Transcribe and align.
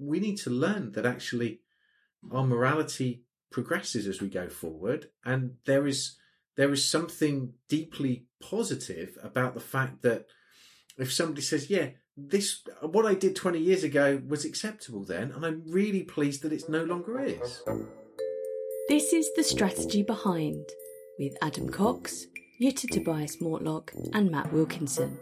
we 0.00 0.18
need 0.18 0.38
to 0.38 0.50
learn 0.50 0.92
that 0.92 1.06
actually 1.06 1.60
our 2.32 2.44
morality 2.44 3.22
progresses 3.52 4.06
as 4.06 4.20
we 4.20 4.28
go 4.28 4.48
forward. 4.48 5.10
And 5.24 5.56
there 5.66 5.86
is, 5.86 6.16
there 6.56 6.72
is 6.72 6.84
something 6.84 7.54
deeply 7.68 8.26
positive 8.40 9.18
about 9.22 9.54
the 9.54 9.60
fact 9.60 10.02
that 10.02 10.26
if 10.98 11.12
somebody 11.12 11.42
says, 11.42 11.70
yeah, 11.70 11.90
this, 12.16 12.62
what 12.82 13.06
I 13.06 13.14
did 13.14 13.36
20 13.36 13.58
years 13.58 13.84
ago 13.84 14.20
was 14.26 14.44
acceptable 14.44 15.04
then, 15.04 15.32
and 15.32 15.44
I'm 15.44 15.62
really 15.66 16.02
pleased 16.02 16.42
that 16.42 16.52
it's 16.52 16.68
no 16.68 16.84
longer 16.84 17.20
is. 17.20 17.62
This 18.88 19.12
is 19.12 19.30
The 19.36 19.44
Strategy 19.44 20.02
Behind 20.02 20.66
with 21.18 21.36
Adam 21.42 21.68
Cox, 21.68 22.26
Jutta 22.60 22.88
Tobias 22.90 23.36
Mortlock, 23.36 23.90
and 24.12 24.30
Matt 24.30 24.52
Wilkinson. 24.52 25.18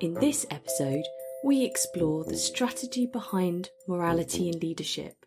In 0.00 0.14
this 0.14 0.46
episode, 0.50 1.04
we 1.44 1.62
explore 1.62 2.24
the 2.24 2.38
strategy 2.38 3.04
behind 3.04 3.68
morality 3.86 4.48
and 4.48 4.62
leadership. 4.62 5.26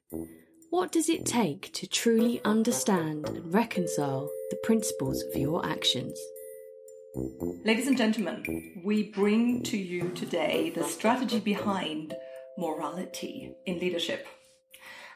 What 0.71 0.91
does 0.91 1.09
it 1.09 1.27
take 1.27 1.71
to 1.73 1.85
truly 1.85 2.41
understand 2.44 3.30
and 3.30 3.53
reconcile 3.53 4.27
the 4.49 4.58
principles 4.63 5.22
of 5.22 5.39
your 5.39 5.63
actions? 5.63 6.20
Ladies 7.63 7.85
and 7.88 7.95
gentlemen, 7.95 8.81
we 8.84 9.11
bring 9.11 9.61
to 9.63 9.77
you 9.77 10.09
today 10.09 10.72
the 10.72 10.85
strategy 10.85 11.39
behind 11.39 12.16
morality 12.58 13.53
in 13.67 13.77
leadership. 13.77 14.25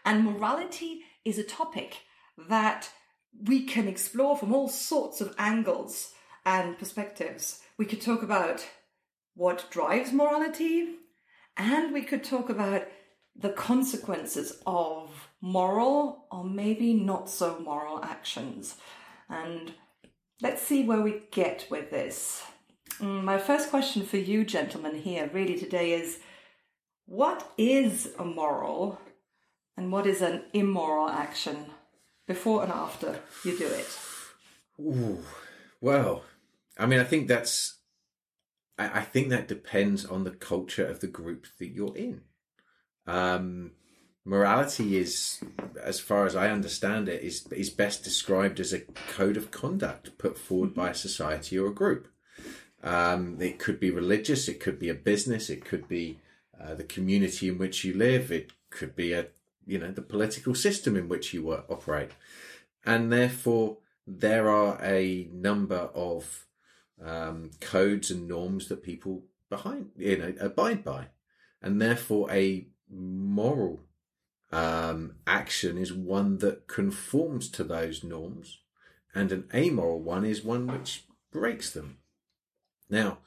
And 0.05 0.23
morality 0.23 1.01
is 1.25 1.39
a 1.39 1.43
topic 1.43 1.97
that 2.47 2.91
we 3.47 3.63
can 3.63 3.87
explore 3.87 4.37
from 4.37 4.53
all 4.53 4.69
sorts 4.69 5.19
of 5.19 5.33
angles 5.39 6.11
and 6.45 6.77
perspectives. 6.77 7.61
We 7.79 7.85
could 7.85 8.01
talk 8.01 8.21
about 8.21 8.63
what 9.35 9.69
drives 9.69 10.11
morality, 10.11 10.95
and 11.57 11.93
we 11.93 12.01
could 12.03 12.23
talk 12.23 12.49
about 12.49 12.87
the 13.35 13.49
consequences 13.49 14.61
of 14.65 15.29
moral 15.41 16.25
or 16.31 16.43
maybe 16.43 16.93
not 16.93 17.29
so 17.29 17.59
moral 17.59 18.03
actions. 18.03 18.75
And 19.29 19.73
let's 20.41 20.61
see 20.61 20.83
where 20.83 21.01
we 21.01 21.23
get 21.31 21.67
with 21.69 21.89
this. 21.91 22.43
Mm, 22.99 23.23
my 23.23 23.37
first 23.37 23.69
question 23.69 24.05
for 24.05 24.17
you, 24.17 24.43
gentlemen, 24.43 24.95
here 24.95 25.29
really 25.33 25.57
today 25.57 25.93
is 25.93 26.19
what 27.05 27.51
is 27.57 28.11
a 28.19 28.25
moral 28.25 28.99
and 29.77 29.91
what 29.91 30.05
is 30.05 30.21
an 30.21 30.43
immoral 30.53 31.09
action 31.09 31.65
before 32.27 32.63
and 32.63 32.71
after 32.71 33.19
you 33.43 33.57
do 33.57 33.67
it? 33.67 33.99
Ooh, 34.79 35.23
well, 35.79 36.23
I 36.77 36.85
mean, 36.85 36.99
I 36.99 37.03
think 37.03 37.27
that's 37.27 37.80
I, 38.81 38.99
I 38.99 39.01
think 39.01 39.29
that 39.29 39.47
depends 39.47 40.05
on 40.05 40.23
the 40.23 40.31
culture 40.31 40.85
of 40.85 40.99
the 40.99 41.07
group 41.07 41.47
that 41.59 41.69
you're 41.69 41.95
in. 41.95 42.21
Um, 43.05 43.71
morality 44.25 44.97
is, 44.97 45.43
as 45.81 45.99
far 45.99 46.25
as 46.25 46.35
I 46.35 46.49
understand 46.49 47.07
it, 47.07 47.23
is 47.23 47.47
is 47.51 47.69
best 47.69 48.03
described 48.03 48.59
as 48.59 48.73
a 48.73 48.81
code 49.15 49.37
of 49.37 49.51
conduct 49.51 50.17
put 50.17 50.37
forward 50.37 50.73
by 50.73 50.89
a 50.89 50.95
society 50.95 51.57
or 51.57 51.67
a 51.67 51.73
group. 51.73 52.07
Um, 52.83 53.37
it 53.39 53.59
could 53.59 53.79
be 53.79 53.91
religious, 53.91 54.47
it 54.47 54.59
could 54.59 54.79
be 54.79 54.89
a 54.89 54.95
business, 54.95 55.49
it 55.49 55.63
could 55.63 55.87
be 55.87 56.19
uh, 56.59 56.73
the 56.73 56.83
community 56.83 57.47
in 57.47 57.57
which 57.59 57.83
you 57.83 57.93
live, 57.93 58.31
it 58.31 58.51
could 58.71 58.95
be 58.95 59.13
a 59.13 59.27
you 59.65 59.77
know 59.77 59.91
the 59.91 60.01
political 60.01 60.55
system 60.55 60.95
in 60.95 61.07
which 61.07 61.33
you 61.33 61.43
work, 61.43 61.65
operate, 61.69 62.11
and 62.85 63.11
therefore 63.11 63.77
there 64.07 64.49
are 64.49 64.79
a 64.81 65.29
number 65.31 65.89
of 65.93 66.47
um, 67.03 67.51
codes 67.59 68.11
and 68.11 68.27
norms 68.27 68.67
that 68.67 68.83
people 68.83 69.23
behind, 69.49 69.91
you 69.97 70.17
know, 70.17 70.33
abide 70.39 70.83
by. 70.83 71.07
And 71.61 71.81
therefore 71.81 72.31
a 72.31 72.67
moral, 72.89 73.81
um, 74.51 75.15
action 75.25 75.77
is 75.77 75.93
one 75.93 76.39
that 76.39 76.67
conforms 76.67 77.49
to 77.51 77.63
those 77.63 78.03
norms 78.03 78.59
and 79.13 79.31
an 79.31 79.47
amoral 79.53 79.99
one 79.99 80.25
is 80.25 80.43
one 80.43 80.67
which 80.67 81.05
breaks 81.31 81.69
them. 81.71 81.97
Now, 82.89 83.19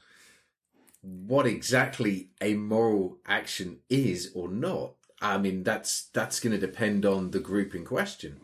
what 1.01 1.47
exactly 1.47 2.31
a 2.41 2.55
moral 2.55 3.19
action 3.27 3.79
is 3.89 4.31
or 4.35 4.49
not, 4.49 4.95
I 5.21 5.39
mean, 5.39 5.63
that's, 5.63 6.05
that's 6.13 6.41
going 6.41 6.59
to 6.59 6.67
depend 6.67 7.05
on 7.07 7.31
the 7.31 7.41
group 7.41 7.75
in 7.75 7.85
question. 7.85 8.41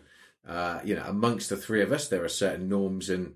Uh, 0.46 0.80
you 0.84 0.94
know, 0.94 1.04
amongst 1.06 1.48
the 1.48 1.56
three 1.56 1.82
of 1.82 1.92
us, 1.92 2.08
there 2.08 2.24
are 2.24 2.28
certain 2.28 2.68
norms 2.68 3.10
and, 3.10 3.34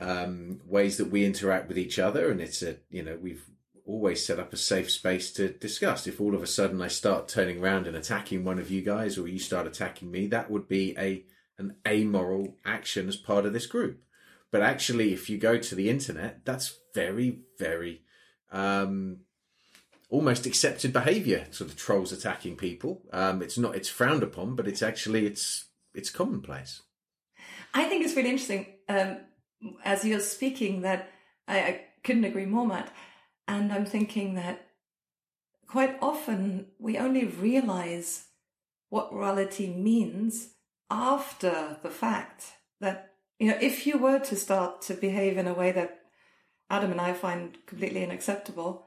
um, 0.00 0.60
ways 0.66 0.96
that 0.96 1.10
we 1.10 1.24
interact 1.24 1.68
with 1.68 1.78
each 1.78 1.98
other. 1.98 2.30
And 2.30 2.40
it's 2.40 2.62
a, 2.62 2.76
you 2.90 3.02
know, 3.02 3.18
we've 3.20 3.44
always 3.86 4.24
set 4.24 4.38
up 4.38 4.52
a 4.52 4.56
safe 4.56 4.90
space 4.90 5.32
to 5.32 5.48
discuss. 5.48 6.06
If 6.06 6.20
all 6.20 6.34
of 6.34 6.42
a 6.42 6.46
sudden 6.46 6.80
I 6.80 6.88
start 6.88 7.28
turning 7.28 7.60
around 7.60 7.86
and 7.86 7.96
attacking 7.96 8.44
one 8.44 8.58
of 8.58 8.70
you 8.70 8.82
guys 8.82 9.18
or 9.18 9.28
you 9.28 9.38
start 9.38 9.66
attacking 9.66 10.10
me, 10.10 10.26
that 10.28 10.50
would 10.50 10.68
be 10.68 10.94
a, 10.98 11.24
an 11.58 11.76
amoral 11.86 12.56
action 12.64 13.08
as 13.08 13.16
part 13.16 13.46
of 13.46 13.52
this 13.52 13.66
group. 13.66 14.02
But 14.50 14.62
actually, 14.62 15.12
if 15.12 15.28
you 15.28 15.36
go 15.36 15.58
to 15.58 15.74
the 15.74 15.90
internet, 15.90 16.44
that's 16.44 16.78
very, 16.94 17.40
very, 17.58 18.02
um, 18.52 19.18
almost 20.08 20.46
accepted 20.46 20.92
behavior. 20.92 21.46
Sort 21.50 21.70
of 21.70 21.76
trolls 21.76 22.12
attacking 22.12 22.56
people. 22.56 23.02
Um, 23.12 23.42
it's 23.42 23.58
not, 23.58 23.74
it's 23.74 23.88
frowned 23.88 24.22
upon, 24.22 24.54
but 24.54 24.68
it's 24.68 24.82
actually, 24.82 25.26
it's, 25.26 25.66
it's 25.92 26.08
commonplace. 26.08 26.82
I 27.74 27.84
think 27.84 28.04
it's 28.04 28.14
really 28.14 28.30
interesting. 28.30 28.66
Um, 28.88 29.18
as 29.84 30.04
you're 30.04 30.20
speaking 30.20 30.82
that 30.82 31.10
I, 31.48 31.58
I 31.58 31.80
couldn't 32.02 32.24
agree 32.24 32.46
more, 32.46 32.66
Matt. 32.66 32.92
And 33.46 33.72
I'm 33.72 33.86
thinking 33.86 34.34
that 34.34 34.66
quite 35.66 35.96
often 36.00 36.66
we 36.78 36.98
only 36.98 37.24
realize 37.24 38.26
what 38.88 39.12
morality 39.12 39.68
means 39.68 40.50
after 40.90 41.78
the 41.82 41.90
fact 41.90 42.52
that, 42.80 43.12
you 43.38 43.48
know, 43.48 43.58
if 43.60 43.86
you 43.86 43.98
were 43.98 44.20
to 44.20 44.36
start 44.36 44.82
to 44.82 44.94
behave 44.94 45.36
in 45.36 45.48
a 45.48 45.54
way 45.54 45.72
that 45.72 46.00
Adam 46.70 46.92
and 46.92 47.00
I 47.00 47.12
find 47.12 47.58
completely 47.66 48.04
unacceptable, 48.04 48.86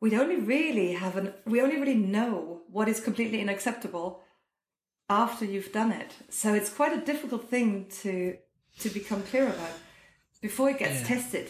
we'd 0.00 0.14
only 0.14 0.36
really 0.36 0.92
have 0.92 1.16
an, 1.16 1.32
we 1.46 1.60
only 1.60 1.78
really 1.78 1.94
know 1.94 2.62
what 2.70 2.88
is 2.88 3.00
completely 3.00 3.40
unacceptable 3.40 4.22
after 5.08 5.44
you've 5.44 5.72
done 5.72 5.92
it. 5.92 6.12
So 6.28 6.52
it's 6.52 6.70
quite 6.70 6.92
a 6.92 7.04
difficult 7.04 7.48
thing 7.48 7.86
to, 8.02 8.36
to 8.80 8.88
become 8.90 9.22
clear 9.22 9.48
about 9.48 9.72
before 10.46 10.70
it 10.70 10.78
gets 10.78 11.00
yeah. 11.00 11.06
tested. 11.16 11.48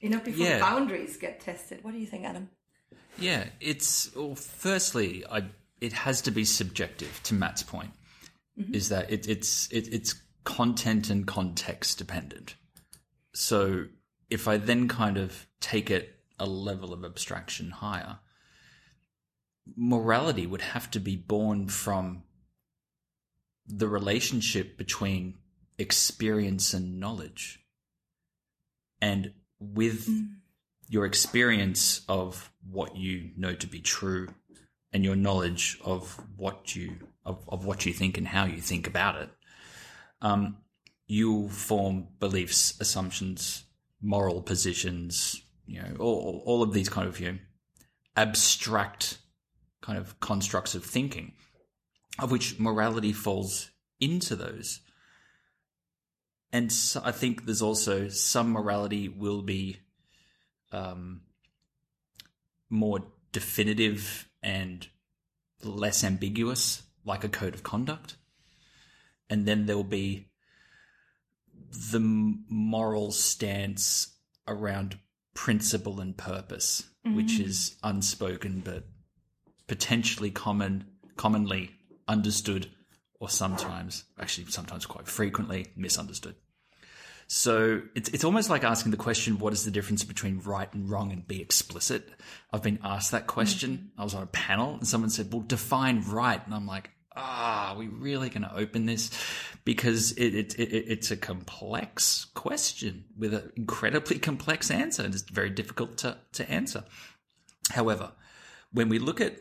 You 0.00 0.10
know, 0.10 0.18
before 0.18 0.46
yeah. 0.46 0.58
boundaries 0.58 1.16
get 1.16 1.40
tested. 1.40 1.84
What 1.84 1.92
do 1.92 1.98
you 1.98 2.06
think, 2.06 2.24
Adam? 2.24 2.50
Yeah, 3.18 3.44
it's 3.60 4.14
well. 4.16 4.34
Firstly, 4.34 5.24
I 5.30 5.44
it 5.80 5.92
has 5.92 6.22
to 6.22 6.32
be 6.32 6.44
subjective. 6.44 7.20
To 7.24 7.34
Matt's 7.34 7.62
point, 7.62 7.92
mm-hmm. 8.58 8.74
is 8.74 8.88
that 8.88 9.12
it, 9.12 9.28
it's 9.28 9.68
it, 9.68 9.92
it's 9.92 10.20
content 10.42 11.08
and 11.08 11.24
context 11.24 11.98
dependent. 11.98 12.56
So 13.32 13.86
if 14.28 14.48
I 14.48 14.56
then 14.56 14.88
kind 14.88 15.18
of 15.18 15.46
take 15.60 15.88
it 15.90 16.16
a 16.38 16.46
level 16.46 16.92
of 16.92 17.04
abstraction 17.04 17.70
higher, 17.70 18.18
morality 19.76 20.46
would 20.46 20.62
have 20.62 20.90
to 20.90 21.00
be 21.00 21.16
born 21.16 21.68
from 21.68 22.24
the 23.68 23.88
relationship 23.88 24.76
between 24.76 25.34
experience 25.78 26.74
and 26.74 26.98
knowledge 26.98 27.60
and 29.00 29.32
with 29.58 30.08
mm. 30.08 30.28
your 30.88 31.06
experience 31.06 32.02
of 32.08 32.52
what 32.70 32.96
you 32.96 33.30
know 33.36 33.54
to 33.54 33.66
be 33.66 33.80
true 33.80 34.28
and 34.92 35.04
your 35.04 35.16
knowledge 35.16 35.78
of 35.84 36.20
what 36.36 36.74
you 36.74 36.96
of, 37.24 37.44
of 37.48 37.64
what 37.64 37.84
you 37.84 37.92
think 37.92 38.16
and 38.16 38.28
how 38.28 38.44
you 38.44 38.60
think 38.60 38.86
about 38.86 39.16
it, 39.16 39.28
um, 40.22 40.58
you 41.06 41.48
form 41.48 42.06
beliefs, 42.20 42.78
assumptions, 42.80 43.64
moral 44.00 44.40
positions, 44.40 45.42
you 45.66 45.82
know, 45.82 45.96
all, 45.98 46.42
all 46.46 46.62
of 46.62 46.72
these 46.72 46.88
kind 46.88 47.08
of 47.08 47.18
you 47.18 47.32
know, 47.32 47.38
abstract 48.16 49.18
kind 49.82 49.98
of 49.98 50.18
constructs 50.20 50.74
of 50.74 50.84
thinking, 50.84 51.32
of 52.18 52.30
which 52.30 52.58
morality 52.58 53.12
falls 53.12 53.70
into 54.00 54.36
those 54.36 54.80
and 56.56 56.72
so 56.72 57.02
I 57.04 57.12
think 57.12 57.44
there's 57.44 57.60
also 57.60 58.08
some 58.08 58.52
morality 58.52 59.10
will 59.10 59.42
be 59.42 59.76
um, 60.72 61.20
more 62.70 63.00
definitive 63.30 64.26
and 64.42 64.88
less 65.62 66.02
ambiguous, 66.02 66.82
like 67.04 67.24
a 67.24 67.28
code 67.28 67.52
of 67.52 67.62
conduct. 67.62 68.16
And 69.28 69.44
then 69.44 69.66
there 69.66 69.76
will 69.76 69.84
be 69.84 70.30
the 71.92 72.00
moral 72.00 73.12
stance 73.12 74.16
around 74.48 74.98
principle 75.34 76.00
and 76.00 76.16
purpose, 76.16 76.84
mm-hmm. 77.06 77.18
which 77.18 77.38
is 77.38 77.76
unspoken 77.82 78.62
but 78.64 78.84
potentially 79.66 80.30
common, 80.30 80.86
commonly 81.18 81.72
understood 82.08 82.70
or 83.20 83.28
sometimes, 83.28 84.04
actually, 84.18 84.46
sometimes 84.46 84.86
quite 84.86 85.06
frequently 85.06 85.66
misunderstood. 85.76 86.36
So 87.28 87.82
it's 87.94 88.08
it's 88.10 88.24
almost 88.24 88.50
like 88.50 88.62
asking 88.62 88.92
the 88.92 88.96
question, 88.96 89.38
what 89.38 89.52
is 89.52 89.64
the 89.64 89.70
difference 89.70 90.04
between 90.04 90.40
right 90.40 90.72
and 90.72 90.88
wrong 90.88 91.10
and 91.10 91.26
be 91.26 91.40
explicit? 91.40 92.08
I've 92.52 92.62
been 92.62 92.78
asked 92.84 93.10
that 93.10 93.26
question. 93.26 93.90
I 93.98 94.04
was 94.04 94.14
on 94.14 94.22
a 94.22 94.28
panel 94.28 94.74
and 94.74 94.86
someone 94.86 95.10
said, 95.10 95.32
well, 95.32 95.42
define 95.42 96.04
right. 96.08 96.40
And 96.44 96.54
I'm 96.54 96.66
like, 96.66 96.90
ah, 97.16 97.72
are 97.72 97.76
we 97.76 97.88
really 97.88 98.28
going 98.28 98.42
to 98.42 98.54
open 98.54 98.86
this? 98.86 99.10
Because 99.64 100.12
it, 100.12 100.34
it, 100.34 100.54
it, 100.54 100.72
it's 100.72 101.10
a 101.10 101.16
complex 101.16 102.26
question 102.34 103.06
with 103.18 103.34
an 103.34 103.50
incredibly 103.56 104.20
complex 104.20 104.70
answer. 104.70 105.02
And 105.02 105.12
it's 105.12 105.22
very 105.22 105.50
difficult 105.50 105.98
to, 105.98 106.18
to 106.34 106.48
answer. 106.48 106.84
However, 107.70 108.12
when 108.72 108.88
we 108.88 109.00
look 109.00 109.20
at 109.20 109.40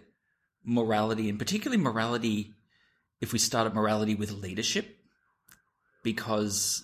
morality 0.64 1.30
and 1.30 1.38
particularly 1.38 1.82
morality, 1.82 2.54
if 3.22 3.32
we 3.32 3.38
start 3.38 3.68
at 3.68 3.76
morality 3.76 4.16
with 4.16 4.32
leadership, 4.32 4.98
because 6.02 6.84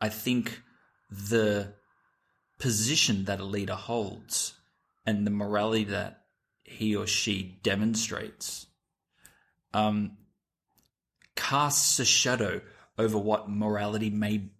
I 0.00 0.08
think 0.08 0.62
the 1.10 1.74
position 2.58 3.24
that 3.24 3.40
a 3.40 3.44
leader 3.44 3.74
holds 3.74 4.54
and 5.06 5.26
the 5.26 5.30
morality 5.30 5.84
that 5.84 6.22
he 6.62 6.94
or 6.94 7.06
she 7.06 7.58
demonstrates 7.62 8.66
um, 9.74 10.16
casts 11.34 11.98
a 11.98 12.04
shadow 12.04 12.60
over 12.98 13.18
what 13.18 13.48
morality 13.50 14.10
may 14.10 14.50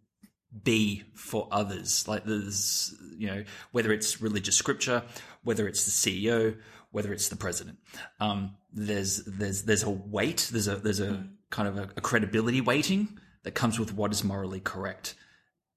be 0.64 1.04
for 1.14 1.46
others. 1.50 2.08
Like 2.08 2.24
there's, 2.24 2.94
you 3.16 3.28
know, 3.28 3.44
whether 3.70 3.92
it's 3.92 4.20
religious 4.20 4.56
scripture, 4.56 5.02
whether 5.44 5.68
it's 5.68 5.84
the 5.84 5.90
CEO, 5.90 6.56
whether 6.90 7.12
it's 7.12 7.28
the 7.28 7.36
president. 7.36 7.78
Um, 8.18 8.56
there's 8.72 9.22
there's 9.24 9.62
there's 9.62 9.82
a 9.84 9.90
weight. 9.90 10.48
There's 10.50 10.68
a 10.68 10.76
there's 10.76 11.00
a 11.00 11.26
kind 11.50 11.68
of 11.68 11.78
a, 11.78 11.82
a 11.96 12.00
credibility 12.00 12.60
weighting 12.60 13.18
that 13.42 13.52
comes 13.52 13.78
with 13.78 13.94
what 13.94 14.12
is 14.12 14.24
morally 14.24 14.60
correct 14.60 15.14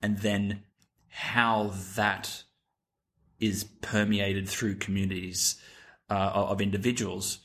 and 0.04 0.20
then 0.20 0.62
how 1.08 1.72
that 1.96 2.44
is 3.40 3.64
permeated 3.82 4.48
through 4.48 4.76
communities 4.76 5.56
uh, 6.10 6.32
of 6.36 6.62
individuals. 6.62 7.40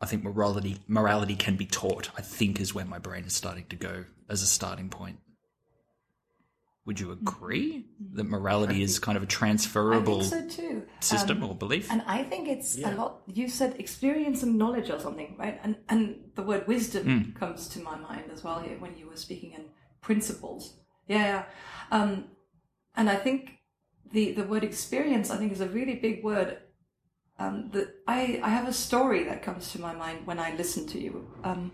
I 0.00 0.06
think 0.06 0.22
morality 0.22 0.78
morality 0.86 1.34
can 1.34 1.56
be 1.56 1.66
taught. 1.66 2.10
I 2.16 2.22
think 2.22 2.60
is 2.60 2.74
where 2.74 2.84
my 2.84 2.98
brain 2.98 3.24
is 3.24 3.34
starting 3.34 3.66
to 3.68 3.76
go 3.76 4.04
as 4.28 4.42
a 4.42 4.46
starting 4.46 4.88
point. 4.88 5.18
Would 6.86 7.00
you 7.00 7.10
agree 7.12 7.84
that 8.14 8.24
morality 8.24 8.80
is 8.82 8.98
kind 8.98 9.16
of 9.18 9.22
a 9.22 9.26
transferable 9.26 10.22
so 10.22 10.48
too. 10.48 10.86
system 11.00 11.42
Um, 11.42 11.50
or 11.50 11.54
belief? 11.54 11.90
And 11.92 12.02
I 12.06 12.22
think 12.22 12.48
it's 12.48 12.78
a 12.78 12.92
lot. 12.92 13.20
You 13.26 13.48
said 13.50 13.78
experience 13.78 14.42
and 14.42 14.56
knowledge 14.56 14.88
or 14.88 14.98
something, 14.98 15.36
right? 15.38 15.60
And 15.62 15.76
and 15.90 16.30
the 16.34 16.42
word 16.42 16.66
wisdom 16.66 17.04
Hmm. 17.04 17.32
comes 17.32 17.68
to 17.70 17.80
my 17.80 17.96
mind 17.96 18.30
as 18.32 18.42
well 18.44 18.60
here 18.60 18.78
when 18.78 18.96
you 18.96 19.06
were 19.08 19.16
speaking 19.16 19.52
in 19.52 19.64
principles. 20.00 20.74
Yeah, 21.08 21.24
yeah. 21.24 21.44
Um, 21.90 22.24
and 22.94 23.10
I 23.10 23.16
think 23.16 23.58
the 24.12 24.32
the 24.32 24.44
word 24.44 24.64
experience, 24.64 25.30
I 25.30 25.36
think, 25.36 25.52
is 25.52 25.60
a 25.60 25.68
really 25.68 25.94
big 25.94 26.22
word. 26.22 26.58
Um, 27.38 27.70
the, 27.72 27.92
I 28.06 28.40
I 28.42 28.50
have 28.50 28.68
a 28.68 28.72
story 28.72 29.24
that 29.24 29.42
comes 29.42 29.72
to 29.72 29.80
my 29.80 29.94
mind 29.94 30.26
when 30.26 30.38
I 30.38 30.54
listen 30.56 30.86
to 30.88 30.98
you. 31.00 31.28
Um, 31.44 31.72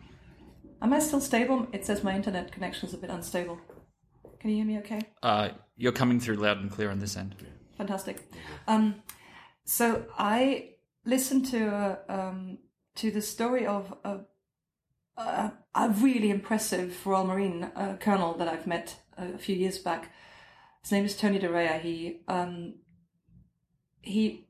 am 0.83 0.93
I 0.93 0.99
still 1.01 1.21
stable? 1.21 1.67
It 1.73 1.85
says 1.87 2.05
my 2.05 2.15
internet 2.15 2.53
connection 2.53 2.89
is 2.89 2.95
a 2.95 2.99
bit 2.99 3.11
unstable. 3.11 3.59
Can 4.41 4.51
you 4.51 4.57
hear 4.57 4.67
me? 4.67 4.79
Okay. 4.79 5.01
uh, 5.23 5.49
you're 5.77 5.93
coming 5.93 6.21
through 6.21 6.37
loud 6.37 6.59
and 6.59 6.71
clear 6.71 6.91
on 6.91 6.99
this 7.01 7.17
end. 7.17 7.35
Fantastic. 7.79 8.31
Um, 8.69 9.03
so 9.65 10.05
I 10.19 10.71
listened 11.05 11.47
to 11.47 11.67
uh, 11.69 11.97
um, 12.09 12.59
to 12.97 13.11
the 13.11 13.23
story 13.23 13.67
of 13.67 13.93
a, 14.05 14.21
a, 15.17 15.53
a 15.75 15.89
really 15.91 16.31
impressive 16.31 17.07
Royal 17.07 17.25
Marine 17.25 17.65
uh, 17.77 17.97
colonel 18.01 18.35
that 18.35 18.49
I've 18.49 18.67
met 18.67 18.97
a, 19.17 19.39
few 19.39 19.55
years 19.55 19.79
back. 19.79 20.11
His 20.83 20.93
name 20.93 21.05
is 21.05 21.17
Tony 21.17 21.39
Derea. 21.39 21.81
He 21.81 22.21
um, 22.29 22.75
he 24.01 24.49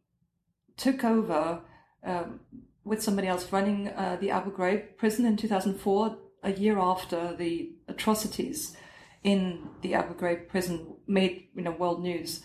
took 0.76 1.04
over 1.04 1.60
um, 2.04 2.40
with 2.84 3.02
somebody 3.02 3.28
else 3.28 3.52
running 3.52 3.88
uh, 3.88 4.16
the 4.20 4.30
Abu 4.30 4.50
Ghraib 4.52 4.96
prison 4.96 5.24
in 5.26 5.36
2004, 5.36 6.18
a 6.42 6.52
year 6.52 6.78
after 6.78 7.34
the 7.36 7.72
atrocities 7.88 8.76
in 9.22 9.68
the 9.82 9.94
Abu 9.94 10.14
Ghraib 10.14 10.48
prison 10.48 10.96
made 11.06 11.48
you 11.54 11.62
know 11.62 11.72
world 11.72 12.02
news, 12.02 12.42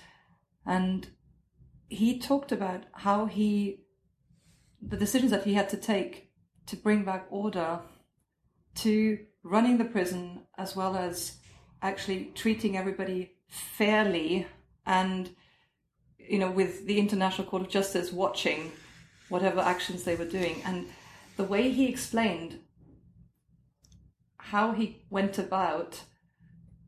and 0.66 1.10
he 1.88 2.19
talked 2.19 2.51
about 2.51 2.83
how 2.94 3.25
he 3.25 3.81
the 4.81 4.98
decisions 4.98 5.31
that 5.31 5.44
he 5.44 5.56
had 5.56 5.68
to 5.69 5.77
take 5.77 6.31
to 6.66 6.75
bring 6.77 7.04
back 7.04 7.25
order 7.30 7.81
to 8.84 9.20
running 9.44 9.78
the 9.78 9.86
prison 9.86 10.42
as 10.58 10.76
well 10.76 10.96
as 10.96 11.38
actually 11.81 12.31
treating 12.36 12.78
everybody 12.78 13.31
fairly 13.48 14.46
and 14.86 15.30
you 16.18 16.38
know 16.38 16.52
with 16.52 16.86
the 16.86 17.00
international 17.00 17.48
court 17.48 17.64
of 17.64 17.70
justice 17.70 18.12
watching 18.12 18.72
whatever 19.30 19.62
actions 19.62 20.04
they 20.04 20.16
were 20.16 20.26
doing. 20.26 20.62
And 20.66 20.88
the 21.38 21.44
way 21.44 21.70
he 21.70 21.88
explained 21.88 22.60
how 24.38 24.72
he 24.74 25.04
went 25.10 25.38
about 25.38 26.02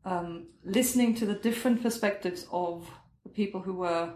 um, 0.04 0.48
listening 0.64 1.14
to 1.14 1.26
the 1.26 1.34
different 1.34 1.82
perspectives 1.82 2.46
of 2.50 2.90
the 3.22 3.30
people 3.30 3.60
who 3.60 3.74
were 3.74 4.10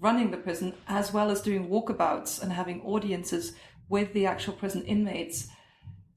running 0.00 0.30
the 0.30 0.38
prison, 0.38 0.74
as 0.88 1.12
well 1.12 1.30
as 1.30 1.42
doing 1.42 1.68
walkabouts 1.68 2.42
and 2.42 2.52
having 2.52 2.80
audiences 2.82 3.52
with 3.88 4.12
the 4.14 4.26
actual 4.26 4.54
prison 4.54 4.82
inmates, 4.84 5.48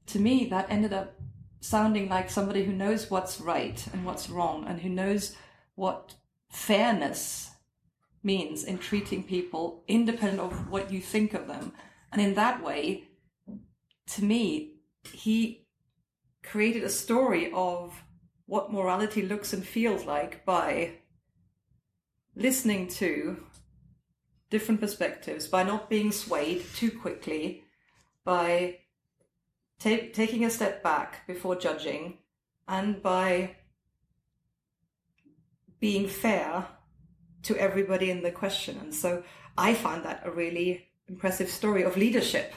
to 0.06 0.18
me, 0.18 0.46
that 0.46 0.70
ended 0.70 0.92
up 0.92 1.14
sounding 1.60 2.08
like 2.08 2.30
somebody 2.30 2.64
who 2.64 2.72
knows 2.72 3.10
what's 3.10 3.40
right 3.40 3.84
and 3.92 4.04
what's 4.04 4.30
wrong 4.30 4.64
and 4.66 4.80
who 4.80 4.88
knows 4.88 5.34
what 5.74 6.14
fairness 6.50 7.50
means 8.22 8.64
in 8.64 8.78
treating 8.78 9.22
people 9.22 9.82
independent 9.88 10.40
of 10.40 10.70
what 10.70 10.92
you 10.92 11.00
think 11.00 11.34
of 11.34 11.46
them. 11.46 11.72
And 12.12 12.20
in 12.20 12.34
that 12.34 12.62
way, 12.62 13.04
to 14.14 14.24
me, 14.24 14.76
he 15.12 15.66
created 16.42 16.84
a 16.84 16.88
story 16.88 17.50
of 17.52 18.02
what 18.46 18.72
morality 18.72 19.22
looks 19.22 19.52
and 19.52 19.66
feels 19.66 20.04
like 20.04 20.44
by 20.44 20.94
listening 22.36 22.86
to 22.86 23.42
different 24.50 24.80
perspectives, 24.80 25.48
by 25.48 25.62
not 25.64 25.90
being 25.90 26.12
swayed 26.12 26.64
too 26.74 26.90
quickly, 26.90 27.64
by 28.24 28.78
ta- 29.78 30.08
taking 30.12 30.44
a 30.44 30.50
step 30.50 30.82
back 30.82 31.26
before 31.26 31.56
judging, 31.56 32.18
and 32.68 33.02
by 33.02 33.56
being 35.80 36.08
fair 36.08 36.66
to 37.42 37.56
everybody 37.56 38.10
in 38.10 38.22
the 38.22 38.30
question. 38.30 38.78
And 38.80 38.94
so 38.94 39.22
I 39.56 39.74
find 39.74 40.04
that 40.04 40.22
a 40.24 40.30
really 40.30 40.88
impressive 41.08 41.48
story 41.48 41.82
of 41.82 41.96
leadership. 41.96 42.54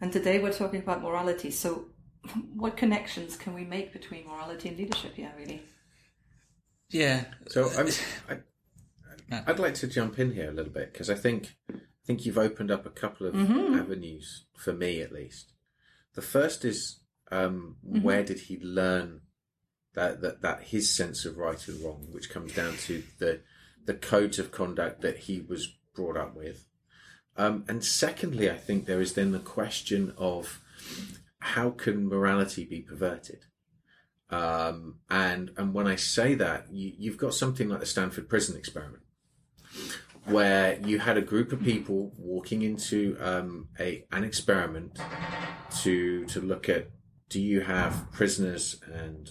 And 0.00 0.12
today 0.12 0.38
we're 0.38 0.52
talking 0.52 0.80
about 0.80 1.02
morality. 1.02 1.50
So, 1.50 1.86
what 2.54 2.76
connections 2.76 3.36
can 3.36 3.54
we 3.54 3.64
make 3.64 3.92
between 3.92 4.26
morality 4.26 4.68
and 4.68 4.78
leadership 4.78 5.14
here, 5.14 5.32
really? 5.38 5.62
Yeah. 6.90 7.24
So 7.48 7.70
I'm, 7.78 7.88
I, 8.28 9.42
I'd 9.46 9.58
like 9.58 9.74
to 9.74 9.86
jump 9.86 10.18
in 10.18 10.32
here 10.32 10.50
a 10.50 10.52
little 10.52 10.72
bit 10.72 10.92
because 10.92 11.08
I 11.08 11.14
think 11.14 11.56
I 11.70 11.78
think 12.06 12.26
you've 12.26 12.38
opened 12.38 12.70
up 12.70 12.84
a 12.84 12.90
couple 12.90 13.26
of 13.26 13.34
mm-hmm. 13.34 13.74
avenues 13.74 14.44
for 14.56 14.72
me 14.72 15.00
at 15.00 15.12
least. 15.12 15.52
The 16.20 16.26
first 16.26 16.66
is 16.66 17.00
um, 17.30 17.76
where 17.82 18.22
did 18.22 18.40
he 18.40 18.60
learn 18.62 19.22
that, 19.94 20.20
that 20.20 20.42
that 20.42 20.64
his 20.64 20.94
sense 20.94 21.24
of 21.24 21.38
right 21.38 21.66
and 21.66 21.82
wrong, 21.82 22.08
which 22.10 22.28
comes 22.28 22.52
down 22.52 22.76
to 22.76 23.02
the 23.18 23.40
the 23.86 23.94
codes 23.94 24.38
of 24.38 24.52
conduct 24.52 25.00
that 25.00 25.16
he 25.20 25.40
was 25.40 25.78
brought 25.94 26.18
up 26.18 26.36
with. 26.36 26.66
Um, 27.38 27.64
and 27.68 27.82
secondly, 27.82 28.50
I 28.50 28.58
think 28.58 28.84
there 28.84 29.00
is 29.00 29.14
then 29.14 29.32
the 29.32 29.38
question 29.38 30.12
of 30.18 30.60
how 31.38 31.70
can 31.70 32.06
morality 32.06 32.66
be 32.66 32.80
perverted? 32.80 33.46
Um, 34.28 34.96
and 35.08 35.52
and 35.56 35.72
when 35.72 35.86
I 35.86 35.96
say 35.96 36.34
that, 36.34 36.66
you, 36.70 36.92
you've 36.98 37.16
got 37.16 37.32
something 37.32 37.70
like 37.70 37.80
the 37.80 37.86
Stanford 37.86 38.28
Prison 38.28 38.58
Experiment, 38.58 39.04
where 40.26 40.78
you 40.80 40.98
had 40.98 41.16
a 41.16 41.22
group 41.22 41.52
of 41.52 41.62
people 41.62 42.12
walking 42.16 42.62
into 42.62 43.16
um, 43.20 43.68
a 43.78 44.04
an 44.12 44.24
experiment 44.24 44.98
to 45.82 46.24
to 46.26 46.40
look 46.40 46.68
at 46.68 46.90
do 47.28 47.40
you 47.40 47.60
have 47.60 48.10
prisoners 48.12 48.80
and 48.92 49.30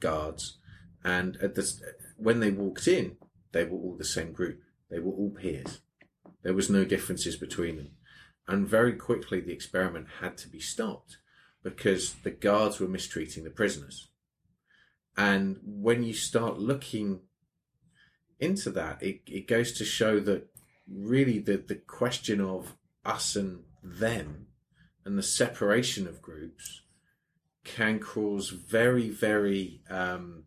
guards, 0.00 0.58
and 1.02 1.36
at 1.36 1.54
this 1.54 1.82
when 2.16 2.40
they 2.40 2.50
walked 2.50 2.88
in, 2.88 3.16
they 3.52 3.64
were 3.64 3.78
all 3.78 3.96
the 3.96 4.04
same 4.04 4.32
group. 4.32 4.60
They 4.90 4.98
were 4.98 5.12
all 5.12 5.30
peers. 5.30 5.80
There 6.42 6.54
was 6.54 6.70
no 6.70 6.84
differences 6.84 7.36
between 7.36 7.76
them, 7.76 7.90
and 8.48 8.68
very 8.68 8.94
quickly 8.94 9.40
the 9.40 9.52
experiment 9.52 10.06
had 10.20 10.36
to 10.38 10.48
be 10.48 10.60
stopped 10.60 11.18
because 11.62 12.14
the 12.16 12.30
guards 12.30 12.78
were 12.78 12.88
mistreating 12.88 13.44
the 13.44 13.50
prisoners. 13.50 14.10
And 15.16 15.58
when 15.64 16.02
you 16.02 16.12
start 16.12 16.58
looking 16.58 17.20
into 18.40 18.70
that, 18.70 19.02
it, 19.02 19.20
it 19.26 19.46
goes 19.46 19.72
to 19.72 19.84
show 19.84 20.20
that 20.20 20.48
really 20.88 21.38
the, 21.38 21.56
the 21.56 21.76
question 21.76 22.40
of 22.40 22.76
us 23.04 23.36
and 23.36 23.60
them 23.82 24.46
and 25.04 25.18
the 25.18 25.22
separation 25.22 26.06
of 26.06 26.22
groups 26.22 26.82
can 27.64 27.98
cause 27.98 28.50
very, 28.50 29.08
very 29.08 29.80
um, 29.88 30.44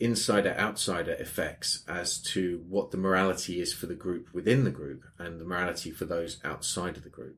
insider 0.00 0.56
outsider 0.58 1.12
effects 1.12 1.84
as 1.86 2.18
to 2.18 2.64
what 2.66 2.90
the 2.90 2.96
morality 2.96 3.60
is 3.60 3.72
for 3.72 3.86
the 3.86 3.94
group 3.94 4.32
within 4.32 4.64
the 4.64 4.70
group 4.70 5.04
and 5.18 5.38
the 5.38 5.44
morality 5.44 5.90
for 5.90 6.06
those 6.06 6.40
outside 6.42 6.96
of 6.96 7.04
the 7.04 7.10
group. 7.10 7.36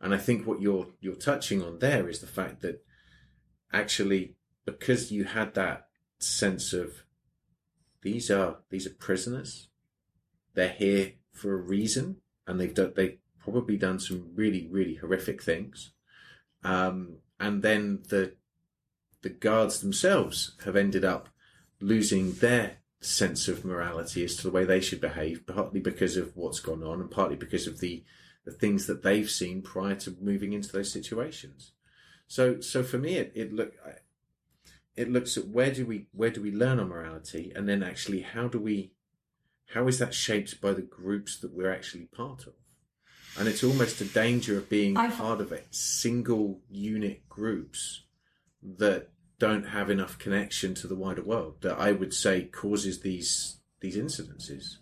And 0.00 0.12
I 0.12 0.18
think 0.18 0.46
what 0.46 0.60
you're 0.60 0.88
you're 1.00 1.14
touching 1.14 1.62
on 1.62 1.78
there 1.78 2.08
is 2.08 2.18
the 2.18 2.26
fact 2.26 2.60
that 2.62 2.84
actually 3.72 4.34
because 4.64 5.12
you 5.12 5.24
had 5.24 5.54
that 5.54 5.86
sense 6.18 6.72
of 6.72 7.04
these 8.02 8.30
are 8.30 8.58
these 8.70 8.86
are 8.86 8.94
prisoners. 8.94 9.68
They're 10.54 10.68
here 10.68 11.12
for 11.32 11.52
a 11.52 11.56
reason 11.56 12.16
and 12.46 12.60
they've 12.60 12.74
done 12.74 12.92
they've 12.96 13.18
probably 13.38 13.76
done 13.76 13.98
some 13.98 14.30
really, 14.34 14.68
really 14.70 14.94
horrific 14.96 15.42
things. 15.42 15.92
Um, 16.64 17.18
and 17.38 17.62
then 17.62 18.02
the 18.08 18.34
the 19.22 19.30
guards 19.30 19.80
themselves 19.80 20.56
have 20.64 20.76
ended 20.76 21.04
up 21.04 21.28
losing 21.80 22.32
their 22.34 22.78
sense 23.00 23.48
of 23.48 23.64
morality 23.64 24.24
as 24.24 24.36
to 24.36 24.42
the 24.42 24.50
way 24.50 24.64
they 24.64 24.80
should 24.80 25.00
behave, 25.00 25.46
partly 25.46 25.80
because 25.80 26.16
of 26.16 26.36
what's 26.36 26.60
gone 26.60 26.82
on, 26.82 27.00
and 27.00 27.10
partly 27.10 27.36
because 27.36 27.66
of 27.66 27.80
the 27.80 28.04
the 28.44 28.52
things 28.52 28.86
that 28.86 29.02
they've 29.02 29.30
seen 29.30 29.60
prior 29.60 29.96
to 29.96 30.16
moving 30.20 30.52
into 30.52 30.70
those 30.70 30.92
situations. 30.92 31.72
So, 32.28 32.60
so 32.60 32.84
for 32.84 32.96
me, 32.98 33.16
it, 33.16 33.32
it 33.34 33.52
look 33.52 33.72
it 34.96 35.10
looks 35.10 35.36
at 35.36 35.48
where 35.48 35.70
do 35.70 35.84
we 35.84 36.06
where 36.12 36.30
do 36.30 36.40
we 36.40 36.50
learn 36.50 36.80
our 36.80 36.86
morality, 36.86 37.52
and 37.54 37.68
then 37.68 37.82
actually 37.82 38.22
how 38.22 38.48
do 38.48 38.58
we 38.58 38.92
how 39.74 39.86
is 39.88 39.98
that 39.98 40.14
shaped 40.14 40.60
by 40.60 40.72
the 40.72 40.82
groups 40.82 41.38
that 41.38 41.54
we're 41.54 41.72
actually 41.72 42.04
part 42.06 42.46
of? 42.46 42.54
And 43.38 43.48
it's 43.48 43.62
almost 43.62 44.00
a 44.00 44.06
danger 44.06 44.56
of 44.56 44.70
being 44.70 44.96
I've... 44.96 45.16
part 45.16 45.40
of 45.40 45.52
it, 45.52 45.66
single 45.70 46.60
unit 46.70 47.28
groups 47.28 48.04
that 48.62 49.10
don't 49.38 49.68
have 49.68 49.90
enough 49.90 50.18
connection 50.18 50.74
to 50.74 50.86
the 50.86 50.94
wider 50.94 51.22
world 51.22 51.56
that 51.60 51.78
I 51.78 51.92
would 51.92 52.14
say 52.14 52.44
causes 52.44 53.00
these 53.00 53.60
these 53.80 53.96
incidences. 53.96 54.76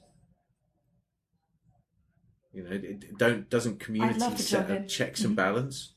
You 2.52 2.62
know, 2.62 2.70
it 2.70 3.18
don't 3.18 3.50
doesn't 3.50 3.80
community 3.80 4.20
set 4.36 4.70
up 4.70 4.86
checks 4.86 5.20
mm-hmm. 5.20 5.30
and 5.30 5.36
balance. 5.36 5.94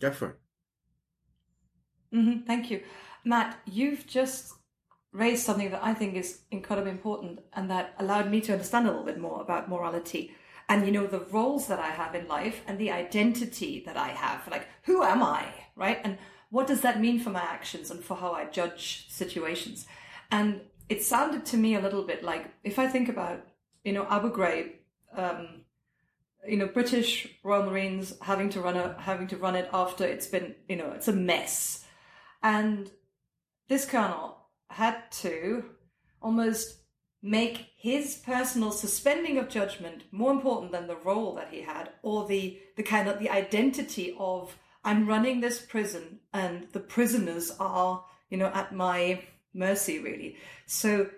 Go 0.00 0.10
for 0.10 0.30
it. 0.30 0.41
Mm-hmm. 2.12 2.46
Thank 2.46 2.70
you, 2.70 2.82
Matt. 3.24 3.58
You've 3.66 4.06
just 4.06 4.54
raised 5.12 5.44
something 5.44 5.70
that 5.70 5.84
I 5.84 5.94
think 5.94 6.14
is 6.14 6.40
incredibly 6.50 6.90
important, 6.90 7.40
and 7.52 7.70
that 7.70 7.94
allowed 7.98 8.30
me 8.30 8.40
to 8.42 8.52
understand 8.52 8.86
a 8.86 8.90
little 8.90 9.04
bit 9.04 9.18
more 9.18 9.40
about 9.40 9.68
morality 9.68 10.34
and 10.68 10.86
you 10.86 10.92
know 10.92 11.06
the 11.06 11.26
roles 11.30 11.66
that 11.66 11.78
i 11.78 11.90
have 11.90 12.14
in 12.14 12.26
life 12.28 12.62
and 12.66 12.78
the 12.78 12.90
identity 12.90 13.82
that 13.84 13.96
i 13.96 14.08
have 14.08 14.46
like 14.48 14.66
who 14.84 15.02
am 15.02 15.22
i 15.22 15.46
right 15.76 16.00
and 16.04 16.18
what 16.50 16.66
does 16.66 16.80
that 16.80 17.00
mean 17.00 17.18
for 17.18 17.30
my 17.30 17.42
actions 17.42 17.90
and 17.90 18.02
for 18.02 18.16
how 18.16 18.32
i 18.32 18.44
judge 18.46 19.06
situations 19.08 19.86
and 20.30 20.60
it 20.88 21.02
sounded 21.02 21.44
to 21.44 21.56
me 21.56 21.74
a 21.74 21.80
little 21.80 22.02
bit 22.02 22.22
like 22.22 22.46
if 22.64 22.78
i 22.78 22.86
think 22.86 23.08
about 23.08 23.44
you 23.84 23.92
know 23.92 24.06
abu 24.08 24.32
ghraib 24.32 24.72
um, 25.16 25.62
you 26.46 26.56
know 26.56 26.66
british 26.66 27.28
royal 27.44 27.64
marines 27.64 28.14
having 28.22 28.48
to 28.48 28.60
run 28.60 28.76
a 28.76 28.96
having 29.00 29.26
to 29.26 29.36
run 29.36 29.54
it 29.54 29.68
after 29.72 30.04
it's 30.04 30.26
been 30.26 30.54
you 30.68 30.76
know 30.76 30.90
it's 30.92 31.08
a 31.08 31.12
mess 31.12 31.84
and 32.42 32.90
this 33.68 33.84
colonel 33.84 34.38
had 34.70 35.10
to 35.10 35.64
almost 36.20 36.78
make 37.22 37.68
his 37.76 38.16
personal 38.16 38.72
suspending 38.72 39.38
of 39.38 39.48
judgment 39.48 40.02
more 40.10 40.32
important 40.32 40.72
than 40.72 40.86
the 40.86 40.96
role 40.96 41.34
that 41.34 41.48
he 41.50 41.62
had 41.62 41.90
or 42.02 42.26
the 42.26 42.58
the 42.76 42.82
kind 42.82 43.08
of 43.08 43.18
the 43.18 43.30
identity 43.30 44.14
of 44.18 44.56
i'm 44.84 45.06
running 45.06 45.40
this 45.40 45.60
prison 45.60 46.18
and 46.32 46.66
the 46.72 46.80
prisoners 46.80 47.52
are 47.60 48.04
you 48.28 48.36
know 48.36 48.50
at 48.54 48.74
my 48.74 49.22
mercy 49.54 49.98
really. 49.98 50.36
So 50.66 51.08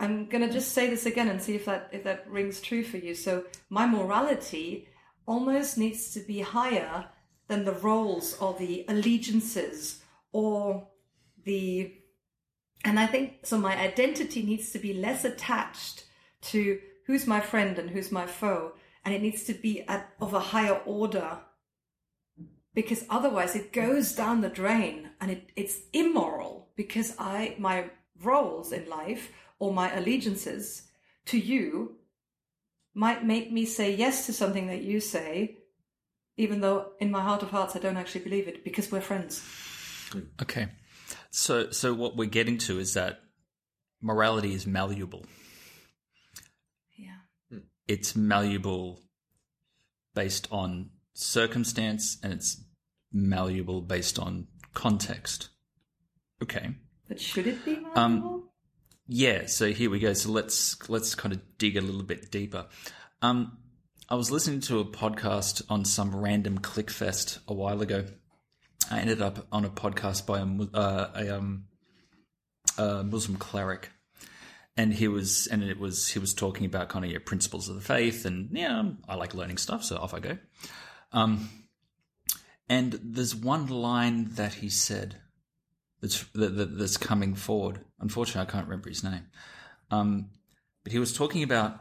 i'm 0.00 0.26
going 0.26 0.46
to 0.46 0.52
just 0.52 0.72
say 0.72 0.88
this 0.88 1.06
again 1.06 1.28
and 1.28 1.42
see 1.42 1.54
if 1.54 1.64
that 1.64 1.88
if 1.92 2.04
that 2.04 2.30
rings 2.30 2.60
true 2.60 2.84
for 2.84 2.98
you. 2.98 3.14
So 3.14 3.44
my 3.70 3.86
morality 3.86 4.88
almost 5.26 5.78
needs 5.78 6.12
to 6.14 6.20
be 6.20 6.40
higher 6.40 7.06
than 7.48 7.64
the 7.64 7.72
roles 7.72 8.36
or 8.38 8.54
the 8.58 8.84
allegiances 8.88 10.02
or 10.32 10.88
the 11.44 11.94
and 12.84 12.98
I 12.98 13.06
think 13.06 13.44
so 13.44 13.58
my 13.58 13.76
identity 13.76 14.42
needs 14.42 14.70
to 14.70 14.78
be 14.78 14.94
less 14.94 15.24
attached 15.24 16.04
to 16.42 16.78
who's 17.06 17.26
my 17.26 17.40
friend 17.40 17.78
and 17.78 17.90
who's 17.90 18.12
my 18.12 18.26
foe. 18.26 18.72
And 19.04 19.14
it 19.14 19.22
needs 19.22 19.44
to 19.44 19.54
be 19.54 19.82
at, 19.88 20.10
of 20.20 20.34
a 20.34 20.40
higher 20.40 20.80
order 20.84 21.38
because 22.74 23.04
otherwise 23.10 23.56
it 23.56 23.72
goes 23.72 24.12
down 24.12 24.40
the 24.40 24.48
drain 24.48 25.10
and 25.20 25.30
it, 25.30 25.50
it's 25.56 25.80
immoral 25.92 26.68
because 26.76 27.14
I, 27.18 27.56
my 27.58 27.90
roles 28.22 28.72
in 28.72 28.88
life 28.88 29.32
or 29.58 29.72
my 29.72 29.92
allegiances 29.96 30.82
to 31.26 31.38
you 31.38 31.96
might 32.94 33.24
make 33.24 33.50
me 33.50 33.64
say 33.64 33.94
yes 33.94 34.26
to 34.26 34.32
something 34.32 34.66
that 34.66 34.82
you 34.82 35.00
say, 35.00 35.56
even 36.36 36.60
though 36.60 36.92
in 37.00 37.10
my 37.10 37.22
heart 37.22 37.42
of 37.42 37.50
hearts 37.50 37.74
I 37.74 37.78
don't 37.78 37.96
actually 37.96 38.24
believe 38.24 38.46
it 38.46 38.62
because 38.64 38.92
we're 38.92 39.00
friends. 39.00 39.42
Okay. 40.40 40.68
So, 41.30 41.70
so 41.70 41.94
what 41.94 42.16
we're 42.16 42.28
getting 42.28 42.58
to 42.58 42.78
is 42.78 42.94
that 42.94 43.20
morality 44.00 44.54
is 44.54 44.66
malleable. 44.66 45.26
Yeah. 46.96 47.16
Hmm. 47.50 47.58
It's 47.86 48.16
malleable 48.16 49.00
based 50.14 50.48
on 50.50 50.90
circumstance 51.14 52.18
and 52.22 52.32
it's 52.32 52.62
malleable 53.12 53.80
based 53.82 54.18
on 54.18 54.46
context. 54.74 55.48
Okay. 56.42 56.70
But 57.08 57.20
should 57.20 57.46
it 57.46 57.64
be 57.64 57.76
um, 57.76 57.82
malleable? 57.94 58.34
Um, 58.34 58.48
yeah, 59.10 59.46
so 59.46 59.72
here 59.72 59.88
we 59.88 59.98
go. 59.98 60.12
So 60.12 60.30
let's 60.30 60.88
let's 60.90 61.14
kind 61.14 61.32
of 61.34 61.40
dig 61.56 61.78
a 61.78 61.80
little 61.80 62.02
bit 62.02 62.30
deeper. 62.30 62.66
Um, 63.22 63.56
I 64.10 64.14
was 64.14 64.30
listening 64.30 64.60
to 64.60 64.80
a 64.80 64.84
podcast 64.84 65.62
on 65.70 65.84
some 65.84 66.14
random 66.14 66.58
clickfest 66.58 67.38
a 67.48 67.54
while 67.54 67.80
ago, 67.80 68.04
I 68.90 69.00
ended 69.00 69.20
up 69.20 69.46
on 69.52 69.64
a 69.64 69.70
podcast 69.70 70.26
by 70.26 70.38
a, 70.40 70.78
uh, 70.78 71.10
a, 71.14 71.36
um, 71.36 71.64
a 72.78 73.04
Muslim 73.04 73.36
cleric, 73.36 73.90
and 74.76 74.94
he 74.94 75.08
was 75.08 75.46
and 75.48 75.62
it 75.62 75.78
was 75.78 76.08
he 76.08 76.18
was 76.18 76.32
talking 76.32 76.64
about 76.64 76.88
kind 76.88 77.04
of 77.04 77.10
your 77.10 77.20
principles 77.20 77.68
of 77.68 77.74
the 77.74 77.80
faith, 77.80 78.24
and 78.24 78.48
yeah, 78.52 78.82
I 79.08 79.16
like 79.16 79.34
learning 79.34 79.58
stuff, 79.58 79.84
so 79.84 79.96
off 79.96 80.14
I 80.14 80.20
go. 80.20 80.38
Um, 81.12 81.48
and 82.68 82.98
there's 83.02 83.34
one 83.34 83.66
line 83.66 84.28
that 84.34 84.54
he 84.54 84.68
said 84.68 85.16
that's 86.00 86.24
that, 86.34 86.78
that's 86.78 86.96
coming 86.96 87.34
forward. 87.34 87.80
Unfortunately, 88.00 88.48
I 88.48 88.50
can't 88.50 88.66
remember 88.66 88.88
his 88.88 89.04
name, 89.04 89.26
um, 89.90 90.30
but 90.84 90.92
he 90.92 90.98
was 90.98 91.12
talking 91.12 91.42
about 91.42 91.80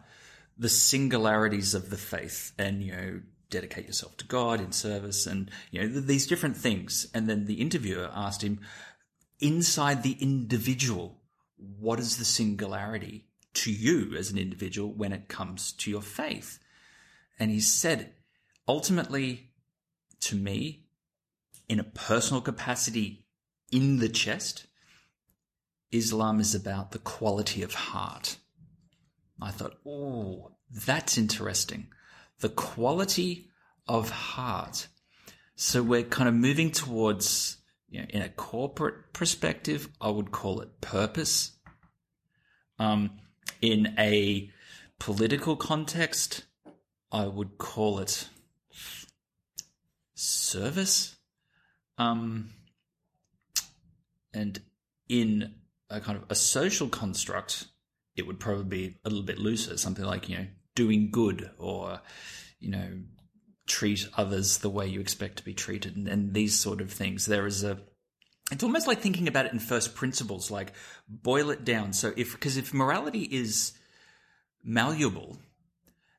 the 0.57 0.69
singularities 0.69 1.73
of 1.73 1.89
the 1.89 1.97
faith, 1.97 2.51
and 2.57 2.83
you 2.83 2.91
know 2.91 3.21
dedicate 3.49 3.87
yourself 3.87 4.17
to 4.17 4.25
God 4.25 4.59
in 4.59 4.71
service 4.71 5.25
and, 5.25 5.49
you 5.71 5.81
know, 5.81 5.87
these 6.01 6.27
different 6.27 6.57
things. 6.57 7.07
And 7.13 7.29
then 7.29 7.45
the 7.45 7.61
interviewer 7.61 8.09
asked 8.13 8.41
him, 8.41 8.59
inside 9.39 10.03
the 10.03 10.17
individual, 10.19 11.21
what 11.57 11.99
is 11.99 12.17
the 12.17 12.25
singularity 12.25 13.27
to 13.55 13.71
you 13.71 14.15
as 14.17 14.31
an 14.31 14.37
individual 14.37 14.91
when 14.91 15.13
it 15.13 15.27
comes 15.27 15.71
to 15.73 15.89
your 15.89 16.01
faith? 16.01 16.59
And 17.39 17.51
he 17.51 17.59
said, 17.59 18.13
ultimately, 18.67 19.51
to 20.21 20.35
me, 20.35 20.85
in 21.69 21.79
a 21.79 21.83
personal 21.83 22.41
capacity 22.41 23.25
in 23.71 23.99
the 23.99 24.09
chest, 24.09 24.67
Islam 25.91 26.39
is 26.39 26.55
about 26.55 26.91
the 26.91 26.99
quality 26.99 27.63
of 27.63 27.73
heart. 27.73 28.37
I 29.41 29.51
thought, 29.51 29.77
oh, 29.85 30.51
that's 30.69 31.17
interesting 31.17 31.87
the 32.39 32.49
quality 32.49 33.49
of 33.87 34.09
heart. 34.09 34.87
So 35.55 35.81
we're 35.81 36.03
kind 36.03 36.29
of 36.29 36.35
moving 36.35 36.71
towards, 36.71 37.57
you 37.89 38.01
know, 38.01 38.07
in 38.09 38.21
a 38.21 38.29
corporate 38.29 39.13
perspective, 39.13 39.89
I 39.99 40.09
would 40.09 40.31
call 40.31 40.61
it 40.61 40.81
purpose. 40.81 41.51
Um, 42.79 43.17
in 43.61 43.95
a 43.97 44.51
political 44.99 45.55
context, 45.55 46.43
I 47.11 47.25
would 47.25 47.57
call 47.57 47.99
it 47.99 48.29
service. 50.13 51.15
Um, 51.97 52.51
and 54.33 54.61
in 55.09 55.55
a 55.89 55.99
kind 55.99 56.17
of 56.17 56.25
a 56.29 56.35
social 56.35 56.89
construct, 56.89 57.65
it 58.15 58.27
would 58.27 58.39
probably 58.39 58.65
be 58.65 58.97
a 59.05 59.09
little 59.09 59.25
bit 59.25 59.39
looser, 59.39 59.77
something 59.77 60.05
like, 60.05 60.29
you 60.29 60.37
know, 60.37 60.47
doing 60.77 61.09
good 61.11 61.49
or, 61.57 61.99
you 62.59 62.69
know, 62.69 62.99
treat 63.65 64.07
others 64.15 64.59
the 64.59 64.69
way 64.69 64.87
you 64.87 65.01
expect 65.01 65.37
to 65.37 65.43
be 65.43 65.55
treated 65.55 65.97
and, 65.97 66.07
and 66.07 66.33
these 66.33 66.57
sort 66.57 66.79
of 66.79 66.93
things. 66.93 67.25
There 67.25 67.47
is 67.47 67.63
a, 67.63 67.79
it's 68.51 68.63
almost 68.63 68.87
like 68.87 69.01
thinking 69.01 69.27
about 69.27 69.47
it 69.47 69.53
in 69.53 69.59
first 69.59 69.95
principles, 69.95 70.51
like 70.51 70.73
boil 71.09 71.49
it 71.49 71.65
down. 71.65 71.93
So 71.93 72.13
if, 72.15 72.31
because 72.33 72.57
if 72.57 72.73
morality 72.75 73.23
is 73.23 73.73
malleable, 74.63 75.37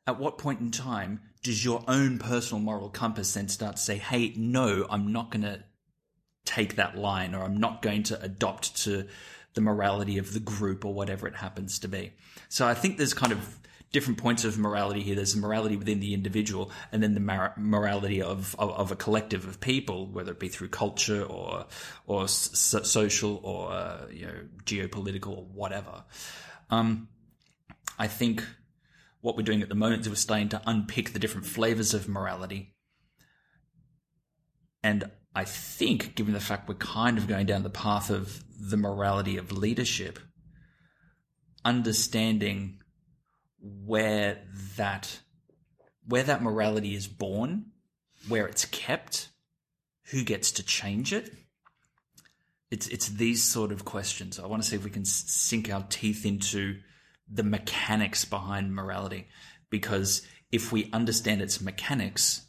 at 0.09 0.19
what 0.19 0.38
point 0.38 0.61
in 0.61 0.73
time 0.73 1.21
does 1.45 1.65
your 1.65 1.85
own 1.87 2.19
personal 2.19 2.61
moral 2.61 2.91
compass 2.91 3.33
then 3.35 3.49
start 3.49 3.77
to 3.77 3.83
say, 3.83 3.97
hey, 3.97 4.35
no, 4.37 4.87
I'm 4.91 5.12
not 5.12 5.31
going 5.31 5.43
to 5.43 5.62
take 6.45 6.77
that 6.77 6.99
line 6.99 7.33
or 7.33 7.45
I'm 7.45 7.59
not 7.59 7.81
going 7.81 8.03
to 8.05 8.21
adopt 8.21 8.83
to 8.83 9.07
the 9.55 9.61
morality 9.61 10.19
of 10.19 10.35
the 10.35 10.41
group 10.41 10.85
or 10.85 10.93
whatever 10.93 11.29
it 11.29 11.37
happens 11.37 11.79
to 11.81 11.88
be. 11.88 12.12
So 12.49 12.67
I 12.67 12.75
think 12.75 12.99
there's 12.99 13.15
kind 13.15 13.33
of 13.33 13.58
different 13.92 14.18
points 14.18 14.45
of 14.45 14.59
morality 14.59 15.02
here. 15.02 15.14
There's 15.14 15.37
morality 15.37 15.76
within 15.76 16.00
the 16.00 16.14
individual, 16.14 16.71
and 16.92 17.02
then 17.02 17.14
the 17.14 17.21
mar- 17.21 17.54
morality 17.57 18.23
of, 18.23 18.54
of, 18.59 18.71
of 18.71 18.92
a 18.92 18.97
collective 18.97 19.47
of 19.47 19.61
people, 19.61 20.07
whether 20.07 20.33
it 20.33 20.40
be 20.40 20.49
through 20.49 20.68
culture 20.68 21.23
or 21.23 21.66
or 22.07 22.28
social 22.28 23.40
or 23.42 23.73
uh, 23.73 24.07
you 24.11 24.26
know 24.26 24.40
geopolitical 24.64 25.38
or 25.38 25.45
whatever. 25.45 26.04
Um, 26.71 27.09
I 27.99 28.07
think 28.07 28.45
what 29.21 29.37
we're 29.37 29.42
doing 29.42 29.62
at 29.62 29.68
the 29.68 29.75
moment 29.75 30.02
is 30.02 30.09
we're 30.09 30.14
starting 30.14 30.50
to 30.50 30.62
unpick 30.66 31.12
the 31.12 31.18
different 31.18 31.47
flavors 31.47 31.95
of 31.95 32.09
morality, 32.09 32.75
and 34.83 35.11
I 35.35 35.45
think, 35.45 36.14
given 36.14 36.35
the 36.35 36.40
fact 36.40 36.68
we're 36.68 36.75
kind 36.75 37.16
of 37.16 37.26
going 37.26 37.47
down 37.47 37.62
the 37.62 37.71
path 37.71 38.11
of 38.11 38.42
the 38.61 38.76
morality 38.76 39.37
of 39.37 39.52
leadership, 39.52 40.18
understanding 41.64 42.80
where 43.61 44.38
that 44.77 45.21
where 46.07 46.23
that 46.23 46.43
morality 46.43 46.95
is 46.95 47.07
born, 47.07 47.67
where 48.29 48.47
it's 48.47 48.65
kept, 48.65 49.29
who 50.11 50.25
gets 50.25 50.53
to 50.53 50.62
change 50.62 51.12
it. 51.12 51.35
It's 52.71 52.88
it's 52.88 53.09
these 53.09 53.43
sort 53.43 53.73
of 53.73 53.85
questions. 53.85 54.38
I 54.38 54.47
want 54.47 54.62
to 54.62 54.69
see 54.69 54.77
if 54.77 54.85
we 54.85 54.91
can 54.91 55.05
sink 55.05 55.73
our 55.73 55.85
teeth 55.88 56.25
into 56.25 56.79
the 57.31 57.43
mechanics 57.43 58.25
behind 58.25 58.75
morality, 58.75 59.29
because 59.71 60.23
if 60.50 60.73
we 60.73 60.91
understand 60.93 61.43
its 61.43 61.61
mechanics, 61.61 62.43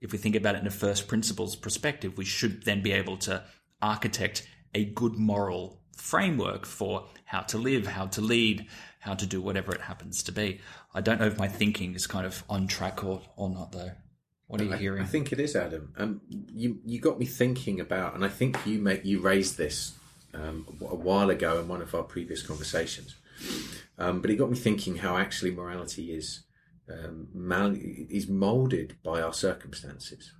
if 0.00 0.12
we 0.12 0.18
think 0.18 0.36
about 0.36 0.54
it 0.54 0.60
in 0.60 0.66
a 0.66 0.70
first 0.70 1.08
principles 1.08 1.56
perspective, 1.56 2.16
we 2.16 2.24
should 2.24 2.64
then 2.64 2.82
be 2.82 2.92
able 2.92 3.16
to 3.18 3.42
architect 3.82 4.46
a 4.74 4.84
good 4.84 5.14
moral 5.14 5.80
framework 5.96 6.66
for 6.66 7.06
how 7.24 7.40
to 7.40 7.58
live, 7.58 7.86
how 7.86 8.06
to 8.06 8.20
lead, 8.20 8.66
how 9.06 9.14
to 9.14 9.26
do 9.26 9.40
whatever 9.40 9.72
it 9.72 9.80
happens 9.82 10.22
to 10.24 10.32
be. 10.32 10.60
I 10.92 11.00
don't 11.00 11.20
know 11.20 11.26
if 11.26 11.38
my 11.38 11.48
thinking 11.48 11.94
is 11.94 12.06
kind 12.06 12.26
of 12.26 12.42
on 12.50 12.66
track 12.66 13.04
or, 13.04 13.22
or 13.36 13.48
not, 13.48 13.72
though. 13.72 13.92
What 14.48 14.60
are 14.60 14.64
you 14.64 14.74
I, 14.74 14.76
hearing? 14.76 15.02
I 15.02 15.06
think 15.06 15.32
it 15.32 15.40
is, 15.40 15.56
Adam. 15.56 15.92
Um, 15.96 16.20
you 16.28 16.78
you 16.84 17.00
got 17.00 17.18
me 17.18 17.26
thinking 17.26 17.80
about, 17.80 18.14
and 18.14 18.24
I 18.24 18.28
think 18.28 18.58
you 18.66 18.78
make 18.78 19.04
you 19.04 19.20
raised 19.20 19.56
this 19.56 19.94
um, 20.34 20.66
a 20.80 20.94
while 20.94 21.30
ago 21.30 21.58
in 21.60 21.68
one 21.68 21.82
of 21.82 21.94
our 21.94 22.02
previous 22.02 22.42
conversations. 22.42 23.16
Um, 23.98 24.20
but 24.20 24.30
it 24.30 24.36
got 24.36 24.50
me 24.50 24.56
thinking 24.56 24.96
how 24.96 25.16
actually 25.16 25.50
morality 25.50 26.12
is 26.12 26.44
um, 26.90 27.28
mal- 27.34 27.76
is 27.76 28.28
molded 28.28 28.96
by 29.02 29.20
our 29.20 29.32
circumstances 29.32 30.32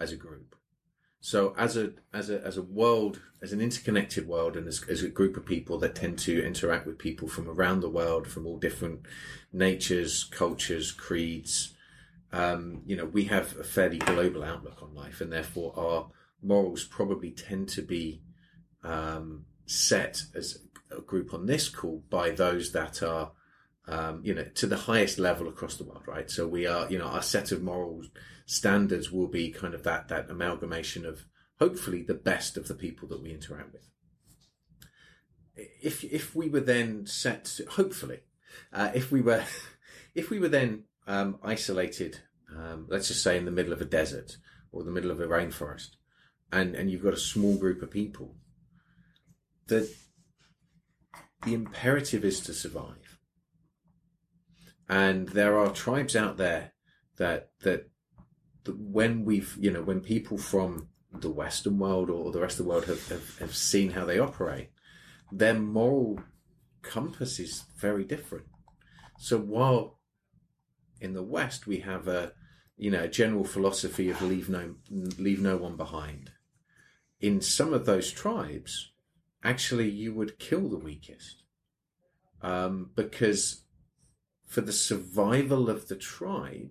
as 0.00 0.10
a 0.10 0.16
group. 0.16 0.56
So 1.24 1.54
as 1.56 1.78
a 1.78 1.94
as 2.12 2.28
a 2.28 2.44
as 2.44 2.58
a 2.58 2.62
world, 2.62 3.18
as 3.40 3.54
an 3.54 3.62
interconnected 3.62 4.28
world, 4.28 4.58
and 4.58 4.68
as, 4.68 4.84
as 4.90 5.02
a 5.02 5.08
group 5.08 5.38
of 5.38 5.46
people 5.46 5.78
that 5.78 5.94
tend 5.94 6.18
to 6.18 6.44
interact 6.44 6.86
with 6.86 6.98
people 6.98 7.28
from 7.28 7.48
around 7.48 7.80
the 7.80 7.88
world, 7.88 8.28
from 8.28 8.46
all 8.46 8.58
different 8.58 9.06
natures, 9.50 10.24
cultures, 10.24 10.92
creeds, 10.92 11.72
um, 12.30 12.82
you 12.84 12.94
know, 12.94 13.06
we 13.06 13.24
have 13.24 13.58
a 13.58 13.64
fairly 13.64 13.96
global 13.96 14.44
outlook 14.44 14.82
on 14.82 14.94
life, 14.94 15.22
and 15.22 15.32
therefore 15.32 15.72
our 15.78 16.10
morals 16.42 16.84
probably 16.84 17.30
tend 17.30 17.70
to 17.70 17.80
be 17.80 18.20
um, 18.82 19.46
set 19.64 20.24
as 20.34 20.58
a 20.94 21.00
group 21.00 21.32
on 21.32 21.46
this 21.46 21.70
call 21.70 22.02
by 22.10 22.32
those 22.32 22.72
that 22.72 23.02
are 23.02 23.32
um, 23.88 24.20
you 24.22 24.34
know, 24.34 24.44
to 24.56 24.66
the 24.66 24.76
highest 24.76 25.18
level 25.18 25.48
across 25.48 25.76
the 25.76 25.84
world, 25.84 26.02
right? 26.06 26.30
So 26.30 26.46
we 26.46 26.66
are, 26.66 26.90
you 26.90 26.98
know, 26.98 27.06
our 27.06 27.22
set 27.22 27.50
of 27.50 27.62
moral 27.62 28.02
standards 28.46 29.10
will 29.10 29.28
be 29.28 29.50
kind 29.50 29.74
of 29.74 29.82
that 29.84 30.08
that 30.08 30.30
amalgamation 30.30 31.04
of 31.04 31.26
hopefully 31.58 32.02
the 32.02 32.14
best 32.14 32.56
of 32.56 32.68
the 32.68 32.74
people 32.74 33.08
that 33.08 33.22
we 33.22 33.32
interact 33.32 33.72
with. 33.72 33.88
If 35.56 36.04
if 36.04 36.34
we 36.34 36.48
were 36.48 36.60
then 36.60 37.06
set, 37.06 37.44
to, 37.56 37.64
hopefully, 37.66 38.20
uh, 38.72 38.90
if 38.94 39.12
we 39.12 39.20
were, 39.20 39.44
if 40.14 40.30
we 40.30 40.38
were 40.38 40.48
then 40.48 40.84
um, 41.06 41.38
isolated, 41.42 42.20
um, 42.54 42.86
let's 42.88 43.08
just 43.08 43.22
say 43.22 43.36
in 43.36 43.44
the 43.44 43.50
middle 43.50 43.72
of 43.72 43.80
a 43.80 43.86
desert 43.86 44.36
or 44.72 44.82
the 44.82 44.90
middle 44.90 45.10
of 45.10 45.20
a 45.20 45.26
rainforest, 45.26 45.90
and 46.52 46.74
and 46.74 46.90
you've 46.90 47.04
got 47.04 47.14
a 47.14 47.18
small 47.18 47.56
group 47.56 47.82
of 47.82 47.90
people, 47.90 48.36
the 49.66 49.92
the 51.44 51.54
imperative 51.54 52.24
is 52.24 52.40
to 52.40 52.54
survive 52.54 53.14
and 54.88 55.30
there 55.30 55.58
are 55.58 55.70
tribes 55.70 56.14
out 56.16 56.36
there 56.36 56.72
that 57.16 57.50
that, 57.62 57.84
that 57.84 57.90
when 58.66 59.24
we've 59.24 59.56
you 59.60 59.70
know 59.70 59.82
when 59.82 60.00
people 60.00 60.38
from 60.38 60.88
the 61.12 61.30
Western 61.30 61.78
world 61.78 62.10
or 62.10 62.32
the 62.32 62.40
rest 62.40 62.58
of 62.58 62.64
the 62.64 62.70
world 62.70 62.86
have, 62.86 63.06
have, 63.08 63.38
have 63.38 63.54
seen 63.54 63.92
how 63.92 64.04
they 64.04 64.18
operate, 64.18 64.70
their 65.30 65.54
moral 65.54 66.20
compass 66.82 67.38
is 67.38 67.64
very 67.76 68.04
different. 68.04 68.46
So 69.18 69.38
while 69.38 69.98
in 71.00 71.14
the 71.14 71.22
West 71.22 71.66
we 71.66 71.78
have 71.80 72.08
a 72.08 72.32
you 72.76 72.90
know 72.90 73.04
a 73.04 73.08
general 73.08 73.44
philosophy 73.44 74.10
of 74.10 74.20
leave 74.22 74.48
no 74.48 74.74
leave 74.90 75.40
no 75.40 75.56
one 75.56 75.76
behind, 75.76 76.32
in 77.20 77.40
some 77.40 77.72
of 77.72 77.86
those 77.86 78.10
tribes, 78.10 78.92
actually 79.42 79.88
you 79.88 80.12
would 80.14 80.38
kill 80.38 80.68
the 80.68 80.78
weakest 80.78 81.44
um, 82.42 82.90
because 82.94 83.64
for 84.46 84.60
the 84.60 84.72
survival 84.72 85.70
of 85.70 85.88
the 85.88 85.96
tribe, 85.96 86.70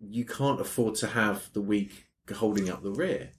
you 0.00 0.24
can't 0.24 0.60
afford 0.60 0.94
to 0.96 1.08
have 1.08 1.52
the 1.52 1.60
weak 1.60 2.06
holding 2.34 2.68
up 2.68 2.82
the 2.82 2.92
rear. 2.92 3.30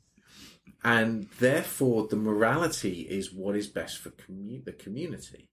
And 0.83 1.27
therefore, 1.39 2.07
the 2.07 2.15
morality 2.15 3.01
is 3.01 3.33
what 3.33 3.55
is 3.55 3.67
best 3.67 3.97
for 3.97 4.11
commu- 4.11 4.63
the 4.63 4.73
community 4.73 5.49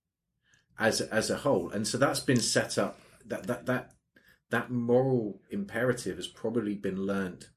as 0.79 1.01
as 1.01 1.31
a 1.31 1.39
whole. 1.39 1.71
And 1.71 1.87
so 1.87 1.99
that's 1.99 2.21
been 2.21 2.41
set 2.41 2.79
up. 2.79 3.01
That 3.25 3.47
that 3.47 3.67
that 3.67 3.93
that 4.51 4.71
moral 4.71 5.41
imperative 5.51 6.17
has 6.17 6.29
probably 6.29 6.75
been 6.75 7.07
learnt 7.07 7.51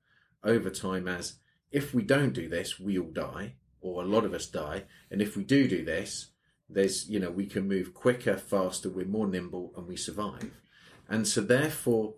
over 0.44 0.70
time 0.70 1.08
as 1.08 1.40
if 1.72 1.94
we 1.94 2.04
don't 2.04 2.34
do 2.34 2.48
this, 2.48 2.80
we 2.80 2.98
all 2.98 3.12
die, 3.12 3.56
or 3.82 4.02
a 4.02 4.08
lot 4.08 4.24
of 4.24 4.34
us 4.34 4.48
die. 4.48 4.86
And 5.12 5.22
if 5.22 5.36
we 5.36 5.44
do 5.44 5.68
do 5.68 5.84
this, 5.84 6.32
there's 6.70 7.10
you 7.10 7.20
know 7.20 7.30
we 7.30 7.46
can 7.46 7.68
move 7.68 7.94
quicker 7.94 8.36
faster 8.36 8.90
we're 8.90 9.06
more 9.06 9.28
nimble 9.28 9.72
and 9.78 9.88
we 9.88 9.96
survive 9.96 10.52
and 11.08 11.28
so 11.28 11.42
therefore 11.42 12.16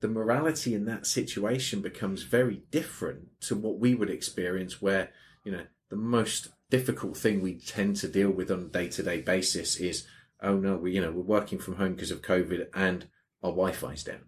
the 0.00 0.08
morality 0.08 0.74
in 0.74 0.84
that 0.84 1.06
situation 1.06 1.80
becomes 1.80 2.22
very 2.22 2.62
different 2.70 3.28
to 3.40 3.54
what 3.56 3.78
we 3.78 3.94
would 3.94 4.10
experience 4.10 4.82
where 4.82 5.10
you 5.44 5.52
know 5.52 5.64
the 5.88 5.96
most 5.96 6.48
difficult 6.70 7.16
thing 7.16 7.40
we 7.40 7.54
tend 7.54 7.96
to 7.96 8.08
deal 8.08 8.30
with 8.30 8.50
on 8.50 8.60
a 8.60 8.68
day-to-day 8.68 9.20
basis 9.20 9.76
is 9.76 10.06
oh 10.42 10.56
no 10.56 10.76
we 10.76 10.92
you 10.92 11.00
know 11.00 11.10
we're 11.10 11.22
working 11.22 11.58
from 11.58 11.76
home 11.76 11.94
because 11.94 12.10
of 12.10 12.22
covid 12.22 12.66
and 12.74 13.08
our 13.42 13.50
wi-fi's 13.50 14.04
down. 14.04 14.24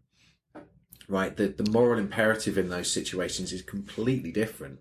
Right? 1.08 1.36
The 1.36 1.48
the 1.48 1.70
moral 1.70 1.98
imperative 1.98 2.58
in 2.58 2.68
those 2.68 2.92
situations 2.92 3.52
is 3.52 3.62
completely 3.62 4.30
different. 4.30 4.80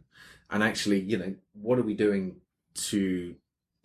And 0.50 0.64
actually 0.64 1.02
you 1.02 1.18
know 1.18 1.36
what 1.54 1.80
are 1.80 1.84
we 1.84 1.94
doing 1.94 2.38
to 2.90 3.36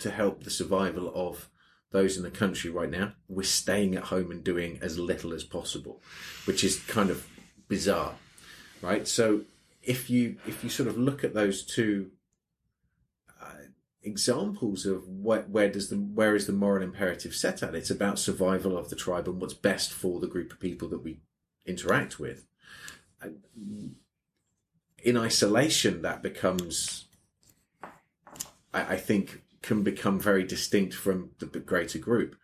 to 0.01 0.11
help 0.11 0.43
the 0.43 0.51
survival 0.51 1.13
of 1.15 1.49
those 1.93 2.17
in 2.17 2.23
the 2.23 2.31
country 2.31 2.71
right 2.71 2.91
now, 2.91 3.13
we're 3.29 3.43
staying 3.43 3.95
at 3.95 4.05
home 4.05 4.31
and 4.31 4.43
doing 4.43 4.79
as 4.83 4.99
little 4.99 5.33
as 5.33 5.45
possible, 5.45 6.03
which 6.45 6.65
is 6.65 6.81
kind 6.81 7.11
of 7.11 7.27
bizarre, 7.69 8.15
right? 8.81 9.07
So 9.07 9.43
if 9.83 10.11
you 10.11 10.37
if 10.47 10.63
you 10.63 10.71
sort 10.71 10.89
of 10.89 10.97
look 10.99 11.25
at 11.25 11.35
those 11.35 11.65
two 11.65 12.11
uh, 13.41 13.67
examples 14.03 14.87
of 14.87 15.09
what, 15.09 15.49
where 15.51 15.71
does 15.71 15.91
the 15.91 15.97
where 15.97 16.35
is 16.35 16.47
the 16.47 16.53
moral 16.53 16.83
imperative 16.83 17.35
set 17.35 17.63
at? 17.63 17.75
It's 17.75 17.91
about 17.91 18.19
survival 18.19 18.77
of 18.77 18.91
the 18.91 18.97
tribe 18.97 19.29
and 19.29 19.41
what's 19.41 19.55
best 19.55 19.93
for 19.93 20.21
the 20.21 20.27
group 20.27 20.53
of 20.53 20.61
people 20.61 20.89
that 20.89 21.03
we 21.03 21.21
interact 21.67 22.19
with. 22.19 22.47
In 25.05 25.17
isolation, 25.17 26.03
that 26.03 26.23
becomes, 26.23 27.07
I, 28.73 28.95
I 28.95 28.97
think, 28.97 29.42
can 29.63 29.83
become 29.83 30.19
very 30.19 30.45
distinct 30.45 30.95
from 30.95 31.31
the 31.39 31.47
greater 31.47 31.99
group. 31.99 32.37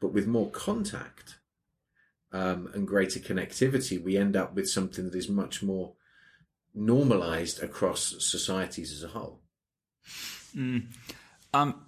But 0.00 0.12
with 0.12 0.26
more 0.26 0.50
contact 0.50 1.38
um, 2.32 2.68
and 2.74 2.86
greater 2.86 3.20
connectivity, 3.20 4.02
we 4.02 4.16
end 4.16 4.36
up 4.36 4.54
with 4.54 4.68
something 4.68 5.04
that 5.04 5.14
is 5.14 5.28
much 5.28 5.62
more 5.62 5.94
normalized 6.74 7.62
across 7.62 8.16
societies 8.18 8.92
as 8.92 9.04
a 9.04 9.08
whole. 9.08 9.40
Mm. 10.54 10.86
Um, 11.52 11.86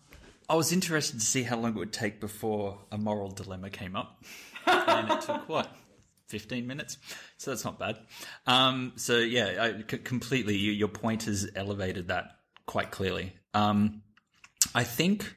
I 0.49 0.55
was 0.55 0.73
interested 0.73 1.19
to 1.19 1.27
see 1.27 1.43
how 1.43 1.57
long 1.57 1.73
it 1.73 1.79
would 1.79 1.93
take 1.93 2.21
before 2.21 2.79
a 2.93 2.97
moral 2.97 3.31
dilemma 3.31 3.71
came 3.71 3.97
up. 3.97 4.23
and 4.67 5.11
it 5.11 5.21
took 5.23 5.49
what? 5.49 5.69
15 6.29 6.67
minutes 6.67 6.99
so 7.37 7.53
that's 7.53 7.65
not 7.65 7.79
bad 7.79 7.99
um, 8.49 8.93
so 8.97 9.19
yeah 9.19 9.63
I, 9.79 9.85
c- 9.89 9.99
completely 9.99 10.57
you, 10.57 10.73
your 10.73 10.89
point 10.89 11.23
has 11.25 11.49
elevated 11.55 12.09
that 12.09 12.39
quite 12.67 12.91
clearly 12.91 13.33
um, 13.55 14.03
I 14.77 14.85
think 14.85 15.35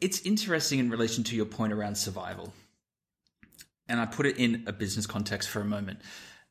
it's 0.00 0.20
interesting 0.22 0.80
in 0.80 0.90
relation 0.90 1.22
to 1.22 1.36
your 1.36 1.44
point 1.44 1.72
around 1.72 1.94
survival. 1.94 2.52
And 3.88 4.00
I 4.00 4.06
put 4.06 4.26
it 4.26 4.36
in 4.36 4.64
a 4.66 4.72
business 4.72 5.06
context 5.06 5.48
for 5.48 5.60
a 5.60 5.64
moment. 5.64 6.00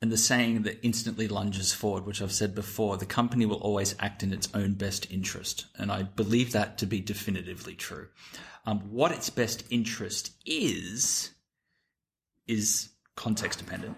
And 0.02 0.10
the 0.10 0.16
saying 0.16 0.62
that 0.62 0.80
instantly 0.84 1.28
lunges 1.28 1.74
forward, 1.74 2.06
which 2.06 2.22
I've 2.22 2.32
said 2.32 2.56
before, 2.56 2.96
the 2.96 3.06
company 3.06 3.46
will 3.46 3.58
always 3.58 3.94
act 4.00 4.24
in 4.24 4.32
its 4.32 4.48
own 4.54 4.76
best 4.76 5.12
interest. 5.12 5.66
And 5.78 5.92
I 5.92 6.04
believe 6.04 6.54
that 6.54 6.78
to 6.78 6.86
be 6.86 7.02
definitively 7.02 7.76
true. 7.76 8.08
Um, 8.66 8.80
what 8.90 9.12
its 9.12 9.30
best 9.30 9.66
interest 9.70 10.32
is, 10.46 11.32
is 12.48 12.88
context 13.18 13.60
dependent. 13.60 13.98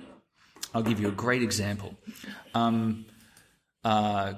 I'll 0.73 0.81
give 0.81 0.99
you 0.99 1.09
a 1.09 1.11
great 1.11 1.43
example. 1.43 1.95
Um, 2.55 3.05
uh, 3.83 4.33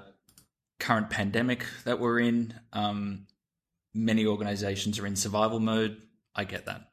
current 0.79 1.09
pandemic 1.09 1.65
that 1.85 1.99
we're 1.99 2.19
in, 2.19 2.53
um, 2.73 3.27
many 3.93 4.25
organizations 4.25 4.99
are 4.99 5.07
in 5.07 5.15
survival 5.15 5.59
mode. 5.59 5.97
I 6.35 6.43
get 6.43 6.65
that. 6.65 6.89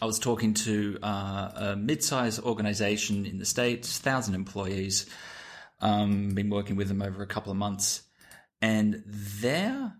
I 0.00 0.04
was 0.04 0.18
talking 0.18 0.54
to 0.54 0.98
uh, 1.02 1.50
a 1.54 1.76
mid-sized 1.76 2.42
organization 2.42 3.24
in 3.24 3.38
the 3.38 3.46
states, 3.46 3.98
thousand 3.98 4.34
employees. 4.34 5.06
Um, 5.80 6.30
been 6.30 6.50
working 6.50 6.76
with 6.76 6.88
them 6.88 7.02
over 7.02 7.22
a 7.22 7.26
couple 7.26 7.50
of 7.50 7.58
months, 7.58 8.02
and 8.60 9.02
their 9.06 9.94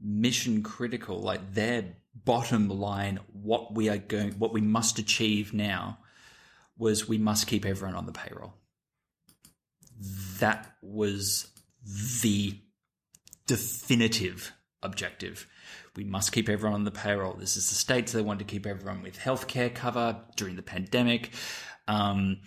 mission 0.00 0.62
critical, 0.62 1.20
like 1.20 1.54
their 1.54 1.96
bottom 2.14 2.68
line, 2.68 3.20
what 3.32 3.74
we 3.74 3.88
are 3.88 3.98
going, 3.98 4.32
what 4.32 4.52
we 4.52 4.60
must 4.60 4.98
achieve 4.98 5.54
now, 5.54 5.98
was 6.76 7.08
we 7.08 7.18
must 7.18 7.46
keep 7.46 7.64
everyone 7.64 7.94
on 7.94 8.06
the 8.06 8.12
payroll. 8.12 8.54
That 10.38 10.74
was 10.82 11.48
the 12.22 12.58
definitive 13.46 14.52
objective. 14.82 15.46
We 15.96 16.04
must 16.04 16.32
keep 16.32 16.48
everyone 16.48 16.74
on 16.74 16.84
the 16.84 16.90
payroll. 16.90 17.34
This 17.34 17.56
is 17.56 17.68
the 17.68 17.74
states 17.74 18.12
they 18.12 18.22
wanted 18.22 18.46
to 18.46 18.52
keep 18.52 18.66
everyone 18.66 19.02
with 19.02 19.18
healthcare 19.18 19.74
cover 19.74 20.20
during 20.36 20.56
the 20.56 20.62
pandemic. 20.62 21.30
Um, 21.88 22.38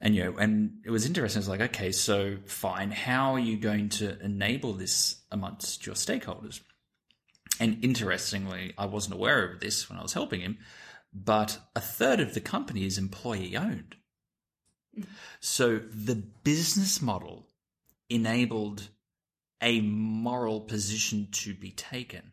and 0.00 0.14
you 0.14 0.24
know, 0.24 0.36
and 0.36 0.78
it 0.84 0.90
was 0.90 1.06
interesting. 1.06 1.40
It's 1.40 1.48
like, 1.48 1.60
okay, 1.60 1.90
so 1.90 2.36
fine. 2.46 2.90
How 2.90 3.34
are 3.34 3.40
you 3.40 3.56
going 3.56 3.88
to 3.90 4.20
enable 4.22 4.74
this 4.74 5.22
amongst 5.32 5.86
your 5.86 5.94
stakeholders? 5.94 6.60
And 7.58 7.82
interestingly, 7.82 8.74
I 8.76 8.86
wasn't 8.86 9.14
aware 9.14 9.50
of 9.50 9.60
this 9.60 9.88
when 9.88 9.98
I 9.98 10.02
was 10.02 10.12
helping 10.12 10.40
him, 10.40 10.58
but 11.14 11.58
a 11.74 11.80
third 11.80 12.20
of 12.20 12.34
the 12.34 12.40
company 12.40 12.84
is 12.84 12.98
employee 12.98 13.56
owned. 13.56 13.96
So 15.40 15.78
the 15.78 16.16
business 16.44 17.02
model 17.02 17.46
enabled 18.08 18.88
a 19.60 19.80
moral 19.80 20.60
position 20.60 21.28
to 21.32 21.54
be 21.54 21.70
taken. 21.70 22.32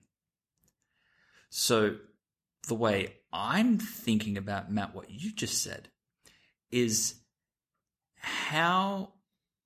So 1.49 1.97
the 2.67 2.76
way 2.76 3.15
I'm 3.32 3.78
thinking 3.78 4.38
about 4.38 4.71
Matt, 4.71 4.95
what 4.95 5.10
you 5.10 5.32
just 5.34 5.62
said 5.62 5.89
is 6.71 7.15
how 8.15 9.13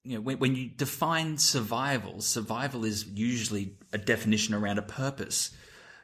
you 0.04 0.16
know 0.16 0.22
when, 0.22 0.40
when 0.40 0.56
you 0.56 0.70
define 0.70 1.38
survival, 1.38 2.22
survival 2.22 2.86
is 2.86 3.06
usually 3.06 3.78
a 3.94 3.98
definition 3.98 4.54
around 4.54 4.78
a 4.78 4.84
purpose. 4.84 5.56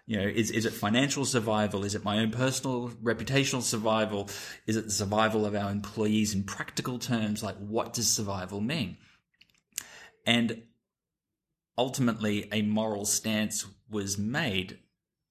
You 0.06 0.18
know, 0.18 0.28
is 0.28 0.52
is 0.52 0.66
it 0.66 0.74
financial 0.74 1.24
survival? 1.24 1.86
Is 1.86 1.96
it 1.96 2.04
my 2.04 2.20
own 2.20 2.32
personal 2.32 2.89
reputational 3.02 3.62
survival? 3.62 4.30
Is 4.68 4.76
it 4.76 4.86
the 4.86 4.92
survival 4.92 5.46
of 5.46 5.56
our 5.56 5.72
employees 5.72 6.34
in 6.34 6.44
practical 6.44 7.00
terms? 7.00 7.42
Like, 7.42 7.56
what 7.58 7.94
does 7.94 8.10
survival 8.10 8.60
mean? 8.60 8.98
And 10.26 10.63
ultimately, 11.78 12.50
a 12.52 12.62
moral 12.63 13.06
stance 13.06 13.66
was 13.89 14.18
made 14.18 14.80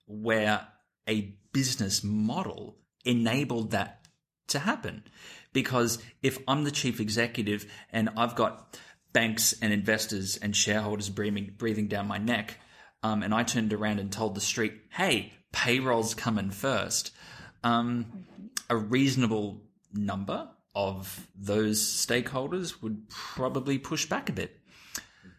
where 0.06 0.68
a 1.08 1.34
business 1.52 2.02
model 2.02 2.78
enabled 3.04 3.72
that 3.72 4.06
to 4.48 4.58
happen. 4.60 5.04
Because 5.52 5.98
if 6.22 6.38
I'm 6.48 6.64
the 6.64 6.70
chief 6.70 6.98
executive 6.98 7.70
and 7.90 8.10
I've 8.16 8.34
got 8.34 8.78
banks 9.12 9.54
and 9.60 9.72
investors 9.72 10.38
and 10.38 10.56
shareholders 10.56 11.10
breathing, 11.10 11.54
breathing 11.58 11.88
down 11.88 12.08
my 12.08 12.18
neck, 12.18 12.58
um, 13.02 13.22
and 13.22 13.34
I 13.34 13.42
turned 13.42 13.72
around 13.72 13.98
and 13.98 14.12
told 14.12 14.34
the 14.34 14.40
street, 14.40 14.74
hey, 14.90 15.32
payroll's 15.52 16.14
coming 16.14 16.50
first, 16.50 17.12
um, 17.64 18.26
a 18.70 18.76
reasonable 18.76 19.62
number 19.92 20.48
of 20.74 21.28
those 21.36 21.80
stakeholders 21.80 22.82
would 22.82 23.08
probably 23.08 23.78
push 23.78 24.06
back 24.06 24.28
a 24.28 24.32
bit. 24.32 24.58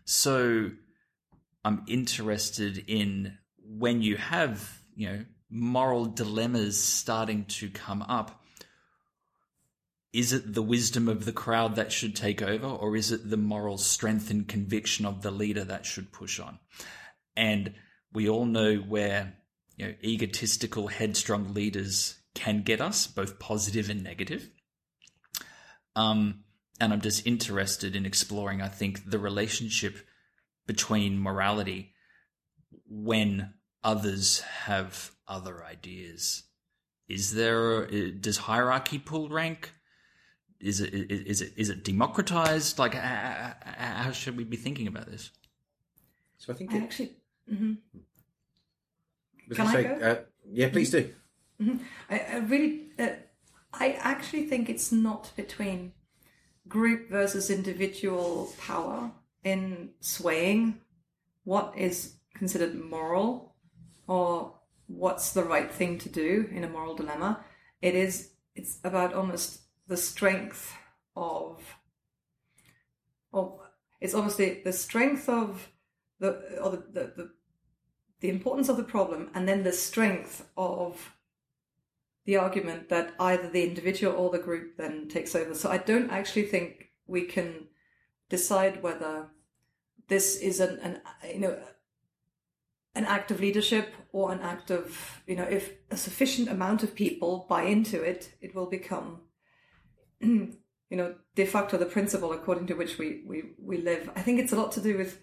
So 0.05 0.69
I'm 1.65 1.83
interested 1.87 2.83
in 2.87 3.37
when 3.65 4.01
you 4.01 4.17
have, 4.17 4.79
you 4.95 5.09
know, 5.09 5.25
moral 5.49 6.05
dilemmas 6.05 6.81
starting 6.83 7.45
to 7.45 7.69
come 7.69 8.01
up. 8.03 8.43
Is 10.11 10.33
it 10.33 10.53
the 10.53 10.61
wisdom 10.61 11.09
of 11.09 11.25
the 11.25 11.31
crowd 11.31 11.75
that 11.75 11.91
should 11.91 12.15
take 12.15 12.41
over, 12.41 12.67
or 12.67 12.95
is 12.95 13.11
it 13.11 13.29
the 13.29 13.37
moral 13.37 13.79
strength 13.79 14.29
and 14.29 14.47
conviction 14.47 15.05
of 15.05 15.23
the 15.23 15.31
leader 15.31 15.63
that 15.63 15.87
should 15.87 16.11
push 16.11 16.39
on? 16.39 16.59
And 17.35 17.73
we 18.13 18.29
all 18.29 18.45
know 18.45 18.75
where 18.75 19.33
you 19.75 19.87
know 19.87 19.93
egotistical, 20.03 20.87
headstrong 20.87 21.53
leaders 21.53 22.19
can 22.33 22.63
get 22.63 22.81
us, 22.81 23.07
both 23.07 23.39
positive 23.39 23.89
and 23.89 24.03
negative. 24.03 24.49
Um, 25.95 26.43
and 26.79 26.91
I'm 26.91 27.01
just 27.01 27.25
interested 27.25 27.95
in 27.95 28.05
exploring. 28.05 28.61
I 28.61 28.67
think 28.67 29.09
the 29.09 29.19
relationship 29.19 29.97
between 30.65 31.21
morality 31.21 31.93
when 32.87 33.53
others 33.83 34.41
have 34.41 35.11
other 35.27 35.63
ideas. 35.63 36.43
Is 37.07 37.33
there 37.33 37.85
does 38.11 38.37
hierarchy 38.37 38.97
pull 38.97 39.29
rank? 39.29 39.71
Is 40.59 40.79
it 40.79 40.93
is 40.93 41.41
it 41.41 41.53
is 41.57 41.69
it 41.69 41.83
democratized? 41.83 42.79
Like 42.79 42.93
how 42.93 44.11
should 44.11 44.37
we 44.37 44.43
be 44.43 44.57
thinking 44.57 44.87
about 44.87 45.07
this? 45.07 45.31
So 46.37 46.53
I 46.53 46.55
think 46.55 46.73
I 46.73 46.77
actually. 46.77 47.11
Mhm. 47.51 47.77
was 49.47 49.57
Can 49.57 49.67
I 49.67 49.73
say, 49.73 49.83
go? 49.83 49.93
Uh, 49.95 50.15
yeah, 50.51 50.69
please 50.69 50.91
do. 50.91 51.13
I, 52.09 52.19
I 52.19 52.37
really, 52.37 52.87
uh, 52.99 53.09
I 53.73 53.93
actually 53.99 54.45
think 54.45 54.69
it's 54.69 54.91
not 54.91 55.31
between 55.35 55.93
group 56.67 57.09
versus 57.09 57.49
individual 57.49 58.53
power 58.59 59.11
in 59.43 59.89
swaying 59.99 60.79
what 61.43 61.73
is 61.77 62.15
considered 62.33 62.75
moral 62.75 63.55
or 64.07 64.53
what's 64.87 65.31
the 65.31 65.43
right 65.43 65.71
thing 65.71 65.97
to 65.99 66.09
do 66.09 66.49
in 66.51 66.63
a 66.63 66.69
moral 66.69 66.95
dilemma. 66.95 67.43
It 67.81 67.95
is, 67.95 68.31
it's 68.55 68.79
about 68.83 69.13
almost 69.13 69.61
the 69.87 69.97
strength 69.97 70.73
of, 71.15 71.61
of 73.33 73.59
it's 73.99 74.13
almost 74.13 74.37
the, 74.37 74.61
the 74.63 74.73
strength 74.73 75.29
of 75.29 75.69
the, 76.23 76.59
or 76.61 76.71
the, 76.71 76.77
the, 76.77 77.13
the, 77.17 77.29
the 78.21 78.29
importance 78.29 78.69
of 78.69 78.77
the 78.77 78.83
problem 78.83 79.29
and 79.35 79.47
then 79.47 79.63
the 79.63 79.73
strength 79.73 80.47
of 80.57 81.13
the 82.25 82.37
argument 82.37 82.87
that 82.87 83.13
either 83.19 83.49
the 83.49 83.67
individual 83.67 84.15
or 84.15 84.29
the 84.31 84.39
group 84.39 84.77
then 84.77 85.09
takes 85.09 85.35
over. 85.35 85.53
So 85.53 85.69
I 85.69 85.77
don't 85.77 86.09
actually 86.09 86.43
think 86.43 86.91
we 87.05 87.23
can 87.23 87.67
decide 88.29 88.81
whether 88.81 89.27
this 90.07 90.37
is 90.37 90.61
an, 90.61 90.79
an 90.81 91.01
you 91.33 91.39
know 91.39 91.59
an 92.95 93.05
act 93.05 93.31
of 93.31 93.41
leadership 93.41 93.93
or 94.11 94.31
an 94.31 94.39
act 94.39 94.71
of 94.71 95.21
you 95.27 95.35
know 95.35 95.43
if 95.43 95.73
a 95.91 95.97
sufficient 95.97 96.47
amount 96.47 96.83
of 96.83 96.95
people 96.95 97.45
buy 97.49 97.63
into 97.63 98.01
it, 98.01 98.33
it 98.39 98.55
will 98.55 98.67
become 98.67 99.19
you 100.21 100.55
know 100.91 101.15
de 101.35 101.45
facto 101.45 101.77
the 101.77 101.85
principle 101.85 102.31
according 102.31 102.67
to 102.67 102.75
which 102.75 102.97
we 102.97 103.23
we 103.27 103.51
we 103.59 103.77
live. 103.77 104.09
I 104.15 104.21
think 104.21 104.39
it's 104.39 104.53
a 104.53 104.55
lot 104.55 104.71
to 104.73 104.81
do 104.81 104.97
with 104.97 105.19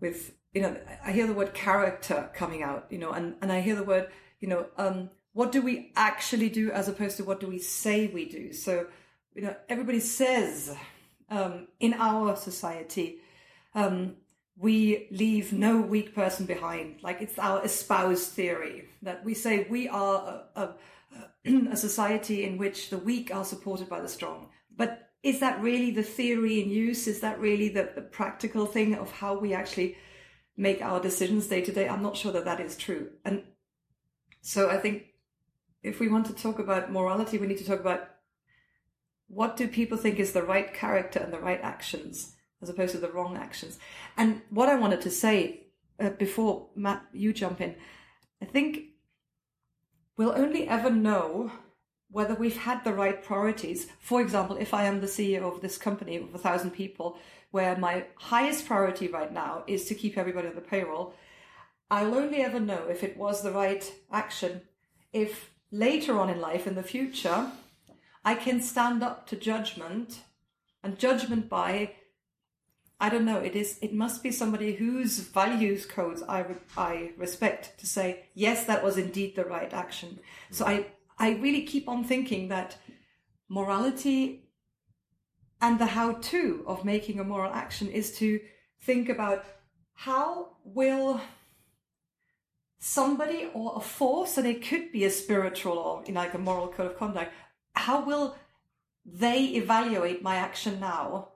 with 0.00 0.32
you 0.52 0.62
know 0.62 0.76
I 1.04 1.12
hear 1.12 1.26
the 1.26 1.34
word 1.34 1.54
character 1.54 2.30
coming 2.34 2.62
out 2.62 2.86
you 2.90 2.98
know 2.98 3.12
and 3.12 3.34
and 3.40 3.52
I 3.52 3.60
hear 3.60 3.76
the 3.76 3.84
word 3.84 4.08
you 4.40 4.48
know 4.48 4.66
um 4.76 5.10
what 5.32 5.52
do 5.52 5.62
we 5.62 5.92
actually 5.94 6.48
do 6.48 6.72
as 6.72 6.88
opposed 6.88 7.16
to 7.18 7.24
what 7.24 7.40
do 7.40 7.46
we 7.46 7.58
say 7.58 8.08
we 8.08 8.28
do? 8.28 8.52
So 8.52 8.86
you 9.34 9.42
know 9.42 9.54
everybody 9.68 10.00
says 10.00 10.74
um 11.28 11.68
in 11.78 11.94
our 11.94 12.36
society 12.36 13.18
um 13.74 14.16
we 14.60 15.08
leave 15.10 15.52
no 15.52 15.80
weak 15.80 16.14
person 16.14 16.44
behind. 16.44 17.02
Like 17.02 17.22
it's 17.22 17.38
our 17.38 17.64
espoused 17.64 18.32
theory 18.32 18.88
that 19.02 19.24
we 19.24 19.32
say 19.32 19.66
we 19.70 19.88
are 19.88 20.44
a, 20.54 20.74
a, 21.46 21.70
a 21.72 21.76
society 21.76 22.44
in 22.44 22.58
which 22.58 22.90
the 22.90 22.98
weak 22.98 23.34
are 23.34 23.44
supported 23.44 23.88
by 23.88 24.00
the 24.00 24.08
strong. 24.08 24.48
But 24.76 25.09
is 25.22 25.40
that 25.40 25.60
really 25.60 25.90
the 25.90 26.02
theory 26.02 26.62
in 26.62 26.70
use? 26.70 27.06
Is 27.06 27.20
that 27.20 27.38
really 27.40 27.68
the, 27.68 27.90
the 27.94 28.02
practical 28.02 28.66
thing 28.66 28.94
of 28.94 29.10
how 29.10 29.38
we 29.38 29.52
actually 29.52 29.96
make 30.56 30.82
our 30.82 31.00
decisions 31.00 31.46
day 31.46 31.60
to 31.60 31.72
day? 31.72 31.88
I'm 31.88 32.02
not 32.02 32.16
sure 32.16 32.32
that 32.32 32.44
that 32.46 32.60
is 32.60 32.76
true. 32.76 33.10
And 33.24 33.42
so 34.40 34.70
i 34.70 34.76
think 34.76 35.04
if 35.82 36.00
we 36.00 36.08
want 36.08 36.26
to 36.26 36.32
talk 36.32 36.58
about 36.58 36.92
morality 36.92 37.38
we 37.38 37.46
need 37.46 37.58
to 37.58 37.66
talk 37.66 37.80
about 37.80 38.08
what 39.28 39.56
do 39.56 39.68
people 39.68 39.96
think 39.96 40.18
is 40.18 40.32
the 40.32 40.42
right 40.42 40.74
character 40.74 41.20
and 41.20 41.32
the 41.32 41.38
right 41.38 41.60
actions 41.62 42.34
as 42.62 42.68
opposed 42.68 42.92
to 42.92 42.98
the 42.98 43.10
wrong 43.10 43.36
actions. 43.36 43.78
And 44.16 44.42
what 44.50 44.68
i 44.68 44.74
wanted 44.74 45.00
to 45.02 45.10
say 45.10 45.66
uh, 45.98 46.10
before 46.10 46.68
matt 46.74 47.02
you 47.12 47.32
jump 47.32 47.60
in 47.60 47.74
i 48.42 48.44
think 48.44 48.80
we'll 50.16 50.36
only 50.36 50.68
ever 50.68 50.90
know 50.90 51.52
whether 52.12 52.34
we've 52.34 52.56
had 52.56 52.82
the 52.84 52.92
right 52.92 53.22
priorities. 53.22 53.86
For 54.00 54.20
example, 54.20 54.56
if 54.56 54.74
I 54.74 54.84
am 54.84 55.00
the 55.00 55.06
CEO 55.06 55.42
of 55.42 55.60
this 55.60 55.78
company 55.78 56.16
of 56.16 56.34
a 56.34 56.38
thousand 56.38 56.70
people, 56.70 57.18
where 57.50 57.76
my 57.76 58.04
highest 58.16 58.66
priority 58.66 59.08
right 59.08 59.32
now 59.32 59.64
is 59.66 59.86
to 59.86 59.94
keep 59.94 60.16
everybody 60.16 60.48
on 60.48 60.54
the 60.54 60.60
payroll, 60.60 61.14
I'll 61.90 62.14
only 62.14 62.42
ever 62.42 62.60
know 62.60 62.86
if 62.88 63.02
it 63.02 63.16
was 63.16 63.42
the 63.42 63.50
right 63.50 63.92
action 64.12 64.62
if 65.12 65.50
later 65.70 66.18
on 66.18 66.30
in 66.30 66.40
life, 66.40 66.66
in 66.66 66.74
the 66.74 66.82
future, 66.82 67.50
I 68.24 68.34
can 68.34 68.60
stand 68.60 69.02
up 69.02 69.26
to 69.28 69.36
judgment 69.36 70.20
and 70.82 70.98
judgment 70.98 71.48
by 71.48 71.94
I 73.02 73.08
don't 73.08 73.24
know. 73.24 73.38
It 73.38 73.56
is. 73.56 73.78
It 73.80 73.94
must 73.94 74.22
be 74.22 74.30
somebody 74.30 74.74
whose 74.74 75.20
values 75.20 75.86
codes 75.86 76.22
I 76.22 76.40
re- 76.40 76.56
I 76.76 77.12
respect 77.16 77.78
to 77.80 77.86
say 77.86 78.26
yes, 78.34 78.66
that 78.66 78.84
was 78.84 78.98
indeed 78.98 79.36
the 79.36 79.44
right 79.46 79.72
action. 79.72 80.18
So 80.50 80.66
mm. 80.66 80.68
I 80.68 80.86
I 81.20 81.32
really 81.32 81.62
keep 81.62 81.86
on 81.88 82.02
thinking 82.02 82.48
that 82.48 82.76
morality 83.48 84.48
and 85.60 85.78
the 85.78 85.86
how 85.86 86.12
to 86.12 86.64
of 86.66 86.84
making 86.84 87.20
a 87.20 87.24
moral 87.24 87.52
action 87.52 87.88
is 87.88 88.16
to 88.18 88.40
think 88.80 89.10
about 89.10 89.44
how 89.92 90.56
will 90.64 91.20
somebody 92.78 93.50
or 93.52 93.74
a 93.76 93.80
force, 93.80 94.38
and 94.38 94.46
it 94.46 94.66
could 94.66 94.90
be 94.90 95.04
a 95.04 95.10
spiritual 95.10 95.76
or 95.76 96.02
you 96.06 96.14
know, 96.14 96.20
like 96.20 96.32
a 96.32 96.38
moral 96.38 96.68
code 96.68 96.92
of 96.92 96.96
conduct, 96.96 97.34
how 97.74 98.02
will 98.02 98.36
they 99.04 99.44
evaluate 99.44 100.22
my 100.22 100.36
action 100.36 100.80
now 100.80 101.28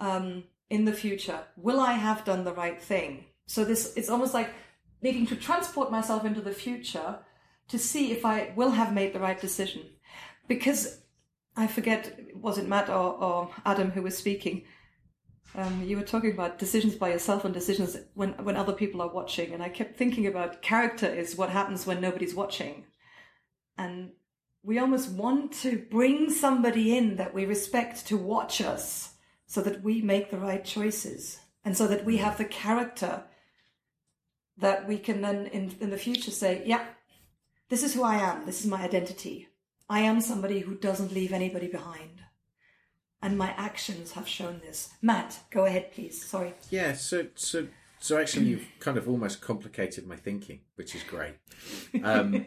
um, 0.00 0.44
in 0.68 0.84
the 0.84 0.92
future? 0.92 1.40
Will 1.56 1.80
I 1.80 1.94
have 1.94 2.26
done 2.26 2.44
the 2.44 2.52
right 2.52 2.80
thing? 2.80 3.24
So 3.46 3.64
this 3.64 3.94
it's 3.96 4.10
almost 4.10 4.34
like 4.34 4.50
needing 5.00 5.26
to 5.28 5.36
transport 5.36 5.90
myself 5.90 6.26
into 6.26 6.42
the 6.42 6.52
future 6.52 7.20
to 7.68 7.78
see 7.78 8.12
if 8.12 8.24
I 8.24 8.52
will 8.56 8.70
have 8.70 8.92
made 8.92 9.12
the 9.12 9.20
right 9.20 9.40
decision. 9.40 9.82
Because 10.46 11.00
I 11.56 11.66
forget, 11.66 12.18
was 12.34 12.58
it 12.58 12.68
Matt 12.68 12.88
or, 12.88 13.22
or 13.22 13.50
Adam 13.64 13.90
who 13.90 14.02
was 14.02 14.16
speaking? 14.16 14.64
Um, 15.54 15.82
you 15.82 15.96
were 15.96 16.02
talking 16.02 16.32
about 16.32 16.58
decisions 16.58 16.94
by 16.94 17.10
yourself 17.10 17.44
and 17.44 17.52
decisions 17.52 17.96
when, 18.14 18.32
when 18.44 18.56
other 18.56 18.72
people 18.72 19.02
are 19.02 19.12
watching. 19.12 19.52
And 19.52 19.62
I 19.62 19.68
kept 19.68 19.96
thinking 19.96 20.26
about 20.26 20.62
character 20.62 21.06
is 21.06 21.36
what 21.36 21.50
happens 21.50 21.86
when 21.86 22.00
nobody's 22.00 22.34
watching. 22.34 22.84
And 23.76 24.12
we 24.62 24.78
almost 24.78 25.10
want 25.10 25.52
to 25.52 25.78
bring 25.90 26.30
somebody 26.30 26.96
in 26.96 27.16
that 27.16 27.34
we 27.34 27.44
respect 27.44 28.06
to 28.06 28.16
watch 28.16 28.60
us 28.60 29.14
so 29.46 29.60
that 29.62 29.82
we 29.82 30.02
make 30.02 30.30
the 30.30 30.38
right 30.38 30.64
choices 30.64 31.40
and 31.64 31.76
so 31.76 31.86
that 31.86 32.04
we 32.04 32.18
have 32.18 32.38
the 32.38 32.44
character 32.44 33.24
that 34.58 34.86
we 34.86 34.98
can 34.98 35.22
then 35.22 35.46
in, 35.46 35.74
in 35.80 35.90
the 35.90 35.96
future 35.96 36.30
say, 36.30 36.62
yeah, 36.66 36.84
this 37.68 37.82
is 37.82 37.94
who 37.94 38.02
I 38.02 38.16
am. 38.16 38.46
This 38.46 38.60
is 38.60 38.66
my 38.66 38.82
identity. 38.82 39.48
I 39.88 40.00
am 40.00 40.20
somebody 40.20 40.60
who 40.60 40.74
doesn't 40.74 41.12
leave 41.12 41.32
anybody 41.32 41.68
behind. 41.68 42.22
And 43.20 43.36
my 43.36 43.50
actions 43.56 44.12
have 44.12 44.28
shown 44.28 44.60
this. 44.60 44.90
Matt, 45.02 45.40
go 45.50 45.64
ahead, 45.64 45.92
please. 45.92 46.24
Sorry. 46.24 46.54
Yeah, 46.70 46.92
so 46.92 47.26
so 47.34 47.66
so 47.98 48.18
actually, 48.18 48.46
you've 48.46 48.68
kind 48.80 48.96
of 48.96 49.08
almost 49.08 49.40
complicated 49.40 50.06
my 50.06 50.16
thinking, 50.16 50.60
which 50.76 50.94
is 50.94 51.02
great. 51.02 51.34
Um, 52.04 52.46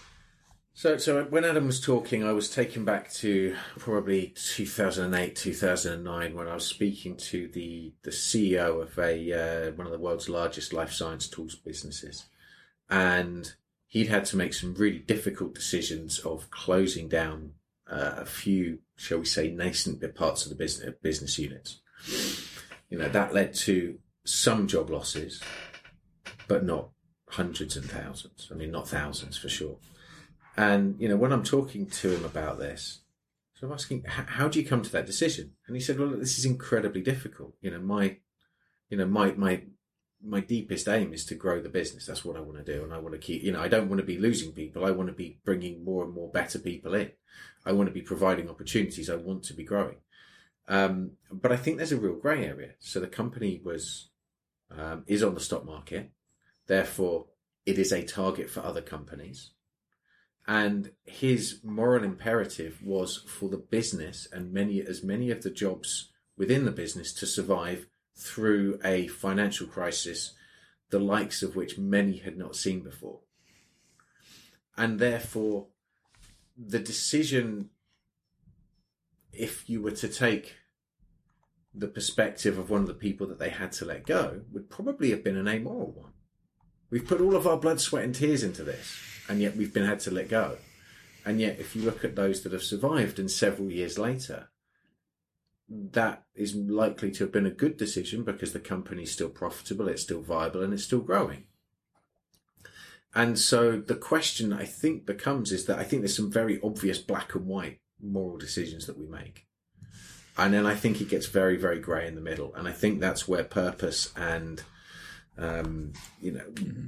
so 0.72 0.98
so 0.98 1.24
when 1.24 1.44
Adam 1.44 1.66
was 1.66 1.80
talking, 1.80 2.22
I 2.22 2.32
was 2.32 2.48
taken 2.48 2.84
back 2.84 3.12
to 3.14 3.56
probably 3.78 4.34
2008, 4.36 5.34
2009, 5.34 6.34
when 6.34 6.46
I 6.46 6.54
was 6.54 6.66
speaking 6.66 7.16
to 7.16 7.48
the 7.48 7.92
the 8.02 8.10
CEO 8.10 8.80
of 8.80 8.96
a 8.98 9.68
uh, 9.68 9.72
one 9.72 9.86
of 9.86 9.92
the 9.92 9.98
world's 9.98 10.28
largest 10.28 10.72
life 10.72 10.92
science 10.92 11.28
tools 11.28 11.56
businesses, 11.56 12.26
and 12.88 13.52
he'd 13.88 14.08
had 14.08 14.24
to 14.26 14.36
make 14.36 14.54
some 14.54 14.74
really 14.74 14.98
difficult 14.98 15.54
decisions 15.54 16.20
of 16.20 16.50
closing 16.50 17.08
down 17.08 17.52
uh, 17.90 18.14
a 18.18 18.26
few, 18.26 18.78
shall 18.96 19.18
we 19.18 19.24
say, 19.24 19.50
nascent 19.50 20.14
parts 20.14 20.44
of 20.44 20.50
the 20.50 20.54
business 20.54 20.94
business 21.02 21.38
units. 21.38 21.80
You 22.90 22.98
know 22.98 23.08
that 23.08 23.34
led 23.34 23.54
to 23.54 23.98
some 24.24 24.68
job 24.68 24.90
losses, 24.90 25.42
but 26.46 26.64
not 26.64 26.90
hundreds 27.30 27.76
and 27.76 27.90
thousands. 27.90 28.48
I 28.52 28.54
mean, 28.54 28.70
not 28.70 28.88
thousands 28.88 29.36
for 29.36 29.48
sure. 29.48 29.78
And 30.56 30.96
you 31.00 31.08
know, 31.08 31.16
when 31.16 31.32
I'm 31.32 31.42
talking 31.42 31.86
to 31.86 32.16
him 32.16 32.24
about 32.24 32.58
this, 32.58 33.00
so 33.54 33.66
I'm 33.66 33.72
asking, 33.72 34.04
how 34.06 34.46
do 34.46 34.60
you 34.60 34.66
come 34.66 34.82
to 34.82 34.92
that 34.92 35.06
decision? 35.06 35.52
And 35.66 35.74
he 35.74 35.82
said, 35.82 35.98
well, 35.98 36.10
this 36.10 36.38
is 36.38 36.44
incredibly 36.44 37.00
difficult. 37.00 37.54
You 37.60 37.72
know, 37.72 37.80
my, 37.80 38.18
you 38.88 38.96
know, 38.96 39.06
my 39.06 39.32
my 39.32 39.62
my 40.24 40.40
deepest 40.40 40.88
aim 40.88 41.12
is 41.12 41.24
to 41.26 41.34
grow 41.34 41.60
the 41.60 41.68
business. 41.68 42.06
That's 42.06 42.24
what 42.24 42.36
I 42.36 42.40
want 42.40 42.64
to 42.64 42.74
do, 42.74 42.82
and 42.82 42.92
I 42.92 42.98
want 42.98 43.14
to 43.14 43.20
keep. 43.20 43.42
You 43.42 43.52
know, 43.52 43.60
I 43.60 43.68
don't 43.68 43.88
want 43.88 44.00
to 44.00 44.06
be 44.06 44.18
losing 44.18 44.52
people. 44.52 44.84
I 44.84 44.90
want 44.90 45.08
to 45.08 45.14
be 45.14 45.38
bringing 45.44 45.84
more 45.84 46.04
and 46.04 46.12
more 46.12 46.30
better 46.30 46.58
people 46.58 46.94
in. 46.94 47.10
I 47.64 47.72
want 47.72 47.88
to 47.88 47.94
be 47.94 48.02
providing 48.02 48.48
opportunities. 48.48 49.10
I 49.10 49.16
want 49.16 49.44
to 49.44 49.54
be 49.54 49.64
growing. 49.64 49.98
Um, 50.66 51.12
but 51.30 51.52
I 51.52 51.56
think 51.56 51.76
there's 51.76 51.92
a 51.92 52.00
real 52.00 52.16
grey 52.16 52.44
area. 52.44 52.72
So 52.78 53.00
the 53.00 53.06
company 53.06 53.60
was 53.64 54.10
um, 54.70 55.04
is 55.06 55.22
on 55.22 55.34
the 55.34 55.40
stock 55.40 55.64
market, 55.64 56.10
therefore 56.66 57.26
it 57.64 57.78
is 57.78 57.92
a 57.92 58.04
target 58.04 58.50
for 58.50 58.60
other 58.60 58.82
companies. 58.82 59.50
And 60.46 60.92
his 61.04 61.60
moral 61.62 62.04
imperative 62.04 62.80
was 62.82 63.18
for 63.28 63.50
the 63.50 63.58
business 63.58 64.26
and 64.32 64.52
many 64.52 64.80
as 64.80 65.02
many 65.02 65.30
of 65.30 65.42
the 65.42 65.50
jobs 65.50 66.10
within 66.38 66.64
the 66.64 66.70
business 66.70 67.12
to 67.14 67.26
survive 67.26 67.86
through 68.18 68.80
a 68.84 69.06
financial 69.06 69.66
crisis, 69.66 70.34
the 70.90 70.98
likes 70.98 71.42
of 71.42 71.54
which 71.54 71.78
many 71.78 72.18
had 72.18 72.36
not 72.36 72.56
seen 72.56 72.80
before. 72.80 73.20
And 74.76 74.98
therefore, 74.98 75.66
the 76.56 76.78
decision, 76.78 77.70
if 79.32 79.68
you 79.70 79.80
were 79.80 79.92
to 79.92 80.08
take 80.08 80.56
the 81.74 81.88
perspective 81.88 82.58
of 82.58 82.70
one 82.70 82.80
of 82.80 82.86
the 82.88 82.94
people 82.94 83.26
that 83.28 83.38
they 83.38 83.50
had 83.50 83.70
to 83.72 83.84
let 83.84 84.06
go, 84.06 84.42
would 84.52 84.68
probably 84.68 85.10
have 85.10 85.22
been 85.22 85.36
an 85.36 85.48
amoral 85.48 85.92
one. 85.92 86.12
We've 86.90 87.06
put 87.06 87.20
all 87.20 87.36
of 87.36 87.46
our 87.46 87.58
blood, 87.58 87.80
sweat, 87.80 88.04
and 88.04 88.14
tears 88.14 88.42
into 88.42 88.64
this, 88.64 88.98
and 89.28 89.40
yet 89.40 89.56
we've 89.56 89.74
been 89.74 89.84
had 89.84 90.00
to 90.00 90.10
let 90.10 90.28
go. 90.28 90.56
And 91.24 91.40
yet, 91.40 91.58
if 91.60 91.76
you 91.76 91.82
look 91.82 92.04
at 92.04 92.16
those 92.16 92.42
that 92.42 92.52
have 92.52 92.62
survived 92.62 93.18
and 93.18 93.30
several 93.30 93.70
years 93.70 93.98
later, 93.98 94.48
that 95.68 96.24
is 96.34 96.54
likely 96.54 97.10
to 97.10 97.24
have 97.24 97.32
been 97.32 97.46
a 97.46 97.50
good 97.50 97.76
decision 97.76 98.24
because 98.24 98.52
the 98.52 98.60
company 98.60 99.02
is 99.02 99.12
still 99.12 99.28
profitable, 99.28 99.88
it's 99.88 100.02
still 100.02 100.22
viable, 100.22 100.62
and 100.62 100.72
it's 100.72 100.84
still 100.84 101.00
growing. 101.00 101.44
And 103.14 103.38
so 103.38 103.78
the 103.78 103.94
question 103.94 104.52
I 104.52 104.64
think 104.64 105.04
becomes 105.04 105.52
is 105.52 105.66
that 105.66 105.78
I 105.78 105.84
think 105.84 106.02
there's 106.02 106.16
some 106.16 106.30
very 106.30 106.60
obvious 106.62 106.98
black 106.98 107.34
and 107.34 107.46
white 107.46 107.80
moral 108.00 108.38
decisions 108.38 108.86
that 108.86 108.98
we 108.98 109.06
make. 109.06 109.46
And 110.36 110.54
then 110.54 110.66
I 110.66 110.74
think 110.74 111.00
it 111.00 111.08
gets 111.08 111.26
very, 111.26 111.56
very 111.56 111.80
grey 111.80 112.06
in 112.06 112.14
the 112.14 112.20
middle. 112.20 112.54
And 112.54 112.68
I 112.68 112.72
think 112.72 113.00
that's 113.00 113.26
where 113.26 113.42
purpose 113.42 114.12
and, 114.16 114.62
um, 115.36 115.94
you 116.20 116.32
know, 116.32 116.44
mm-hmm. 116.52 116.86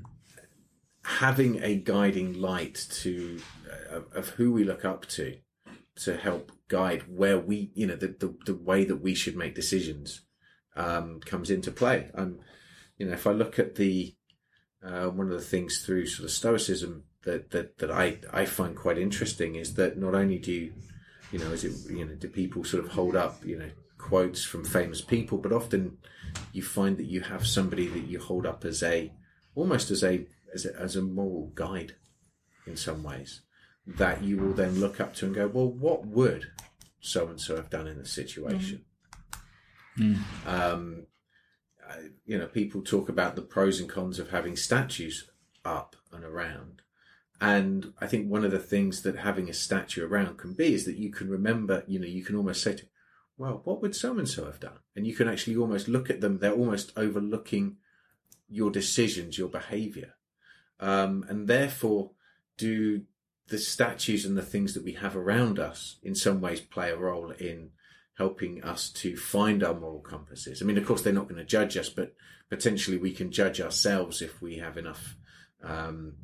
having 1.02 1.62
a 1.62 1.74
guiding 1.74 2.40
light 2.40 2.86
to 2.90 3.40
uh, 3.92 4.00
of 4.14 4.28
who 4.30 4.52
we 4.52 4.62
look 4.62 4.84
up 4.84 5.06
to 5.06 5.36
to 5.96 6.16
help 6.16 6.52
guide 6.68 7.04
where 7.08 7.38
we, 7.38 7.70
you 7.74 7.86
know, 7.86 7.96
the, 7.96 8.08
the, 8.08 8.34
the 8.46 8.54
way 8.54 8.84
that 8.84 8.96
we 8.96 9.14
should 9.14 9.36
make 9.36 9.54
decisions 9.54 10.22
um, 10.76 11.20
comes 11.20 11.50
into 11.50 11.70
play. 11.70 12.10
Um, 12.14 12.38
you 12.96 13.06
know, 13.06 13.12
if 13.12 13.26
I 13.26 13.32
look 13.32 13.58
at 13.58 13.74
the, 13.74 14.14
uh, 14.84 15.06
one 15.06 15.26
of 15.26 15.32
the 15.32 15.44
things 15.44 15.84
through 15.84 16.06
sort 16.06 16.24
of 16.24 16.30
stoicism 16.30 17.04
that, 17.24 17.50
that, 17.50 17.78
that 17.78 17.90
I, 17.90 18.18
I 18.32 18.44
find 18.46 18.76
quite 18.76 18.98
interesting 18.98 19.56
is 19.56 19.74
that 19.74 19.98
not 19.98 20.14
only 20.14 20.38
do 20.38 20.52
you, 20.52 20.72
you 21.32 21.38
know, 21.38 21.50
is 21.50 21.64
it, 21.64 21.90
you 21.90 22.04
know, 22.04 22.14
do 22.14 22.28
people 22.28 22.64
sort 22.64 22.84
of 22.84 22.92
hold 22.92 23.16
up, 23.16 23.44
you 23.44 23.58
know, 23.58 23.70
quotes 23.98 24.44
from 24.44 24.64
famous 24.64 25.00
people, 25.00 25.38
but 25.38 25.52
often 25.52 25.98
you 26.52 26.62
find 26.62 26.96
that 26.96 27.06
you 27.06 27.20
have 27.20 27.46
somebody 27.46 27.86
that 27.88 28.06
you 28.06 28.18
hold 28.18 28.46
up 28.46 28.64
as 28.64 28.82
a, 28.82 29.12
almost 29.54 29.90
as 29.90 30.02
a, 30.02 30.26
as 30.54 30.64
a, 30.64 30.74
as 30.76 30.96
a 30.96 31.02
moral 31.02 31.52
guide 31.54 31.94
in 32.66 32.76
some 32.76 33.02
ways 33.02 33.42
that 33.96 34.22
you 34.22 34.36
will 34.36 34.52
then 34.52 34.80
look 34.80 35.00
up 35.00 35.14
to 35.14 35.26
and 35.26 35.34
go, 35.34 35.46
well, 35.46 35.70
what 35.70 36.06
would 36.06 36.50
so 37.00 37.28
and 37.28 37.40
so 37.40 37.56
have 37.56 37.70
done 37.70 37.86
in 37.86 37.98
this 37.98 38.12
situation? 38.12 38.84
Mm. 39.98 40.18
Um, 40.46 41.06
you 42.24 42.38
know, 42.38 42.46
people 42.46 42.82
talk 42.82 43.08
about 43.08 43.36
the 43.36 43.42
pros 43.42 43.80
and 43.80 43.88
cons 43.88 44.18
of 44.18 44.30
having 44.30 44.56
statues 44.56 45.28
up 45.64 45.96
and 46.12 46.24
around. 46.24 46.82
And 47.40 47.94
I 48.00 48.06
think 48.06 48.28
one 48.28 48.44
of 48.44 48.50
the 48.50 48.58
things 48.58 49.02
that 49.02 49.16
having 49.16 49.48
a 49.48 49.54
statue 49.54 50.06
around 50.06 50.38
can 50.38 50.52
be 50.52 50.74
is 50.74 50.84
that 50.84 50.96
you 50.96 51.10
can 51.10 51.30
remember, 51.30 51.84
you 51.86 51.98
know, 51.98 52.06
you 52.06 52.22
can 52.22 52.36
almost 52.36 52.62
say 52.62 52.74
to, 52.74 52.86
well, 53.38 53.62
what 53.64 53.80
would 53.80 53.96
so 53.96 54.18
and 54.18 54.28
so 54.28 54.44
have 54.44 54.60
done? 54.60 54.78
And 54.94 55.06
you 55.06 55.14
can 55.14 55.26
actually 55.26 55.56
almost 55.56 55.88
look 55.88 56.10
at 56.10 56.20
them, 56.20 56.38
they're 56.38 56.52
almost 56.52 56.92
overlooking 56.96 57.76
your 58.48 58.70
decisions, 58.70 59.38
your 59.38 59.48
behavior. 59.48 60.14
Um, 60.78 61.24
and 61.28 61.48
therefore, 61.48 62.10
do 62.58 63.02
the 63.50 63.58
statues 63.58 64.24
and 64.24 64.36
the 64.36 64.42
things 64.42 64.74
that 64.74 64.84
we 64.84 64.92
have 64.92 65.16
around 65.16 65.58
us 65.58 65.96
in 66.02 66.14
some 66.14 66.40
ways 66.40 66.60
play 66.60 66.90
a 66.90 66.96
role 66.96 67.30
in 67.32 67.70
helping 68.16 68.62
us 68.62 68.90
to 68.90 69.16
find 69.16 69.62
our 69.64 69.74
moral 69.74 70.00
compasses. 70.00 70.62
I 70.62 70.64
mean, 70.64 70.78
of 70.78 70.86
course, 70.86 71.02
they're 71.02 71.12
not 71.12 71.28
going 71.28 71.40
to 71.40 71.44
judge 71.44 71.76
us, 71.76 71.88
but 71.88 72.14
potentially 72.48 72.96
we 72.96 73.12
can 73.12 73.32
judge 73.32 73.60
ourselves 73.60 74.22
if 74.22 74.40
we 74.40 74.58
have 74.58 74.76
enough 74.76 75.16
um, 75.62 76.14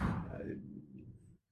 uh, 0.00 0.54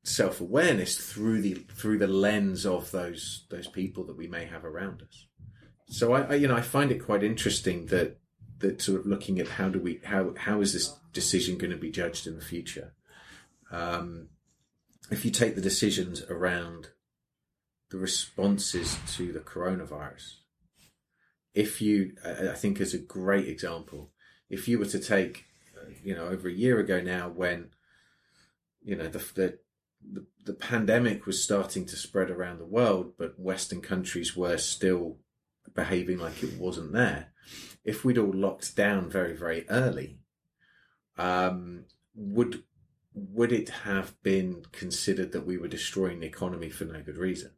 self 0.04 0.40
awareness 0.40 0.96
through 0.96 1.42
the 1.42 1.54
through 1.54 1.98
the 1.98 2.06
lens 2.06 2.64
of 2.64 2.90
those 2.90 3.46
those 3.50 3.66
people 3.66 4.04
that 4.04 4.16
we 4.16 4.26
may 4.26 4.44
have 4.44 4.64
around 4.64 5.02
us. 5.02 5.26
So 5.86 6.12
I, 6.12 6.22
I 6.22 6.34
you 6.34 6.48
know 6.48 6.56
I 6.56 6.62
find 6.62 6.92
it 6.92 7.04
quite 7.04 7.24
interesting 7.24 7.86
that 7.86 8.18
that 8.58 8.80
sort 8.80 9.00
of 9.00 9.06
looking 9.06 9.40
at 9.40 9.48
how 9.48 9.68
do 9.68 9.80
we 9.80 10.00
how 10.04 10.34
how 10.36 10.60
is 10.60 10.72
this 10.72 10.94
decision 11.12 11.58
going 11.58 11.72
to 11.72 11.76
be 11.76 11.90
judged 11.90 12.26
in 12.26 12.36
the 12.36 12.44
future. 12.44 12.94
Um, 13.72 14.28
if 15.10 15.24
you 15.24 15.30
take 15.30 15.54
the 15.54 15.60
decisions 15.60 16.22
around 16.28 16.88
the 17.90 17.98
responses 17.98 18.96
to 19.16 19.32
the 19.32 19.40
coronavirus, 19.40 20.34
if 21.54 21.82
you, 21.82 22.12
I 22.24 22.54
think, 22.54 22.80
as 22.80 22.94
a 22.94 22.98
great 22.98 23.48
example, 23.48 24.12
if 24.48 24.68
you 24.68 24.78
were 24.78 24.86
to 24.86 25.00
take, 25.00 25.44
you 26.02 26.14
know, 26.14 26.26
over 26.26 26.48
a 26.48 26.52
year 26.52 26.78
ago 26.78 27.00
now, 27.00 27.28
when, 27.28 27.70
you 28.82 28.96
know, 28.96 29.08
the, 29.08 29.18
the 29.34 29.58
the, 30.02 30.26
the 30.44 30.54
pandemic 30.54 31.26
was 31.26 31.42
starting 31.42 31.86
to 31.86 31.96
spread 31.96 32.30
around 32.30 32.58
the 32.58 32.64
world, 32.64 33.12
but 33.18 33.38
Western 33.38 33.80
countries 33.80 34.36
were 34.36 34.56
still 34.56 35.18
behaving 35.74 36.18
like 36.18 36.42
it 36.42 36.58
wasn't 36.58 36.92
there. 36.92 37.32
If 37.84 38.04
we'd 38.04 38.18
all 38.18 38.32
locked 38.32 38.76
down 38.76 39.10
very, 39.10 39.34
very 39.34 39.68
early, 39.68 40.18
um, 41.16 41.84
would 42.14 42.62
would 43.14 43.52
it 43.52 43.68
have 43.68 44.20
been 44.22 44.64
considered 44.72 45.32
that 45.32 45.46
we 45.46 45.56
were 45.56 45.68
destroying 45.68 46.20
the 46.20 46.26
economy 46.26 46.70
for 46.70 46.84
no 46.84 47.02
good 47.02 47.16
reason? 47.16 47.52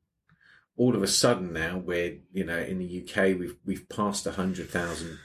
All 0.76 0.96
of 0.96 1.02
a 1.02 1.08
sudden 1.08 1.52
now 1.52 1.78
we're, 1.78 2.18
you 2.32 2.44
know, 2.44 2.58
in 2.58 2.78
the 2.78 3.02
UK 3.02 3.38
we've 3.38 3.56
we've 3.64 3.88
passed 3.88 4.26
hundred 4.26 4.70
thousand 4.70 5.18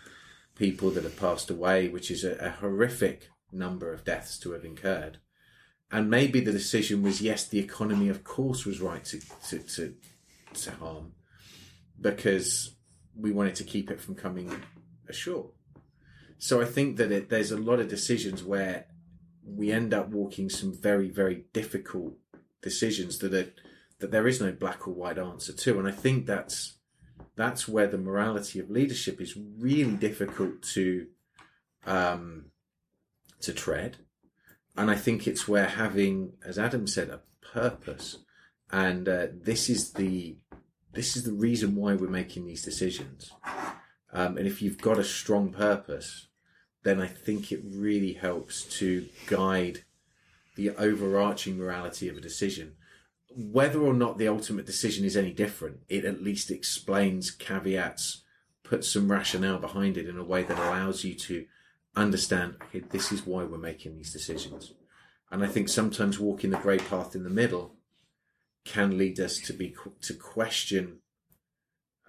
people 0.56 0.90
that 0.92 1.04
have 1.04 1.18
passed 1.18 1.50
away, 1.50 1.88
which 1.88 2.12
is 2.12 2.24
a, 2.24 2.36
a 2.38 2.50
horrific 2.50 3.30
number 3.52 3.94
of 3.94 4.04
deaths 4.04 4.38
to 4.40 4.52
have 4.52 4.66
incurred. 4.66 5.20
And 5.90 6.10
maybe 6.10 6.42
the 6.42 6.52
decision 6.52 7.02
was 7.02 7.22
yes, 7.22 7.48
the 7.48 7.60
economy 7.60 8.10
of 8.10 8.24
course 8.24 8.66
was 8.66 8.82
right 8.82 9.06
to 9.06 9.22
to 9.50 9.60
to, 9.60 9.96
to 10.54 10.72
harm 10.72 11.14
because 12.00 12.76
we 13.16 13.32
wanted 13.32 13.56
to 13.56 13.64
keep 13.64 13.90
it 13.90 14.02
from 14.02 14.16
coming 14.16 14.52
ashore. 15.08 15.52
So 16.38 16.62
I 16.62 16.66
think 16.66 16.98
that 16.98 17.12
it, 17.12 17.30
there's 17.30 17.52
a 17.52 17.58
lot 17.58 17.80
of 17.80 17.88
decisions 17.88 18.44
where 18.44 18.86
we 19.48 19.72
end 19.72 19.94
up 19.94 20.10
walking 20.10 20.50
some 20.50 20.74
very, 20.74 21.10
very 21.10 21.46
difficult 21.54 22.14
decisions 22.62 23.18
that 23.20 23.34
are, 23.34 23.54
that 24.00 24.12
there 24.12 24.28
is 24.28 24.42
no 24.42 24.52
black 24.52 24.88
or 24.88 24.94
white 24.94 25.18
answer 25.18 25.54
to. 25.54 25.80
And 25.80 25.88
I 25.88 25.92
think 25.92 26.26
that's, 26.26 26.78
that's 27.36 27.68
where 27.68 27.88
the 27.88 27.98
morality 27.98 28.60
of 28.60 28.70
leadership 28.70 29.22
is 29.22 29.38
really 29.60 29.96
difficult 29.96 30.62
to, 30.74 31.08
um, 31.86 32.46
to 33.42 33.54
tread. 33.54 33.98
And 34.76 34.92
I 34.92 34.96
think 34.96 35.26
it's 35.26 35.48
where 35.48 35.66
having, 35.66 36.34
as 36.46 36.60
Adam 36.60 36.86
said, 36.86 37.10
a 37.10 37.22
purpose, 37.42 38.20
and 38.72 39.08
uh, 39.08 39.28
this 39.34 39.70
is 39.70 39.94
the 39.94 40.38
this 40.94 41.16
is 41.16 41.24
the 41.24 41.34
reason 41.34 41.76
why 41.76 41.94
we're 41.94 42.10
making 42.10 42.46
these 42.46 42.64
decisions. 42.64 43.32
Um, 44.12 44.38
and 44.38 44.48
if 44.48 44.62
you've 44.62 44.82
got 44.82 44.98
a 44.98 45.04
strong 45.04 45.52
purpose, 45.52 46.28
then 46.84 47.02
I 47.02 47.08
think 47.08 47.52
it 47.52 47.62
really 47.64 48.14
helps 48.14 48.64
to 48.80 49.08
guide 49.26 49.84
the 50.56 50.72
overarching 50.72 51.58
morality 51.58 52.10
of 52.10 52.18
a 52.18 52.22
decision. 52.22 52.74
Whether 53.36 53.80
or 53.80 53.94
not 53.94 54.18
the 54.18 54.28
ultimate 54.28 54.66
decision 54.66 55.06
is 55.06 55.18
any 55.18 55.32
different, 55.32 55.80
it 55.90 56.06
at 56.06 56.24
least 56.24 56.50
explains 56.50 57.30
caveats, 57.30 58.24
puts 58.64 58.92
some 58.92 59.12
rationale 59.12 59.60
behind 59.60 59.98
it 59.98 60.08
in 60.08 60.18
a 60.18 60.24
way 60.24 60.44
that 60.44 60.58
allows 60.58 61.04
you 61.04 61.14
to 61.14 61.46
understand, 61.96 62.56
okay, 62.64 62.80
this 62.80 63.12
is 63.12 63.26
why 63.26 63.44
we're 63.44 63.58
making 63.58 63.96
these 63.96 64.14
decisions. 64.14 64.74
And 65.32 65.44
I 65.44 65.48
think 65.48 65.70
sometimes 65.70 66.20
walking 66.20 66.52
the 66.52 66.58
grey 66.58 66.78
path 66.78 67.16
in 67.16 67.24
the 67.24 67.30
middle 67.30 67.76
can 68.66 68.98
lead 68.98 69.20
us 69.20 69.40
to 69.40 69.54
be 69.54 69.76
to 70.02 70.14
question 70.14 71.00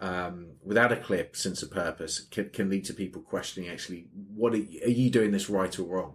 um, 0.01 0.53
without 0.63 0.93
a 0.93 0.97
clear 0.97 1.29
sense 1.33 1.63
of 1.63 1.71
purpose 1.71 2.21
can, 2.21 2.51
can 2.51 2.71
lead 2.71 2.85
to 2.85 2.95
people 2.95 3.21
questioning 3.21 3.69
actually 3.69 4.07
what 4.35 4.53
are 4.53 4.59
you, 4.59 4.81
are 4.85 4.91
you 4.91 5.11
doing 5.11 5.33
this 5.33 5.51
right 5.51 5.77
or 5.79 5.85
wrong? 5.85 6.15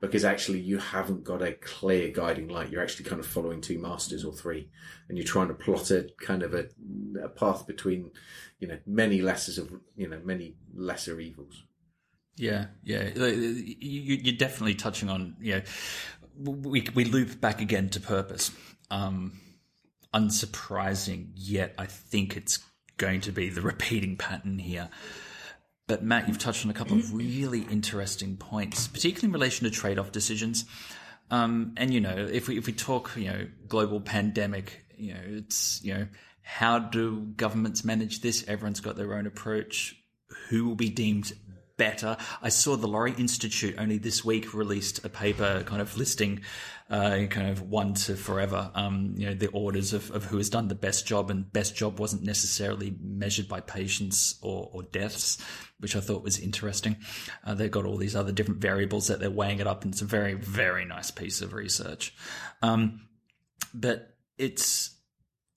Because 0.00 0.24
actually 0.24 0.60
you 0.60 0.78
haven't 0.78 1.24
got 1.24 1.42
a 1.42 1.52
clear 1.52 2.10
guiding 2.10 2.48
light. 2.48 2.70
You're 2.70 2.82
actually 2.82 3.04
kind 3.04 3.20
of 3.20 3.26
following 3.26 3.60
two 3.60 3.78
masters 3.78 4.24
or 4.24 4.32
three 4.32 4.70
and 5.08 5.16
you're 5.16 5.26
trying 5.26 5.48
to 5.48 5.54
plot 5.54 5.90
a 5.90 6.08
kind 6.20 6.42
of 6.42 6.54
a, 6.54 6.68
a 7.22 7.28
path 7.28 7.66
between 7.66 8.10
you 8.58 8.68
know 8.68 8.78
many 8.86 9.20
lessers 9.20 9.58
of 9.58 9.70
you 9.96 10.08
know 10.08 10.20
many 10.24 10.56
lesser 10.74 11.20
evils. 11.20 11.62
Yeah 12.36 12.66
yeah. 12.82 13.10
You, 13.14 14.32
are 14.32 14.36
definitely 14.36 14.74
touching 14.74 15.08
on 15.08 15.36
yeah 15.40 15.60
we, 16.36 16.86
we 16.94 17.04
loop 17.04 17.40
back 17.40 17.60
again 17.60 17.90
to 17.90 18.00
purpose. 18.00 18.50
Um, 18.90 19.38
unsurprising 20.12 21.28
yet 21.36 21.72
i 21.78 21.86
think 21.86 22.36
it's 22.36 22.58
going 23.00 23.22
to 23.22 23.32
be 23.32 23.48
the 23.48 23.62
repeating 23.62 24.16
pattern 24.16 24.58
here. 24.58 24.90
But 25.88 26.04
Matt, 26.04 26.28
you've 26.28 26.38
touched 26.38 26.64
on 26.64 26.70
a 26.70 26.74
couple 26.74 26.96
of 26.96 27.12
really 27.12 27.62
interesting 27.62 28.36
points, 28.36 28.86
particularly 28.86 29.26
in 29.28 29.32
relation 29.32 29.64
to 29.64 29.72
trade-off 29.72 30.12
decisions. 30.12 30.66
Um, 31.32 31.72
and 31.76 31.92
you 31.92 32.00
know, 32.00 32.28
if 32.30 32.46
we 32.46 32.58
if 32.58 32.66
we 32.66 32.72
talk, 32.72 33.12
you 33.16 33.24
know, 33.24 33.46
global 33.66 34.00
pandemic, 34.00 34.84
you 34.96 35.14
know, 35.14 35.20
it's 35.24 35.82
you 35.82 35.94
know, 35.94 36.06
how 36.42 36.78
do 36.78 37.22
governments 37.36 37.84
manage 37.84 38.20
this? 38.20 38.44
Everyone's 38.46 38.80
got 38.80 38.96
their 38.96 39.14
own 39.14 39.26
approach. 39.26 39.96
Who 40.48 40.66
will 40.66 40.76
be 40.76 40.90
deemed 40.90 41.32
better. 41.80 42.18
I 42.42 42.50
saw 42.50 42.76
the 42.76 42.86
Lowy 42.86 43.18
Institute 43.18 43.76
only 43.78 43.96
this 43.96 44.22
week 44.22 44.52
released 44.52 45.02
a 45.02 45.08
paper 45.08 45.62
kind 45.64 45.80
of 45.80 45.96
listing 45.96 46.42
uh, 46.90 47.24
kind 47.30 47.48
of 47.48 47.62
one 47.62 47.94
to 47.94 48.16
forever, 48.16 48.70
um, 48.74 49.14
you 49.16 49.24
know, 49.24 49.32
the 49.32 49.46
orders 49.48 49.94
of, 49.94 50.10
of 50.10 50.24
who 50.24 50.36
has 50.36 50.50
done 50.50 50.68
the 50.68 50.74
best 50.74 51.06
job 51.06 51.30
and 51.30 51.50
best 51.50 51.74
job 51.74 51.98
wasn't 51.98 52.22
necessarily 52.22 52.94
measured 53.00 53.48
by 53.48 53.60
patients 53.60 54.38
or, 54.42 54.68
or 54.74 54.82
deaths, 54.82 55.38
which 55.78 55.96
I 55.96 56.00
thought 56.00 56.22
was 56.22 56.38
interesting. 56.38 56.96
Uh, 57.46 57.54
they've 57.54 57.70
got 57.70 57.86
all 57.86 57.96
these 57.96 58.16
other 58.16 58.32
different 58.32 58.60
variables 58.60 59.06
that 59.06 59.18
they're 59.18 59.30
weighing 59.30 59.60
it 59.60 59.66
up 59.66 59.84
and 59.84 59.94
it's 59.94 60.02
a 60.02 60.04
very, 60.06 60.34
very 60.34 60.84
nice 60.84 61.10
piece 61.10 61.40
of 61.40 61.54
research. 61.54 62.14
Um, 62.60 63.08
but 63.72 64.16
it's, 64.36 64.90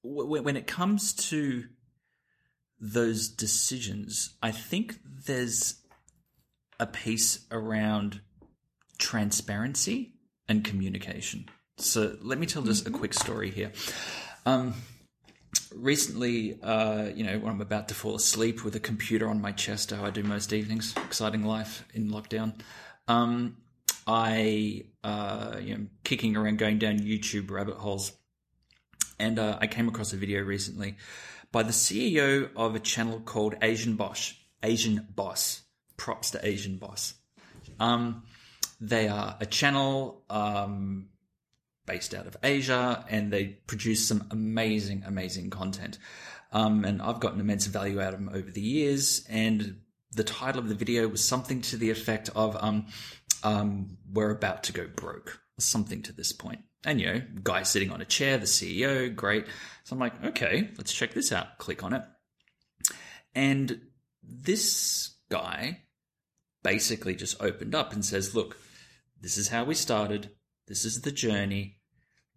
when 0.04 0.56
it 0.56 0.68
comes 0.68 1.14
to 1.32 1.66
those 2.80 3.28
decisions, 3.28 4.36
I 4.42 4.52
think 4.52 5.00
there's 5.04 5.83
a 6.84 6.88
piece 6.88 7.46
around 7.50 8.20
transparency 8.98 10.16
and 10.50 10.66
communication. 10.66 11.46
So 11.78 12.18
let 12.22 12.38
me 12.38 12.46
tell 12.46 12.62
just 12.62 12.86
a 12.86 12.90
mm-hmm. 12.90 13.00
quick 13.00 13.14
story 13.14 13.50
here. 13.52 13.72
Um, 14.46 14.74
recently, 15.74 16.62
uh, 16.62 17.06
you 17.16 17.24
know, 17.24 17.40
when 17.40 17.54
I'm 17.54 17.62
about 17.62 17.88
to 17.88 17.96
fall 17.96 18.16
asleep 18.16 18.66
with 18.66 18.76
a 18.76 18.82
computer 18.82 19.30
on 19.30 19.42
my 19.42 19.54
chest, 19.54 19.92
how 19.92 20.04
I 20.04 20.10
do 20.10 20.24
most 20.24 20.52
evenings, 20.52 20.94
exciting 21.06 21.46
life 21.46 21.86
in 21.94 22.10
lockdown. 22.10 22.60
Um, 23.08 23.56
I, 24.06 24.84
uh, 25.06 25.56
you 25.62 25.78
know, 25.78 25.86
kicking 26.04 26.36
around, 26.36 26.58
going 26.58 26.80
down 26.80 27.00
YouTube 27.00 27.50
rabbit 27.50 27.78
holes, 27.78 28.12
and 29.18 29.40
uh, 29.40 29.58
I 29.62 29.68
came 29.68 29.88
across 29.88 30.12
a 30.12 30.18
video 30.18 30.42
recently 30.42 30.98
by 31.54 31.64
the 31.64 31.72
CEO 31.72 32.50
of 32.58 32.76
a 32.76 32.80
channel 32.80 33.22
called 33.22 33.56
Asian 33.62 33.96
Boss. 33.96 34.34
Asian 34.62 35.08
Boss 35.16 35.64
props 35.98 36.32
to 36.32 36.46
Asian 36.46 36.78
Boss. 36.78 37.16
Um, 37.80 38.24
they 38.80 39.08
are 39.08 39.38
a 39.40 39.46
channel 39.46 40.24
um, 40.30 41.10
based 41.86 42.14
out 42.14 42.28
of 42.28 42.38
Asia, 42.44 43.06
and 43.10 43.32
they 43.32 43.46
produce 43.68 44.08
some 44.08 44.28
amazing, 44.32 45.04
amazing 45.06 45.50
content. 45.50 45.98
Um, 46.52 46.86
and 46.86 47.02
I've 47.02 47.20
gotten 47.20 47.40
immense 47.40 47.66
value 47.66 48.00
out 48.00 48.14
of 48.14 48.20
them 48.20 48.30
over 48.34 48.52
the 48.52 48.62
years. 48.62 49.26
And 49.30 49.82
the 50.12 50.24
title 50.24 50.62
of 50.62 50.70
the 50.70 50.76
video 50.76 51.08
was 51.08 51.26
something 51.26 51.62
to 51.62 51.78
the 51.78 51.90
effect 51.90 52.30
of 52.36 52.56
um, 52.62 52.88
um, 53.44 53.98
"We're 54.12 54.32
about 54.32 54.64
to 54.64 54.74
go 54.74 54.88
broke," 54.88 55.42
something 55.60 56.02
to 56.04 56.14
this 56.14 56.32
point. 56.32 56.60
And 56.86 57.00
you 57.00 57.08
know, 57.08 57.22
guy 57.42 57.64
sitting 57.64 57.92
on 57.92 58.02
a 58.02 58.06
chair, 58.06 58.38
the 58.38 58.46
CEO, 58.46 59.14
great. 59.14 59.46
So 59.86 59.96
I'm 59.96 60.00
like, 60.00 60.24
okay, 60.24 60.70
let's 60.78 60.94
check 60.94 61.14
this 61.14 61.32
out. 61.32 61.58
Click 61.58 61.84
on 61.84 61.94
it, 61.94 62.04
and 63.34 63.82
this 64.22 65.13
guy 65.34 65.82
basically 66.64 67.16
just 67.16 67.42
opened 67.42 67.74
up 67.74 67.92
and 67.92 68.06
says, 68.06 68.36
look, 68.36 68.56
this 69.20 69.38
is 69.38 69.50
how 69.50 69.64
we 69.64 69.74
started. 69.74 70.30
This 70.68 70.86
is 70.86 71.02
the 71.02 71.12
journey. 71.12 71.80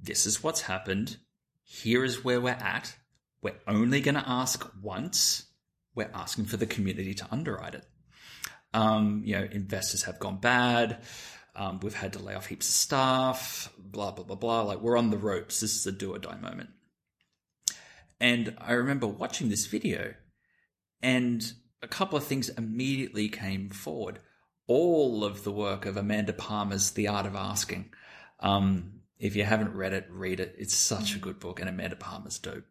This 0.00 0.26
is 0.26 0.42
what's 0.42 0.62
happened. 0.62 1.18
Here 1.62 2.04
is 2.04 2.24
where 2.24 2.40
we're 2.40 2.50
at. 2.50 2.96
We're 3.42 3.60
only 3.68 4.00
going 4.00 4.14
to 4.14 4.28
ask 4.28 4.66
once. 4.82 5.44
We're 5.94 6.10
asking 6.14 6.46
for 6.46 6.56
the 6.56 6.66
community 6.66 7.14
to 7.14 7.28
underwrite 7.30 7.74
it. 7.74 7.86
Um, 8.72 9.22
you 9.24 9.36
know, 9.36 9.46
investors 9.50 10.04
have 10.04 10.18
gone 10.18 10.38
bad. 10.38 11.02
Um, 11.54 11.80
we've 11.82 11.94
had 11.94 12.14
to 12.14 12.18
lay 12.18 12.34
off 12.34 12.46
heaps 12.46 12.68
of 12.68 12.74
staff, 12.74 13.72
blah, 13.78 14.10
blah, 14.10 14.24
blah, 14.24 14.36
blah. 14.36 14.62
Like 14.62 14.80
we're 14.80 14.98
on 14.98 15.10
the 15.10 15.18
ropes. 15.18 15.60
This 15.60 15.76
is 15.76 15.86
a 15.86 15.92
do 15.92 16.14
or 16.14 16.18
die 16.18 16.36
moment. 16.36 16.70
And 18.20 18.56
I 18.58 18.72
remember 18.72 19.06
watching 19.06 19.48
this 19.48 19.66
video 19.66 20.14
and 21.02 21.52
a 21.86 21.88
couple 21.88 22.18
of 22.18 22.24
things 22.24 22.48
immediately 22.48 23.28
came 23.28 23.70
forward. 23.70 24.18
All 24.66 25.24
of 25.24 25.44
the 25.44 25.52
work 25.52 25.86
of 25.86 25.96
Amanda 25.96 26.32
Palmer's 26.32 26.90
The 26.90 27.06
Art 27.08 27.26
of 27.26 27.36
Asking. 27.36 27.92
Um, 28.40 29.02
If 29.18 29.36
you 29.36 29.44
haven't 29.44 29.74
read 29.74 29.94
it, 29.94 30.06
read 30.10 30.40
it. 30.40 30.56
It's 30.58 30.74
such 30.74 31.14
a 31.14 31.18
good 31.18 31.38
book, 31.38 31.60
and 31.60 31.68
Amanda 31.68 31.96
Palmer's 31.96 32.38
dope. 32.38 32.66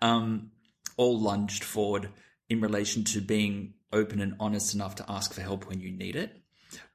Um, 0.00 0.52
all 0.96 1.18
lunged 1.20 1.64
forward 1.64 2.08
in 2.48 2.60
relation 2.60 3.04
to 3.04 3.20
being 3.20 3.74
open 3.92 4.20
and 4.20 4.36
honest 4.38 4.74
enough 4.74 4.94
to 4.96 5.10
ask 5.10 5.34
for 5.34 5.42
help 5.42 5.66
when 5.66 5.80
you 5.80 5.90
need 5.90 6.16
it. 6.16 6.30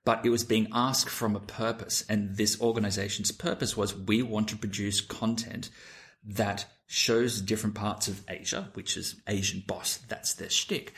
But 0.04 0.26
it 0.26 0.30
was 0.30 0.44
being 0.44 0.68
asked 0.72 1.10
from 1.10 1.36
a 1.36 1.40
purpose, 1.40 2.06
and 2.10 2.38
this 2.38 2.60
organization's 2.60 3.32
purpose 3.32 3.78
was 3.78 3.96
we 3.96 4.24
want 4.24 4.48
to 4.50 4.58
produce 4.58 5.02
content 5.02 5.70
that 6.24 6.66
shows 6.88 7.42
different 7.42 7.76
parts 7.76 8.08
of 8.08 8.24
Asia, 8.28 8.70
which 8.74 8.98
is 8.98 9.22
Asian 9.28 9.64
boss, 9.68 10.00
that's 10.08 10.34
their 10.34 10.50
shtick. 10.50 10.94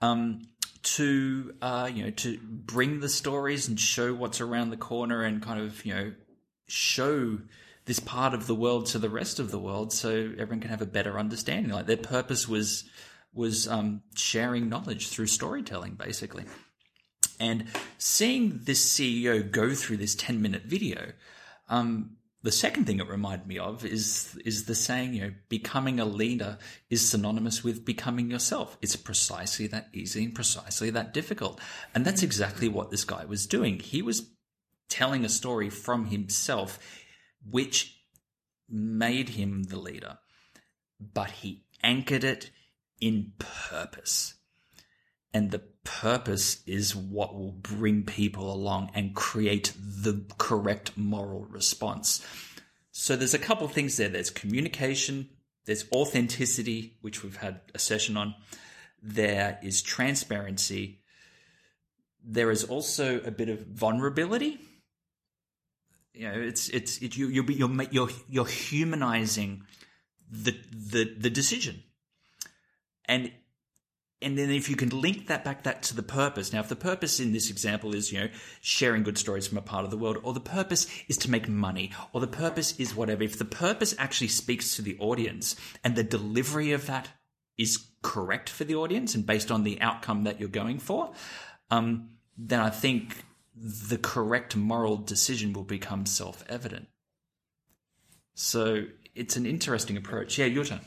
Um, 0.00 0.42
to 0.82 1.52
uh, 1.60 1.90
you 1.92 2.04
know 2.04 2.10
to 2.10 2.38
bring 2.42 3.00
the 3.00 3.08
stories 3.08 3.66
and 3.66 3.78
show 3.78 4.14
what's 4.14 4.40
around 4.40 4.70
the 4.70 4.76
corner 4.76 5.22
and 5.22 5.42
kind 5.42 5.60
of 5.60 5.84
you 5.84 5.92
know 5.92 6.12
show 6.68 7.38
this 7.86 8.00
part 8.00 8.34
of 8.34 8.46
the 8.46 8.54
world 8.54 8.86
to 8.86 8.98
the 8.98 9.08
rest 9.08 9.38
of 9.38 9.50
the 9.50 9.58
world 9.58 9.92
so 9.92 10.10
everyone 10.38 10.60
can 10.60 10.70
have 10.70 10.82
a 10.82 10.86
better 10.86 11.18
understanding. 11.18 11.72
Like 11.72 11.86
their 11.86 11.96
purpose 11.96 12.46
was 12.46 12.84
was 13.32 13.68
um, 13.68 14.02
sharing 14.14 14.68
knowledge 14.68 15.08
through 15.08 15.26
storytelling 15.26 15.94
basically. 15.94 16.44
And 17.38 17.66
seeing 17.98 18.60
this 18.62 18.84
ceo 18.94 19.50
go 19.50 19.74
through 19.74 19.98
this 19.98 20.14
10 20.14 20.40
minute 20.40 20.62
video 20.64 21.12
um, 21.68 22.15
the 22.46 22.52
second 22.52 22.84
thing 22.84 23.00
it 23.00 23.08
reminded 23.08 23.48
me 23.48 23.58
of 23.58 23.84
is 23.84 24.38
is 24.44 24.66
the 24.66 24.74
saying, 24.76 25.14
you 25.14 25.20
know, 25.20 25.32
becoming 25.48 25.98
a 25.98 26.04
leader 26.04 26.58
is 26.88 27.10
synonymous 27.10 27.64
with 27.64 27.84
becoming 27.84 28.30
yourself. 28.30 28.78
It's 28.80 28.94
precisely 28.94 29.66
that 29.66 29.88
easy 29.92 30.22
and 30.22 30.32
precisely 30.32 30.90
that 30.90 31.12
difficult. 31.12 31.60
And 31.92 32.04
that's 32.04 32.22
exactly 32.22 32.68
what 32.68 32.92
this 32.92 33.04
guy 33.04 33.24
was 33.24 33.48
doing. 33.48 33.80
He 33.80 34.00
was 34.00 34.30
telling 34.88 35.24
a 35.24 35.28
story 35.28 35.70
from 35.70 36.04
himself, 36.04 36.78
which 37.50 38.00
made 38.68 39.30
him 39.30 39.64
the 39.64 39.80
leader, 39.80 40.18
but 41.00 41.30
he 41.32 41.64
anchored 41.82 42.22
it 42.22 42.52
in 43.00 43.32
purpose. 43.40 44.34
And 45.36 45.50
the 45.50 45.64
purpose 45.84 46.62
is 46.66 46.96
what 46.96 47.34
will 47.34 47.52
bring 47.52 48.04
people 48.04 48.50
along 48.50 48.90
and 48.94 49.14
create 49.14 49.74
the 49.76 50.24
correct 50.38 50.96
moral 50.96 51.44
response. 51.44 52.26
So 52.90 53.16
there's 53.16 53.34
a 53.34 53.38
couple 53.38 53.66
of 53.66 53.72
things 53.72 53.98
there. 53.98 54.08
There's 54.08 54.30
communication, 54.30 55.28
there's 55.66 55.84
authenticity, 55.92 56.96
which 57.02 57.22
we've 57.22 57.36
had 57.36 57.60
a 57.74 57.78
session 57.78 58.16
on. 58.16 58.34
There 59.02 59.58
is 59.62 59.82
transparency. 59.82 61.02
There 62.24 62.50
is 62.50 62.64
also 62.64 63.20
a 63.20 63.30
bit 63.30 63.50
of 63.50 63.66
vulnerability. 63.66 64.58
You 66.14 66.28
know, 66.28 66.40
it's 66.40 66.70
it's 66.70 66.96
it, 67.02 67.14
you 67.14 67.28
you're 67.28 67.50
you're 67.50 67.82
you're 67.90 68.10
you're 68.26 68.46
humanizing 68.46 69.64
the 70.30 70.58
the 70.72 71.14
the 71.18 71.28
decision, 71.28 71.82
and 73.04 73.32
and 74.22 74.38
then 74.38 74.50
if 74.50 74.68
you 74.70 74.76
can 74.76 74.88
link 74.88 75.26
that 75.26 75.44
back 75.44 75.64
that 75.64 75.82
to 75.84 75.94
the 75.94 76.02
purpose. 76.02 76.52
Now 76.52 76.60
if 76.60 76.68
the 76.68 76.76
purpose 76.76 77.20
in 77.20 77.32
this 77.32 77.50
example 77.50 77.94
is 77.94 78.12
you 78.12 78.20
know 78.20 78.28
sharing 78.60 79.02
good 79.02 79.18
stories 79.18 79.46
from 79.46 79.58
a 79.58 79.62
part 79.62 79.84
of 79.84 79.90
the 79.90 79.98
world 79.98 80.18
or 80.22 80.32
the 80.32 80.40
purpose 80.40 80.86
is 81.08 81.16
to 81.18 81.30
make 81.30 81.48
money 81.48 81.92
or 82.12 82.20
the 82.20 82.26
purpose 82.26 82.78
is 82.78 82.94
whatever 82.94 83.22
if 83.22 83.38
the 83.38 83.44
purpose 83.44 83.94
actually 83.98 84.28
speaks 84.28 84.76
to 84.76 84.82
the 84.82 84.96
audience 84.98 85.56
and 85.84 85.96
the 85.96 86.04
delivery 86.04 86.72
of 86.72 86.86
that 86.86 87.08
is 87.58 87.86
correct 88.02 88.48
for 88.48 88.64
the 88.64 88.74
audience 88.74 89.14
and 89.14 89.26
based 89.26 89.50
on 89.50 89.64
the 89.64 89.80
outcome 89.80 90.24
that 90.24 90.38
you're 90.38 90.48
going 90.48 90.78
for 90.78 91.12
um, 91.70 92.10
then 92.36 92.60
i 92.60 92.70
think 92.70 93.24
the 93.56 93.98
correct 93.98 94.54
moral 94.54 94.96
decision 94.96 95.52
will 95.52 95.64
become 95.64 96.04
self-evident. 96.04 96.88
So 98.34 98.84
it's 99.14 99.36
an 99.36 99.46
interesting 99.46 99.96
approach. 99.96 100.38
Yeah 100.38 100.46
your 100.46 100.64
turn. 100.64 100.80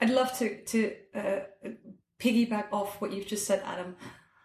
I'd 0.00 0.10
love 0.10 0.36
to 0.38 0.62
to 0.64 0.92
uh, 1.14 1.40
piggyback 2.18 2.66
off 2.72 3.00
what 3.00 3.12
you've 3.12 3.26
just 3.26 3.46
said, 3.46 3.62
Adam. 3.64 3.96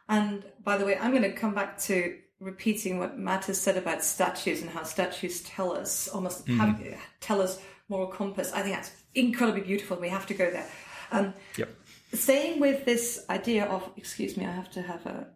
And 0.09 0.43
by 0.63 0.77
the 0.77 0.85
way, 0.85 0.97
I'm 0.97 1.11
going 1.11 1.23
to 1.23 1.31
come 1.31 1.53
back 1.53 1.79
to 1.81 2.17
repeating 2.39 2.99
what 2.99 3.17
Matt 3.17 3.45
has 3.45 3.61
said 3.61 3.77
about 3.77 4.03
statues 4.03 4.61
and 4.61 4.69
how 4.69 4.83
statues 4.83 5.41
tell 5.41 5.71
us 5.71 6.07
almost 6.07 6.45
mm. 6.47 6.57
have, 6.57 6.83
tell 7.19 7.41
us 7.41 7.59
moral 7.87 8.07
compass. 8.07 8.51
I 8.51 8.61
think 8.61 8.75
that's 8.75 8.91
incredibly 9.13 9.61
beautiful. 9.61 9.97
We 9.97 10.09
have 10.09 10.25
to 10.27 10.33
go 10.33 10.49
there. 10.49 10.67
Um, 11.11 11.33
yep. 11.57 11.69
Staying 12.13 12.59
with 12.59 12.83
this 12.85 13.25
idea 13.29 13.65
of, 13.65 13.89
excuse 13.95 14.35
me, 14.37 14.45
I 14.45 14.51
have 14.51 14.71
to 14.71 14.81
have 14.81 15.05
a 15.05 15.27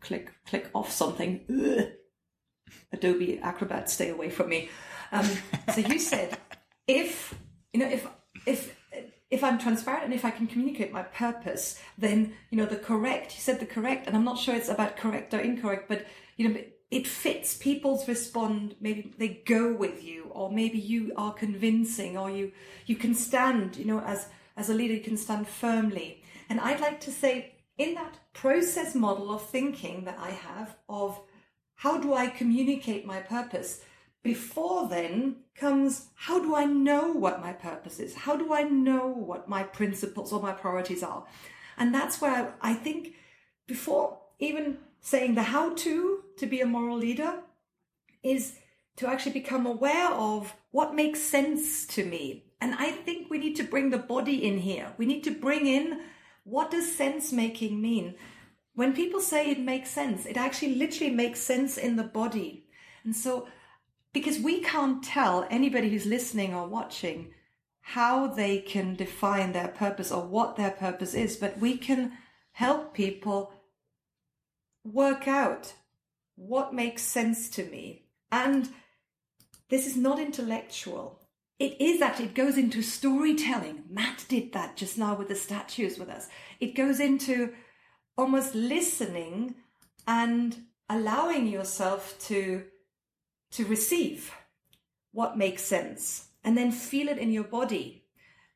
click 0.00 0.32
click 0.46 0.70
off 0.74 0.90
something. 0.90 1.40
Ugh. 1.50 1.88
Adobe 2.92 3.38
Acrobat, 3.42 3.88
stay 3.90 4.10
away 4.10 4.30
from 4.30 4.48
me. 4.48 4.68
Um, 5.12 5.26
so 5.74 5.80
you 5.80 5.98
said 5.98 6.38
if 6.86 7.34
you 7.72 7.80
know 7.80 7.88
if 7.88 8.06
if 8.46 8.77
if 9.30 9.44
I'm 9.44 9.58
transparent 9.58 10.04
and 10.04 10.14
if 10.14 10.24
I 10.24 10.30
can 10.30 10.46
communicate 10.46 10.92
my 10.92 11.02
purpose, 11.02 11.78
then, 11.98 12.34
you 12.50 12.56
know, 12.56 12.66
the 12.66 12.76
correct, 12.76 13.34
you 13.34 13.40
said 13.40 13.60
the 13.60 13.66
correct, 13.66 14.06
and 14.06 14.16
I'm 14.16 14.24
not 14.24 14.38
sure 14.38 14.54
it's 14.54 14.68
about 14.68 14.96
correct 14.96 15.34
or 15.34 15.40
incorrect, 15.40 15.88
but, 15.88 16.06
you 16.36 16.48
know, 16.48 16.60
it 16.90 17.06
fits 17.06 17.54
people's 17.54 18.08
respond. 18.08 18.74
Maybe 18.80 19.12
they 19.18 19.42
go 19.46 19.74
with 19.74 20.02
you, 20.02 20.30
or 20.30 20.50
maybe 20.50 20.78
you 20.78 21.12
are 21.16 21.34
convincing, 21.34 22.16
or 22.16 22.30
you, 22.30 22.52
you 22.86 22.96
can 22.96 23.14
stand, 23.14 23.76
you 23.76 23.84
know, 23.84 24.00
as, 24.00 24.28
as 24.56 24.70
a 24.70 24.74
leader, 24.74 24.94
you 24.94 25.02
can 25.02 25.18
stand 25.18 25.46
firmly. 25.46 26.22
And 26.48 26.58
I'd 26.58 26.80
like 26.80 27.00
to 27.00 27.10
say, 27.10 27.52
in 27.76 27.94
that 27.94 28.18
process 28.32 28.94
model 28.94 29.30
of 29.30 29.46
thinking 29.46 30.04
that 30.04 30.18
I 30.18 30.30
have 30.30 30.76
of 30.88 31.20
how 31.74 31.98
do 31.98 32.14
I 32.14 32.28
communicate 32.28 33.06
my 33.06 33.20
purpose, 33.20 33.82
before 34.22 34.88
then 34.88 35.36
comes 35.54 36.08
how 36.14 36.40
do 36.40 36.54
I 36.54 36.64
know 36.64 37.12
what 37.12 37.40
my 37.40 37.52
purpose 37.52 37.98
is? 37.98 38.14
How 38.14 38.36
do 38.36 38.52
I 38.52 38.62
know 38.62 39.06
what 39.06 39.48
my 39.48 39.62
principles 39.62 40.32
or 40.32 40.40
my 40.40 40.52
priorities 40.52 41.02
are? 41.02 41.24
And 41.76 41.94
that's 41.94 42.20
where 42.20 42.54
I 42.60 42.74
think 42.74 43.14
before 43.66 44.18
even 44.38 44.78
saying 45.00 45.34
the 45.34 45.42
how 45.42 45.74
to 45.74 46.22
to 46.38 46.46
be 46.46 46.60
a 46.60 46.66
moral 46.66 46.96
leader 46.96 47.40
is 48.22 48.58
to 48.96 49.06
actually 49.06 49.32
become 49.32 49.64
aware 49.64 50.08
of 50.08 50.54
what 50.72 50.94
makes 50.94 51.20
sense 51.20 51.86
to 51.86 52.04
me. 52.04 52.44
And 52.60 52.74
I 52.74 52.90
think 52.90 53.30
we 53.30 53.38
need 53.38 53.54
to 53.56 53.62
bring 53.62 53.90
the 53.90 53.98
body 53.98 54.44
in 54.44 54.58
here. 54.58 54.92
We 54.98 55.06
need 55.06 55.22
to 55.24 55.30
bring 55.30 55.66
in 55.66 56.00
what 56.48 56.70
does 56.70 56.90
sense 56.90 57.30
making 57.30 57.80
mean? 57.80 58.14
When 58.74 58.94
people 58.94 59.20
say 59.20 59.50
it 59.50 59.60
makes 59.60 59.90
sense, 59.90 60.24
it 60.24 60.36
actually 60.36 60.76
literally 60.76 61.12
makes 61.12 61.40
sense 61.40 61.76
in 61.76 61.96
the 61.96 62.04
body. 62.04 62.64
And 63.04 63.14
so 63.14 63.48
because 64.12 64.38
we 64.38 64.60
can't 64.60 65.02
tell 65.02 65.46
anybody 65.50 65.90
who's 65.90 66.06
listening 66.06 66.54
or 66.54 66.66
watching 66.66 67.32
how 67.80 68.26
they 68.26 68.58
can 68.58 68.94
define 68.94 69.52
their 69.52 69.68
purpose 69.68 70.12
or 70.12 70.22
what 70.22 70.56
their 70.56 70.70
purpose 70.70 71.14
is, 71.14 71.36
but 71.36 71.58
we 71.58 71.76
can 71.76 72.12
help 72.52 72.94
people 72.94 73.52
work 74.84 75.26
out 75.26 75.72
what 76.36 76.74
makes 76.74 77.02
sense 77.02 77.48
to 77.48 77.64
me. 77.64 78.04
And 78.30 78.68
this 79.70 79.86
is 79.86 79.96
not 79.96 80.18
intellectual. 80.18 81.20
It 81.58 81.80
is 81.80 81.98
that 82.00 82.20
it 82.20 82.34
goes 82.34 82.56
into 82.56 82.82
storytelling. 82.82 83.84
Matt 83.90 84.24
did 84.28 84.52
that 84.52 84.76
just 84.76 84.96
now 84.96 85.14
with 85.16 85.28
the 85.28 85.34
statues 85.34 85.98
with 85.98 86.08
us. 86.08 86.28
It 86.60 86.76
goes 86.76 87.00
into 87.00 87.52
almost 88.16 88.54
listening 88.54 89.56
and 90.06 90.56
allowing 90.88 91.46
yourself 91.46 92.16
to 92.26 92.64
to 93.52 93.64
receive 93.64 94.34
what 95.12 95.38
makes 95.38 95.62
sense 95.62 96.28
and 96.44 96.56
then 96.56 96.70
feel 96.70 97.08
it 97.08 97.18
in 97.18 97.32
your 97.32 97.44
body. 97.44 98.04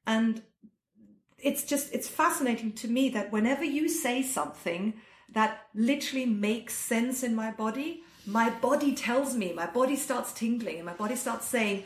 And 0.06 0.42
it's 1.38 1.64
just, 1.64 1.92
it's 1.92 2.08
fascinating 2.08 2.72
to 2.72 2.88
me 2.88 3.08
that 3.10 3.32
whenever 3.32 3.64
you 3.64 3.88
say 3.88 4.22
something 4.22 4.94
that 5.32 5.66
literally 5.74 6.26
makes 6.26 6.74
sense 6.74 7.22
in 7.22 7.34
my 7.34 7.50
body, 7.50 8.02
my 8.26 8.50
body 8.50 8.94
tells 8.94 9.34
me, 9.34 9.52
my 9.52 9.66
body 9.66 9.96
starts 9.96 10.32
tingling 10.32 10.76
and 10.76 10.86
my 10.86 10.94
body 10.94 11.16
starts 11.16 11.46
saying, 11.46 11.84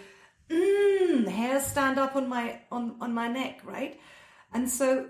mmm, 0.51 1.27
hairs 1.29 1.65
stand 1.65 1.99
up 1.99 2.17
on 2.17 2.29
my, 2.29 2.61
on, 2.71 2.97
on 3.01 3.15
my 3.15 3.29
neck, 3.29 3.61
right? 3.65 3.99
And 4.53 4.69
so 4.69 5.09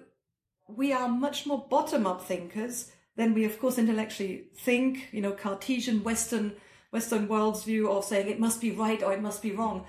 we 0.68 0.92
are 0.92 1.08
much 1.08 1.46
more 1.46 1.66
bottom 1.68 2.06
up 2.06 2.22
thinkers 2.22 2.92
than 3.16 3.34
we, 3.34 3.44
of 3.44 3.58
course, 3.58 3.78
intellectually 3.78 4.44
think, 4.58 5.08
you 5.12 5.20
know, 5.20 5.32
Cartesian 5.32 6.04
Western 6.04 6.54
Western 6.96 7.28
world's 7.28 7.62
view 7.62 7.90
of 7.90 8.06
saying 8.06 8.26
it 8.26 8.40
must 8.40 8.58
be 8.58 8.70
right 8.70 9.02
or 9.02 9.12
it 9.12 9.20
must 9.20 9.42
be 9.42 9.52
wrong. 9.52 9.86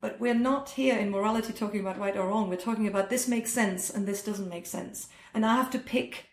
But 0.00 0.20
we're 0.20 0.46
not 0.50 0.70
here 0.70 0.96
in 0.96 1.10
morality 1.10 1.52
talking 1.52 1.80
about 1.80 1.98
right 1.98 2.16
or 2.16 2.28
wrong. 2.28 2.48
We're 2.48 2.68
talking 2.68 2.86
about 2.86 3.10
this 3.10 3.26
makes 3.26 3.52
sense 3.52 3.90
and 3.90 4.06
this 4.06 4.22
doesn't 4.22 4.48
make 4.48 4.66
sense. 4.66 5.08
And 5.34 5.44
I 5.44 5.56
have 5.56 5.70
to 5.70 5.80
pick 5.80 6.28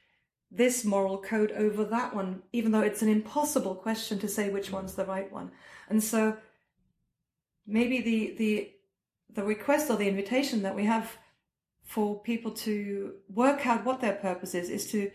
this 0.52 0.86
moral 0.86 1.18
code 1.18 1.52
over 1.54 1.84
that 1.86 2.16
one, 2.16 2.44
even 2.54 2.72
though 2.72 2.82
it's 2.82 3.02
an 3.02 3.10
impossible 3.10 3.74
question 3.74 4.20
to 4.20 4.28
say 4.28 4.50
which 4.50 4.72
one's 4.72 4.94
the 4.94 5.06
right 5.06 5.32
one. 5.32 5.50
And 5.90 6.04
so 6.04 6.38
maybe 7.66 8.00
the 8.00 8.36
the 8.38 8.72
the 9.34 9.44
request 9.44 9.90
or 9.90 9.98
the 9.98 10.08
invitation 10.08 10.62
that 10.62 10.76
we 10.76 10.86
have 10.86 11.18
for 11.84 12.22
people 12.22 12.52
to 12.52 13.16
work 13.28 13.66
out 13.66 13.86
what 13.86 14.02
their 14.02 14.14
purpose 14.14 14.54
is 14.54 14.70
is 14.70 14.86
to 14.92 15.10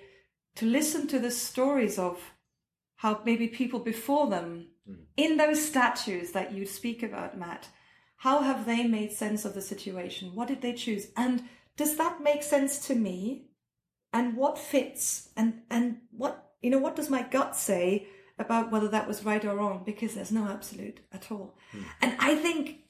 to 0.57 0.67
listen 0.67 1.07
to 1.07 1.21
the 1.21 1.31
stories 1.31 1.97
of 1.97 2.19
how 2.97 3.21
maybe 3.25 3.47
people 3.47 3.79
before 3.79 4.27
them 4.27 4.67
Mm. 4.89 4.97
in 5.17 5.37
those 5.37 5.65
statues 5.65 6.33
that 6.33 6.53
you 6.53 6.67
speak 6.67 7.03
about, 7.03 7.39
Matt, 7.39 7.69
how 8.17 8.41
have 8.43 8.67
they 8.67 8.87
made 8.87 9.13
sense 9.13 9.45
of 9.45 9.55
the 9.55 9.63
situation? 9.63 10.35
What 10.35 10.49
did 10.49 10.61
they 10.61 10.75
choose? 10.75 11.09
And 11.17 11.45
does 11.77 11.97
that 11.97 12.23
make 12.23 12.43
sense 12.43 12.87
to 12.89 12.95
me? 12.95 13.47
And 14.13 14.37
what 14.37 14.59
fits? 14.59 15.31
And 15.37 15.63
and 15.71 15.99
what 16.11 16.53
you 16.61 16.71
know, 16.71 16.79
what 16.79 16.97
does 16.97 17.09
my 17.09 17.23
gut 17.23 17.57
say 17.57 18.07
about 18.39 18.71
whether 18.71 18.89
that 18.89 19.09
was 19.09 19.25
right 19.25 19.45
or 19.45 19.55
wrong? 19.57 19.83
Because 19.85 20.15
there's 20.15 20.33
no 20.33 20.49
absolute 20.49 21.01
at 21.13 21.31
all. 21.31 21.57
Hmm. 21.73 21.83
And 22.03 22.17
I 22.19 22.35
think, 22.35 22.81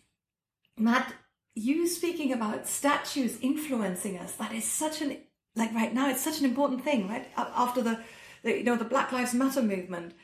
Matt, 0.77 1.13
you 1.55 1.87
speaking 1.87 2.33
about 2.33 2.67
statues 2.67 3.39
influencing 3.41 4.19
us, 4.19 4.33
that 4.33 4.53
is 4.53 4.65
such 4.65 5.01
an 5.03 5.19
like 5.57 5.75
right 5.75 5.93
now, 5.93 6.09
it's 6.09 6.23
such 6.23 6.39
an 6.39 6.45
important 6.45 6.85
thing, 6.85 7.09
right? 7.09 7.29
After 7.37 7.83
the, 7.83 8.01
the 8.43 8.59
you 8.59 8.65
know, 8.65 8.77
the 8.77 8.85
Black 8.85 9.13
Lives 9.13 9.35
Matter 9.35 9.63
movement, 9.63 10.15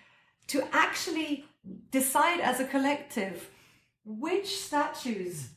to 0.48 0.66
actually 0.72 1.44
decide 1.90 2.40
as 2.40 2.60
a 2.60 2.64
collective 2.64 3.50
which 4.04 4.56
statues 4.56 5.48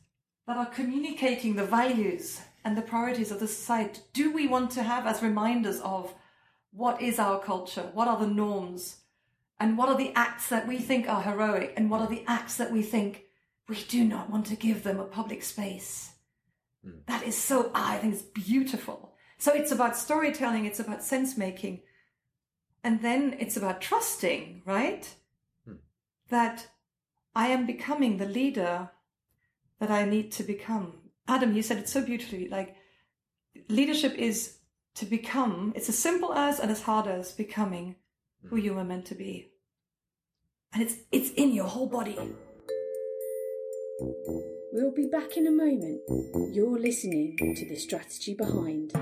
that 0.48 0.58
are 0.58 0.66
communicating 0.66 1.56
the 1.56 1.66
values 1.66 2.42
and 2.66 2.76
the 2.76 2.82
priorities 2.82 3.32
of 3.32 3.40
the 3.40 3.48
society 3.48 4.02
do 4.14 4.34
we 4.34 4.48
want 4.48 4.72
to 4.72 4.84
have 4.84 5.06
as 5.06 5.22
reminders 5.22 5.80
of 5.82 6.14
what 6.72 7.02
is 7.02 7.20
our 7.20 7.40
culture, 7.40 7.90
what 7.94 8.08
are 8.08 8.20
the 8.20 8.28
norms, 8.28 8.98
and 9.60 9.78
what 9.78 9.90
are 9.90 9.98
the 9.98 10.12
acts 10.16 10.50
that 10.50 10.68
we 10.68 10.78
think 10.78 11.08
are 11.10 11.22
heroic, 11.22 11.74
and 11.76 11.90
what 11.90 12.02
are 12.02 12.08
the 12.08 12.24
acts 12.28 12.58
that 12.58 12.72
we 12.72 12.82
think 12.82 13.24
we 13.68 13.84
do 13.88 14.04
not 14.04 14.30
want 14.30 14.46
to 14.48 14.56
give 14.56 14.84
them 14.84 15.00
a 15.00 15.06
public 15.06 15.44
space. 15.44 16.12
Hmm. 16.84 17.00
That 17.08 17.24
is 17.24 17.38
so, 17.38 17.72
I 17.74 17.98
think 17.98 18.14
it's 18.14 18.24
beautiful. 18.24 19.14
So 19.38 19.54
it's 19.54 19.72
about 19.72 19.98
storytelling, 19.98 20.66
it's 20.66 20.80
about 20.80 21.04
sense 21.04 21.38
making, 21.38 21.82
and 22.84 23.02
then 23.02 23.36
it's 23.40 23.58
about 23.58 23.82
trusting, 23.82 24.64
right? 24.66 25.14
That 26.30 26.68
I 27.36 27.48
am 27.48 27.66
becoming 27.66 28.18
the 28.18 28.26
leader 28.26 28.90
that 29.80 29.92
I 29.92 30.06
need 30.06 30.32
to 30.34 30.44
become. 30.44 30.94
Adam, 31.28 31.54
you 31.54 31.62
said 31.62 31.78
it 31.78 31.90
so 31.90 32.04
beautifully. 32.04 32.50
Like, 32.50 32.76
leadership 33.70 34.14
is 34.16 34.58
to 34.96 35.06
become, 35.06 35.74
it's 35.76 35.90
as 35.90 35.98
simple 35.98 36.34
as 36.34 36.60
and 36.60 36.72
as 36.72 36.82
hard 36.82 37.08
as 37.08 37.32
becoming 37.32 37.96
who 38.44 38.56
mm-hmm. 38.56 38.66
you 38.66 38.74
were 38.74 38.84
meant 38.84 39.06
to 39.06 39.16
be. 39.16 39.52
And 40.74 40.84
it's, 40.84 40.96
it's 41.12 41.32
in 41.32 41.52
your 41.52 41.66
whole 41.66 41.88
body. 41.88 42.18
We'll 44.72 44.92
be 44.92 45.08
back 45.08 45.36
in 45.36 45.48
a 45.48 45.52
moment. 45.52 46.02
You're 46.54 46.80
listening 46.80 47.38
to 47.38 47.68
The 47.68 47.76
Strategy 47.76 48.36
Behind. 48.36 48.94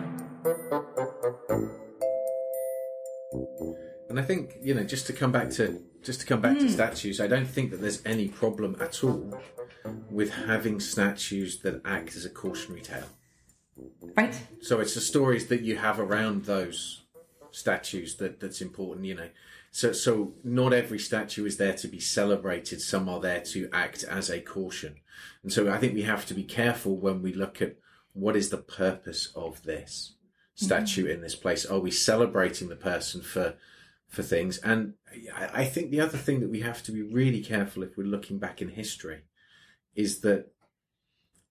And 4.09 4.19
I 4.19 4.23
think 4.23 4.57
you 4.61 4.73
know, 4.73 4.84
just 4.84 5.07
to 5.07 5.13
come 5.13 5.32
back 5.32 5.49
to 5.51 5.82
just 6.07 6.21
to 6.21 6.25
come 6.25 6.39
back 6.39 6.57
to 6.57 6.63
hmm. 6.63 6.69
statues, 6.69 7.19
I 7.19 7.27
don't 7.27 7.45
think 7.45 7.69
that 7.71 7.81
there's 7.81 8.01
any 8.05 8.29
problem 8.29 8.77
at 8.79 9.03
all 9.03 9.37
with 10.09 10.33
having 10.33 10.79
statues 10.79 11.59
that 11.59 11.81
act 11.83 12.15
as 12.15 12.23
a 12.23 12.29
cautionary 12.29 12.81
tale. 12.81 13.09
Right? 14.15 14.33
So 14.61 14.79
it's 14.79 14.95
the 14.95 15.01
stories 15.01 15.47
that 15.47 15.63
you 15.63 15.75
have 15.75 15.99
around 15.99 16.45
those 16.45 17.03
statues 17.51 18.15
that 18.15 18.39
that's 18.39 18.61
important, 18.61 19.05
you 19.05 19.15
know. 19.15 19.29
So 19.71 19.91
so 19.91 20.31
not 20.45 20.71
every 20.71 20.97
statue 20.97 21.45
is 21.45 21.57
there 21.57 21.73
to 21.73 21.89
be 21.89 21.99
celebrated. 21.99 22.79
Some 22.79 23.09
are 23.09 23.19
there 23.19 23.41
to 23.41 23.69
act 23.73 24.05
as 24.05 24.29
a 24.29 24.39
caution. 24.39 24.95
And 25.43 25.51
so 25.51 25.69
I 25.69 25.77
think 25.77 25.93
we 25.93 26.03
have 26.03 26.25
to 26.27 26.33
be 26.33 26.45
careful 26.45 26.95
when 26.95 27.21
we 27.21 27.33
look 27.33 27.61
at 27.61 27.75
what 28.13 28.37
is 28.37 28.49
the 28.49 28.57
purpose 28.57 29.27
of 29.35 29.61
this 29.63 30.13
statue 30.55 31.03
hmm. 31.03 31.11
in 31.11 31.21
this 31.21 31.35
place. 31.35 31.65
Are 31.65 31.79
we 31.79 31.91
celebrating 31.91 32.69
the 32.69 32.77
person 32.77 33.21
for 33.21 33.55
for 34.07 34.23
things? 34.23 34.57
And 34.59 34.93
I 35.35 35.65
think 35.65 35.91
the 35.91 36.01
other 36.01 36.17
thing 36.17 36.39
that 36.39 36.49
we 36.49 36.61
have 36.61 36.83
to 36.83 36.91
be 36.91 37.01
really 37.01 37.41
careful 37.41 37.83
if 37.83 37.97
we're 37.97 38.07
looking 38.07 38.39
back 38.39 38.61
in 38.61 38.69
history 38.69 39.21
is 39.95 40.21
that 40.21 40.51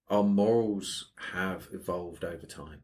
our 0.08 0.22
morals 0.22 1.10
have 1.32 1.68
evolved 1.72 2.24
over 2.24 2.46
time. 2.46 2.82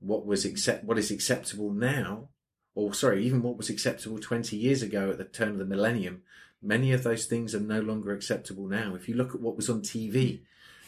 What 0.00 0.26
was 0.26 0.44
accept 0.44 0.84
what 0.84 0.98
is 0.98 1.10
acceptable 1.10 1.72
now, 1.72 2.28
or 2.74 2.94
sorry, 2.94 3.24
even 3.24 3.42
what 3.42 3.56
was 3.56 3.70
acceptable 3.70 4.18
twenty 4.18 4.56
years 4.56 4.82
ago 4.82 5.10
at 5.10 5.18
the 5.18 5.24
turn 5.24 5.50
of 5.50 5.58
the 5.58 5.64
millennium, 5.64 6.22
many 6.62 6.92
of 6.92 7.02
those 7.02 7.26
things 7.26 7.54
are 7.54 7.60
no 7.60 7.80
longer 7.80 8.12
acceptable 8.12 8.66
now. 8.66 8.94
If 8.94 9.08
you 9.08 9.14
look 9.14 9.34
at 9.34 9.40
what 9.40 9.56
was 9.56 9.68
on 9.68 9.80
TV, 9.80 10.42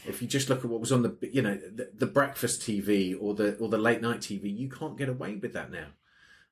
if 0.07 0.23
you 0.23 0.29
just 0.29 0.49
look 0.49 0.61
at 0.61 0.71
what 0.71 0.81
was 0.81 0.93
on 0.93 1.03
the 1.03 1.17
you 1.33 1.43
know 1.43 1.55
the, 1.57 1.91
the 1.95 2.07
breakfast 2.07 2.63
TV 2.63 3.17
or 3.21 3.35
the 3.35 3.57
or 3.57 3.69
the 3.69 3.79
late 3.79 4.01
night 4.01 4.21
TV, 4.21 4.57
you 4.57 4.69
can't 4.69 4.99
get 4.99 5.09
away 5.09 5.37
with 5.37 5.53
that 5.53 5.71
now. 5.71 5.87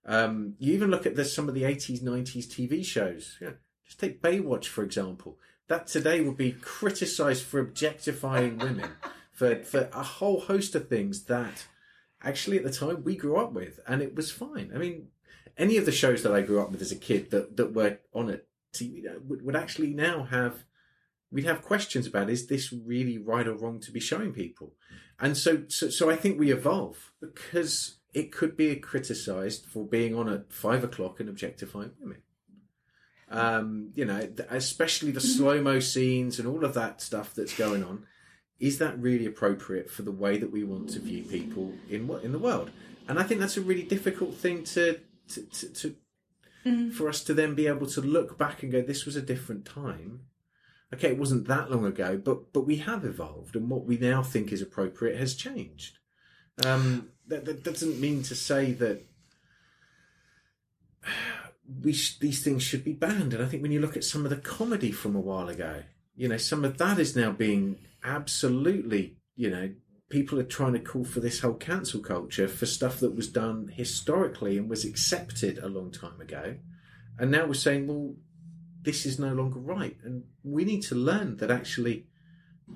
Um, 0.08 0.54
you 0.58 0.72
even 0.72 0.90
look 0.90 1.04
at 1.06 1.16
the, 1.16 1.24
some 1.24 1.48
of 1.48 1.54
the 1.54 1.62
80s, 1.62 2.02
90s 2.02 2.46
TV 2.46 2.84
shows. 2.84 3.36
Yeah, 3.40 3.50
just 3.84 4.00
take 4.00 4.22
Baywatch, 4.22 4.64
for 4.64 4.82
example. 4.82 5.38
That 5.68 5.86
today 5.86 6.22
would 6.22 6.38
be 6.38 6.52
criticised 6.52 7.44
for 7.44 7.60
objectifying 7.60 8.56
women, 8.56 8.90
for, 9.32 9.62
for 9.62 9.90
a 9.92 10.02
whole 10.02 10.40
host 10.40 10.74
of 10.74 10.88
things 10.88 11.24
that 11.24 11.66
actually 12.22 12.56
at 12.56 12.64
the 12.64 12.72
time 12.72 13.04
we 13.04 13.16
grew 13.16 13.36
up 13.36 13.52
with, 13.52 13.80
and 13.86 14.00
it 14.00 14.16
was 14.16 14.32
fine. 14.32 14.72
I 14.74 14.78
mean, 14.78 15.08
any 15.58 15.76
of 15.76 15.84
the 15.84 15.92
shows 15.92 16.22
that 16.22 16.32
I 16.32 16.40
grew 16.40 16.60
up 16.62 16.70
with 16.70 16.80
as 16.80 16.90
a 16.90 16.96
kid 16.96 17.30
that, 17.30 17.58
that 17.58 17.74
were 17.74 17.98
on 18.14 18.30
it 18.30 18.48
TV 18.72 19.04
would, 19.26 19.42
would 19.42 19.56
actually 19.56 19.92
now 19.92 20.24
have 20.24 20.64
we'd 21.30 21.44
have 21.44 21.62
questions 21.62 22.06
about 22.06 22.30
is 22.30 22.46
this 22.46 22.72
really 22.72 23.18
right 23.18 23.46
or 23.46 23.54
wrong 23.54 23.80
to 23.80 23.90
be 23.90 24.00
showing 24.00 24.32
people 24.32 24.74
and 25.20 25.36
so 25.36 25.64
so, 25.68 25.88
so 25.88 26.10
i 26.10 26.16
think 26.16 26.38
we 26.38 26.52
evolve 26.52 27.12
because 27.20 27.97
it 28.12 28.32
could 28.32 28.56
be 28.56 28.74
criticized 28.76 29.66
for 29.66 29.86
being 29.86 30.14
on 30.14 30.28
at 30.28 30.52
five 30.52 30.84
o'clock 30.84 31.20
and 31.20 31.28
objectifying 31.28 31.92
women. 32.00 32.22
Um 33.30 33.90
you 33.94 34.04
know 34.04 34.28
especially 34.48 35.10
the 35.10 35.20
slow 35.20 35.62
mo 35.62 35.80
scenes 35.80 36.38
and 36.38 36.48
all 36.48 36.64
of 36.64 36.74
that 36.74 37.02
stuff 37.02 37.34
that's 37.34 37.56
going 37.56 37.84
on. 37.84 38.06
Is 38.58 38.78
that 38.78 38.98
really 38.98 39.26
appropriate 39.26 39.90
for 39.90 40.02
the 40.02 40.12
way 40.12 40.36
that 40.38 40.50
we 40.50 40.64
want 40.64 40.90
to 40.90 41.00
view 41.00 41.22
people 41.22 41.72
in 41.88 42.06
what 42.08 42.24
in 42.24 42.32
the 42.32 42.38
world? 42.38 42.70
And 43.06 43.18
i 43.18 43.22
think 43.22 43.40
that's 43.40 43.56
a 43.56 43.62
really 43.62 43.84
difficult 43.84 44.34
thing 44.34 44.64
to 44.64 45.00
to, 45.28 45.42
to, 45.42 45.68
to 45.74 45.96
for 46.92 47.08
us 47.08 47.22
to 47.24 47.34
then 47.34 47.54
be 47.54 47.66
able 47.66 47.86
to 47.86 48.00
look 48.00 48.36
back 48.36 48.62
and 48.62 48.72
go 48.72 48.82
this 48.82 49.06
was 49.06 49.16
a 49.16 49.22
different 49.22 49.64
time. 49.64 50.22
Okay, 50.92 51.08
it 51.08 51.18
wasn't 51.18 51.46
that 51.48 51.70
long 51.70 51.84
ago, 51.84 52.20
but 52.22 52.52
but 52.52 52.62
we 52.62 52.76
have 52.76 53.04
evolved, 53.04 53.56
and 53.56 53.68
what 53.68 53.84
we 53.84 53.98
now 53.98 54.22
think 54.22 54.52
is 54.52 54.62
appropriate 54.62 55.18
has 55.18 55.34
changed. 55.34 55.98
Um, 56.64 57.10
that, 57.28 57.44
that 57.44 57.64
doesn't 57.64 58.00
mean 58.00 58.22
to 58.24 58.34
say 58.34 58.72
that 58.72 59.04
we 61.82 61.92
sh- 61.92 62.18
these 62.18 62.42
things 62.42 62.62
should 62.62 62.84
be 62.84 62.92
banned. 62.92 63.34
And 63.34 63.42
I 63.42 63.46
think 63.46 63.62
when 63.62 63.72
you 63.72 63.80
look 63.80 63.96
at 63.96 64.04
some 64.04 64.24
of 64.24 64.30
the 64.30 64.36
comedy 64.36 64.92
from 64.92 65.14
a 65.14 65.20
while 65.20 65.48
ago, 65.48 65.82
you 66.16 66.28
know, 66.28 66.36
some 66.36 66.64
of 66.64 66.78
that 66.78 66.98
is 66.98 67.14
now 67.14 67.30
being 67.30 67.78
absolutely, 68.02 69.16
you 69.36 69.50
know, 69.50 69.70
people 70.08 70.38
are 70.38 70.44
trying 70.44 70.72
to 70.72 70.80
call 70.80 71.04
for 71.04 71.20
this 71.20 71.40
whole 71.40 71.54
cancel 71.54 72.00
culture 72.00 72.48
for 72.48 72.66
stuff 72.66 73.00
that 73.00 73.14
was 73.14 73.28
done 73.28 73.70
historically 73.74 74.56
and 74.56 74.68
was 74.68 74.84
accepted 74.84 75.58
a 75.58 75.68
long 75.68 75.90
time 75.90 76.20
ago, 76.20 76.56
and 77.18 77.30
now 77.30 77.46
we're 77.46 77.54
saying, 77.54 77.86
well, 77.86 78.14
this 78.82 79.04
is 79.04 79.18
no 79.18 79.34
longer 79.34 79.58
right. 79.58 79.96
And 80.02 80.24
we 80.42 80.64
need 80.64 80.82
to 80.84 80.94
learn 80.94 81.36
that 81.38 81.50
actually 81.50 82.06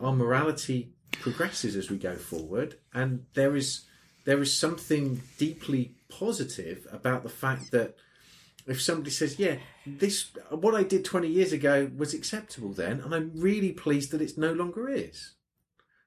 our 0.01 0.13
morality 0.13 0.93
progresses 1.13 1.77
as 1.77 1.91
we 1.91 1.97
go 1.97 2.17
forward. 2.17 2.79
And 2.93 3.27
there 3.35 3.55
is 3.57 3.85
there 4.25 4.41
is 4.41 4.57
something 4.57 5.23
deeply 5.39 5.95
positive 6.09 6.87
about 6.93 7.23
the 7.23 7.29
fact 7.29 7.71
that 7.73 7.97
if 8.67 8.81
somebody 8.81 9.11
says, 9.11 9.39
"Yeah, 9.39 9.59
this 9.87 10.31
what 10.51 10.75
I 10.75 10.83
did 10.85 11.05
twenty 11.05 11.29
years 11.29 11.53
ago 11.53 11.91
was 11.97 12.15
acceptable 12.15 12.73
then," 12.73 13.01
and 13.01 13.15
I'm 13.15 13.33
really 13.35 13.73
pleased 13.73 14.11
that 14.13 14.23
it 14.23 14.39
no 14.39 14.53
longer 14.53 14.89
is. 14.89 15.33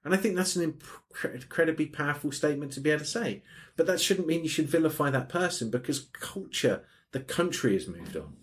And 0.03 0.13
I 0.13 0.17
think 0.17 0.35
that's 0.35 0.55
an 0.55 0.63
imp- 0.63 0.83
incredibly 1.33 1.87
powerful 1.87 2.31
statement 2.31 2.71
to 2.73 2.79
be 2.79 2.91
able 2.91 2.99
to 2.99 3.05
say. 3.05 3.43
But 3.75 3.87
that 3.87 3.99
shouldn't 3.99 4.27
mean 4.27 4.43
you 4.43 4.49
should 4.49 4.69
vilify 4.69 5.09
that 5.09 5.29
person 5.29 5.71
because 5.71 6.07
culture, 6.13 6.85
the 7.11 7.21
country 7.21 7.73
has 7.73 7.87
moved 7.87 8.15
on 8.15 8.37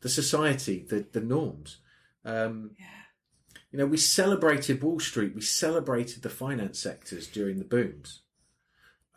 the 0.00 0.08
society, 0.08 0.86
the 0.88 1.06
the 1.12 1.20
norms. 1.20 1.78
Um, 2.24 2.76
You 3.72 3.78
know, 3.78 3.86
we 3.86 3.98
celebrated 3.98 4.82
Wall 4.82 4.98
Street, 4.98 5.32
we 5.34 5.42
celebrated 5.42 6.22
the 6.22 6.28
finance 6.28 6.80
sectors 6.80 7.28
during 7.28 7.58
the 7.58 7.64
booms. 7.64 8.22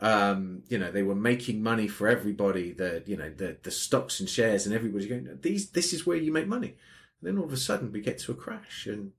Um, 0.04 0.64
you 0.68 0.78
know, 0.78 0.92
they 0.92 1.02
were 1.02 1.16
making 1.16 1.64
money 1.64 1.88
for 1.88 2.08
everybody. 2.08 2.72
The 2.72 3.04
you 3.06 3.18
know 3.18 3.32
the 3.32 3.58
the 3.64 3.72
stocks 3.72 4.20
and 4.20 4.30
shares, 4.30 4.66
and 4.66 4.76
everybody's 4.76 5.08
going. 5.08 5.40
These 5.42 5.72
this 5.72 5.94
is 5.94 6.06
where 6.06 6.18
you 6.18 6.32
make 6.32 6.48
money. 6.48 6.76
And 7.22 7.28
then 7.30 7.38
all 7.38 7.46
of 7.46 7.54
a 7.54 7.58
sudden 7.58 7.92
we 7.92 8.02
get 8.02 8.20
to 8.20 8.34
a 8.34 8.36
crash, 8.36 8.86
and 8.86 9.14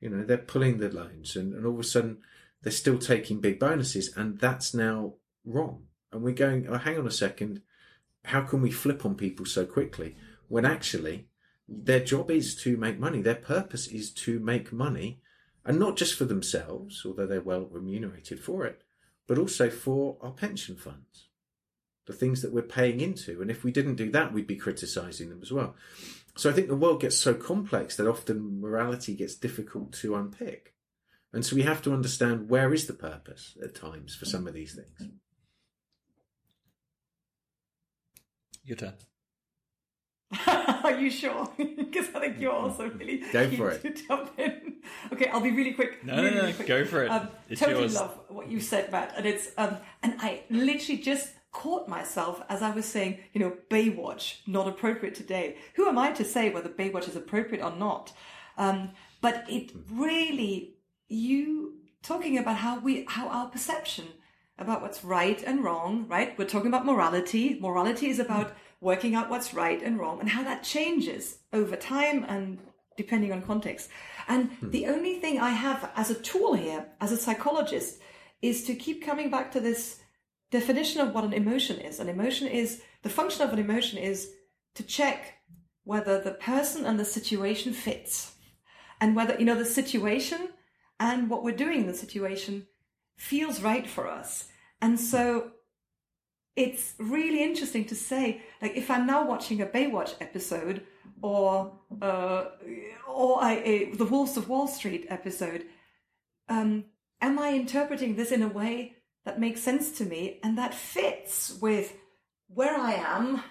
you 0.00 0.10
know 0.10 0.24
they're 0.24 0.38
pulling 0.38 0.78
the 0.78 0.90
loans, 0.90 1.36
and, 1.36 1.54
and 1.54 1.64
all 1.64 1.74
of 1.74 1.80
a 1.80 1.84
sudden 1.84 2.18
they're 2.62 2.72
still 2.72 2.98
taking 2.98 3.40
big 3.40 3.58
bonuses, 3.58 4.14
and 4.16 4.38
that's 4.38 4.74
now 4.74 5.14
wrong. 5.44 5.84
And 6.12 6.22
we're 6.22 6.34
going. 6.34 6.68
Oh, 6.68 6.78
hang 6.78 6.98
on 6.98 7.06
a 7.06 7.12
second. 7.12 7.62
How 8.24 8.42
can 8.42 8.60
we 8.60 8.70
flip 8.70 9.06
on 9.06 9.14
people 9.14 9.46
so 9.46 9.64
quickly? 9.64 10.16
when 10.48 10.64
actually 10.64 11.28
their 11.68 12.00
job 12.00 12.30
is 12.30 12.56
to 12.56 12.76
make 12.76 12.98
money. 12.98 13.20
Their 13.20 13.34
purpose 13.34 13.86
is 13.86 14.10
to 14.14 14.40
make 14.40 14.72
money, 14.72 15.20
and 15.64 15.78
not 15.78 15.96
just 15.96 16.14
for 16.14 16.24
themselves, 16.24 17.02
although 17.06 17.26
they're 17.26 17.40
well 17.40 17.66
remunerated 17.70 18.40
for 18.40 18.64
it, 18.64 18.82
but 19.28 19.38
also 19.38 19.70
for 19.70 20.16
our 20.20 20.32
pension 20.32 20.74
funds. 20.74 21.28
the 22.08 22.12
things 22.14 22.42
that 22.42 22.52
we're 22.52 22.62
paying 22.62 23.00
into. 23.00 23.40
And 23.40 23.50
if 23.50 23.62
we 23.62 23.70
didn't 23.70 23.94
do 23.96 24.10
that, 24.10 24.32
we'd 24.32 24.46
be 24.46 24.56
criticizing 24.56 25.28
them 25.28 25.40
as 25.42 25.52
well. 25.52 25.76
So 26.36 26.50
I 26.50 26.52
think 26.52 26.68
the 26.68 26.76
world 26.76 27.00
gets 27.02 27.18
so 27.18 27.34
complex 27.34 27.96
that 27.96 28.08
often 28.08 28.60
morality 28.60 29.14
gets 29.14 29.34
difficult 29.34 29.92
to 29.94 30.16
unpick. 30.16 30.74
And 31.32 31.44
so 31.44 31.54
we 31.54 31.62
have 31.62 31.82
to 31.82 31.92
understand 31.92 32.48
where 32.48 32.72
is 32.72 32.86
the 32.86 32.94
purpose 32.94 33.56
at 33.62 33.74
times 33.74 34.16
for 34.16 34.24
some 34.24 34.46
of 34.46 34.54
these 34.54 34.74
things. 34.74 35.12
Your 38.64 38.76
turn. 38.76 38.94
Are 40.46 40.92
you 41.00 41.10
sure? 41.10 41.48
Because 41.58 42.14
I 42.14 42.20
think 42.20 42.38
you're 42.40 42.52
also 42.52 42.88
really 42.90 43.18
Go 43.32 43.48
keen 43.48 43.56
for 43.58 43.70
it. 43.70 43.82
to 43.82 43.90
jump 44.06 44.38
in. 44.38 44.74
Okay, 45.12 45.26
I'll 45.28 45.40
be 45.40 45.50
really 45.50 45.72
quick. 45.72 46.02
No, 46.04 46.16
really, 46.16 46.30
no, 46.30 46.36
no, 46.36 46.48
really 46.48 46.64
go 46.66 46.84
for 46.84 47.04
it. 47.04 47.10
Um, 47.10 47.28
It's 47.48 47.60
totally 47.60 47.80
yours. 47.82 47.94
love 47.96 48.18
what 48.28 48.48
you 48.50 48.60
said, 48.60 48.90
Matt, 48.92 49.12
and 49.16 49.26
it's 49.26 49.50
um, 49.58 49.76
and 50.02 50.14
I 50.20 50.44
literally 50.50 51.00
just 51.00 51.28
caught 51.52 51.88
myself 51.88 52.42
as 52.48 52.62
I 52.62 52.70
was 52.70 52.84
saying, 52.86 53.18
you 53.32 53.40
know, 53.40 53.52
Baywatch 53.70 54.36
not 54.46 54.66
appropriate 54.68 55.14
today. 55.14 55.56
Who 55.74 55.88
am 55.88 55.98
I 55.98 56.12
to 56.12 56.24
say 56.24 56.50
whether 56.50 56.68
Baywatch 56.70 57.08
is 57.08 57.16
appropriate 57.16 57.62
or 57.64 57.74
not? 57.76 58.12
Um, 58.56 58.90
but 59.20 59.44
it 59.48 59.72
really 59.90 60.76
you 61.08 61.74
talking 62.02 62.38
about 62.38 62.56
how 62.56 62.78
we 62.78 63.04
how 63.08 63.28
our 63.28 63.48
perception 63.48 64.06
about 64.58 64.80
what's 64.82 65.04
right 65.04 65.42
and 65.42 65.62
wrong, 65.64 66.06
right? 66.08 66.36
We're 66.38 66.44
talking 66.54 66.68
about 66.68 66.86
morality. 66.86 67.58
Morality 67.60 68.08
is 68.08 68.18
about 68.18 68.52
working 68.80 69.14
out 69.14 69.30
what's 69.30 69.54
right 69.54 69.82
and 69.82 69.98
wrong 69.98 70.20
and 70.20 70.28
how 70.28 70.42
that 70.42 70.62
changes 70.62 71.38
over 71.52 71.76
time 71.76 72.24
and 72.28 72.58
depending 72.96 73.32
on 73.32 73.42
context. 73.42 73.88
And 74.28 74.50
hmm. 74.50 74.70
the 74.70 74.86
only 74.86 75.14
thing 75.14 75.38
I 75.38 75.50
have 75.50 75.90
as 75.96 76.10
a 76.10 76.14
tool 76.14 76.54
here, 76.54 76.86
as 77.00 77.12
a 77.12 77.16
psychologist, 77.16 78.00
is 78.42 78.64
to 78.64 78.74
keep 78.74 79.04
coming 79.04 79.30
back 79.30 79.52
to 79.52 79.60
this 79.60 80.00
definition 80.50 81.00
of 81.00 81.14
what 81.14 81.24
an 81.24 81.32
emotion 81.32 81.80
is. 81.80 82.00
An 82.00 82.08
emotion 82.08 82.48
is 82.48 82.82
the 83.02 83.08
function 83.08 83.42
of 83.42 83.52
an 83.52 83.58
emotion 83.58 83.98
is 83.98 84.30
to 84.74 84.82
check 84.82 85.34
whether 85.84 86.20
the 86.20 86.32
person 86.32 86.84
and 86.84 87.00
the 87.00 87.04
situation 87.04 87.72
fits 87.72 88.34
and 89.00 89.16
whether 89.16 89.38
you 89.38 89.44
know 89.44 89.54
the 89.54 89.64
situation 89.64 90.48
and 91.00 91.30
what 91.30 91.42
we're 91.42 91.56
doing 91.56 91.80
in 91.80 91.86
the 91.86 91.94
situation 91.94 92.66
feels 93.16 93.60
right 93.60 93.86
for 93.86 94.08
us. 94.08 94.48
And 94.80 94.98
so 94.98 95.52
it's 96.58 96.94
really 96.98 97.42
interesting 97.44 97.84
to 97.84 97.94
say, 97.94 98.42
like, 98.60 98.76
if 98.76 98.90
I'm 98.90 99.06
now 99.06 99.24
watching 99.24 99.62
a 99.62 99.66
Baywatch 99.66 100.14
episode 100.20 100.82
or 101.22 101.72
uh, 102.02 102.46
or 103.06 103.40
a, 103.44 103.52
a, 103.70 103.92
the 103.92 104.04
Wolves 104.04 104.36
of 104.36 104.48
Wall 104.48 104.66
Street 104.66 105.06
episode, 105.08 105.66
um, 106.48 106.84
am 107.20 107.38
I 107.38 107.52
interpreting 107.52 108.16
this 108.16 108.32
in 108.32 108.42
a 108.42 108.48
way 108.48 108.96
that 109.24 109.38
makes 109.38 109.60
sense 109.60 109.92
to 109.98 110.04
me 110.04 110.40
and 110.42 110.58
that 110.58 110.74
fits 110.74 111.56
with 111.60 111.96
where 112.48 112.76
I 112.76 112.94
am, 112.94 113.44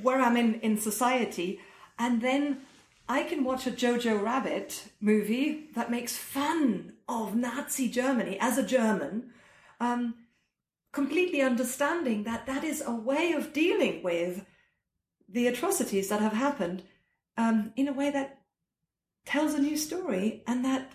where 0.00 0.20
I'm 0.20 0.38
in 0.38 0.54
in 0.60 0.78
society, 0.78 1.60
and 1.98 2.22
then 2.22 2.62
I 3.06 3.22
can 3.22 3.44
watch 3.44 3.66
a 3.66 3.70
Jojo 3.70 4.22
Rabbit 4.22 4.88
movie 4.98 5.68
that 5.74 5.90
makes 5.90 6.16
fun 6.16 6.94
of 7.06 7.36
Nazi 7.36 7.90
Germany 7.90 8.38
as 8.40 8.56
a 8.56 8.66
German, 8.66 9.30
um, 9.78 10.14
completely 10.96 11.42
understanding 11.42 12.24
that 12.24 12.46
that 12.46 12.64
is 12.64 12.82
a 12.86 12.90
way 13.10 13.32
of 13.32 13.52
dealing 13.52 14.02
with 14.02 14.46
the 15.28 15.46
atrocities 15.46 16.08
that 16.08 16.22
have 16.22 16.32
happened 16.32 16.82
um, 17.36 17.70
in 17.76 17.86
a 17.86 17.92
way 17.92 18.10
that 18.10 18.38
tells 19.26 19.52
a 19.52 19.60
new 19.60 19.76
story 19.76 20.42
and 20.46 20.64
that 20.64 20.92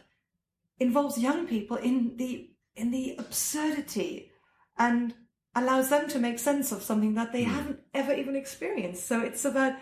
involves 0.79 1.19
young 1.19 1.45
people 1.45 1.77
in 1.77 2.17
the 2.17 2.49
in 2.75 2.89
the 2.89 3.15
absurdity 3.19 4.31
and 4.75 5.13
allows 5.53 5.89
them 5.89 6.07
to 6.09 6.17
make 6.17 6.39
sense 6.39 6.71
of 6.71 6.81
something 6.81 7.13
that 7.13 7.31
they 7.31 7.43
haven't 7.43 7.79
ever 7.93 8.13
even 8.13 8.35
experienced. 8.35 9.05
So 9.05 9.21
it's 9.21 9.45
about 9.45 9.73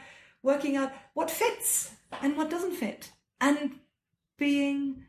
working 0.44 0.76
out 0.76 0.92
what 1.14 1.32
fits 1.32 1.92
and 2.22 2.36
what 2.36 2.50
doesn't 2.50 2.76
fit 2.76 3.12
and 3.40 3.80
being 4.38 5.06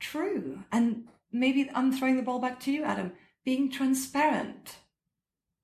true. 0.00 0.64
And 0.70 1.06
maybe 1.30 1.70
I'm 1.74 1.92
throwing 1.92 2.16
the 2.18 2.28
ball 2.28 2.40
back 2.40 2.60
to 2.60 2.72
you, 2.72 2.82
Adam, 2.84 3.12
being 3.44 3.70
transparent 3.70 4.76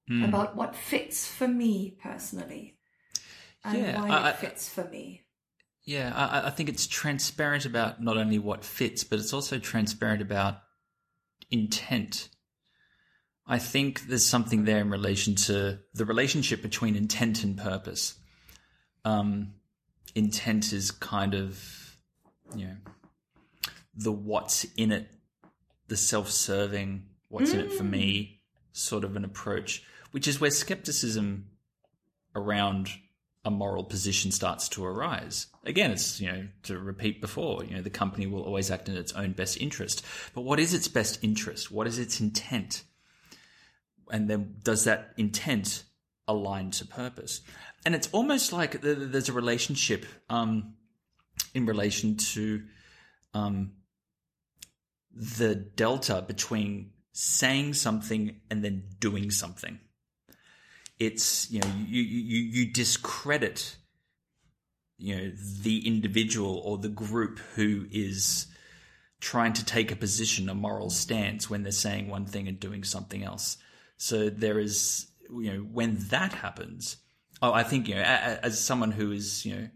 Hmm. 0.09 0.25
about 0.25 0.57
what 0.57 0.75
fits 0.75 1.27
for 1.29 1.47
me 1.47 1.99
personally 2.03 2.79
and 3.63 3.79
Yeah, 3.79 4.01
why 4.01 4.09
I- 4.09 4.31
it 4.31 4.37
fits 4.37 4.69
for 4.69 4.85
me. 4.89 5.27
Yeah, 5.85 6.13
I, 6.15 6.49
I 6.49 6.51
think 6.51 6.69
it's 6.69 6.87
transparent 6.87 7.65
about 7.67 8.03
not 8.03 8.17
only 8.17 8.39
what 8.39 8.65
fits, 8.65 9.05
but 9.05 9.19
it's 9.19 9.33
also 9.33 9.59
transparent 9.59 10.21
about 10.23 10.61
intent. 11.51 12.29
I 13.47 13.59
think 13.59 14.07
there's 14.07 14.25
something 14.27 14.65
there 14.65 14.81
in 14.81 14.91
relation 14.91 15.35
to 15.47 15.79
the 15.95 16.05
relationship 16.05 16.61
between 16.63 16.95
intent 16.97 17.43
and 17.43 17.57
purpose. 17.57 18.19
Um, 19.05 19.55
intent 20.15 20.73
is 20.75 20.91
kind 20.91 21.35
of, 21.35 21.97
you 22.55 22.67
know, 22.67 22.77
the 23.95 24.13
what's 24.13 24.65
in 24.77 24.93
it, 24.93 25.09
the 25.89 25.97
self 25.97 26.31
serving, 26.31 27.07
what's 27.29 27.53
in 27.53 27.61
it 27.61 27.73
for 27.73 27.85
me 27.85 28.41
sort 28.73 29.05
of 29.05 29.17
an 29.17 29.25
approach, 29.25 29.83
which 30.13 30.29
is 30.29 30.41
where 30.41 30.51
skepticism 30.51 31.47
around 32.35 32.89
a 33.45 33.51
moral 33.51 33.85
position 33.85 34.31
starts 34.31 34.69
to 34.69 34.85
arise. 34.85 35.47
Again, 35.65 35.91
it's, 35.91 36.21
you 36.21 36.31
know, 36.31 36.49
to 36.65 36.79
repeat 36.79 37.21
before, 37.21 37.65
you 37.65 37.77
know, 37.77 37.83
the 37.83 37.91
company 37.91 38.27
will 38.27 38.43
always 38.43 38.71
act 38.71 38.89
in 38.89 38.97
its 38.97 39.13
own 39.13 39.33
best 39.33 39.61
interest. 39.61 40.05
But 40.35 40.43
what 40.43 40.61
is 40.61 40.75
its 40.75 40.89
best 40.89 41.19
interest? 41.23 41.71
What 41.71 41.87
is 41.87 41.99
its 41.99 42.21
intent? 42.21 42.85
And 44.11 44.29
then 44.29 44.57
does 44.63 44.85
that 44.85 45.13
intent 45.17 45.85
align 46.27 46.71
to 46.73 46.87
purpose? 46.87 47.41
And 47.87 47.95
it's 47.95 48.09
almost 48.13 48.53
like 48.53 48.83
th- 48.83 48.97
th- 48.97 49.11
there's 49.11 49.29
a 49.29 49.33
relationship 49.33 50.05
um, 50.29 50.75
in 51.55 51.67
relation 51.67 52.17
to 52.17 52.63
um, 53.35 53.73
the 55.15 55.55
delta 55.55 56.25
between 56.27 56.91
saying 57.21 57.75
something 57.75 58.41
and 58.49 58.65
then 58.65 58.85
doing 59.01 59.31
something. 59.31 59.81
It's 60.99 61.51
you 61.51 61.61
know 61.61 61.71
you 61.87 62.03
you 62.03 62.43
you 62.43 62.73
discredit 62.73 63.77
you 64.99 65.17
know 65.17 65.33
the 65.63 65.87
individual 65.87 66.61
or 66.65 66.79
the 66.79 66.89
group 66.89 67.39
who 67.55 67.87
is 67.91 68.47
trying 69.21 69.53
to 69.53 69.65
take 69.65 69.91
a 69.91 69.97
position 69.97 70.49
a 70.49 70.55
moral 70.55 70.91
stance 70.91 71.51
when 71.51 71.65
they're 71.65 71.73
saying 71.73 72.09
one 72.09 72.25
thing 72.25 72.47
and 72.47 72.61
doing 72.61 72.85
something 72.85 73.25
else. 73.25 73.57
So 73.97 74.31
there 74.31 74.61
is 74.61 75.09
you 75.31 75.53
know 75.53 75.59
when 75.61 75.97
that 76.09 76.33
happens 76.33 76.97
oh 77.43 77.53
i 77.53 77.63
think 77.63 77.89
you 77.89 77.95
know 77.95 78.01
as 78.01 78.59
someone 78.59 78.93
who 78.93 79.13
is 79.13 79.45
you 79.45 79.55
know 79.55 79.69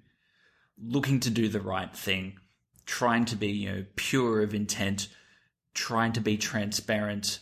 looking 0.83 1.21
to 1.21 1.31
do 1.31 1.49
the 1.49 1.61
right 1.61 1.95
thing 1.95 2.39
trying 2.87 3.25
to 3.25 3.37
be 3.37 3.49
you 3.49 3.71
know 3.71 3.85
pure 3.97 4.43
of 4.43 4.55
intent 4.55 5.09
trying 5.75 6.13
to 6.13 6.21
be 6.21 6.37
transparent 6.37 7.41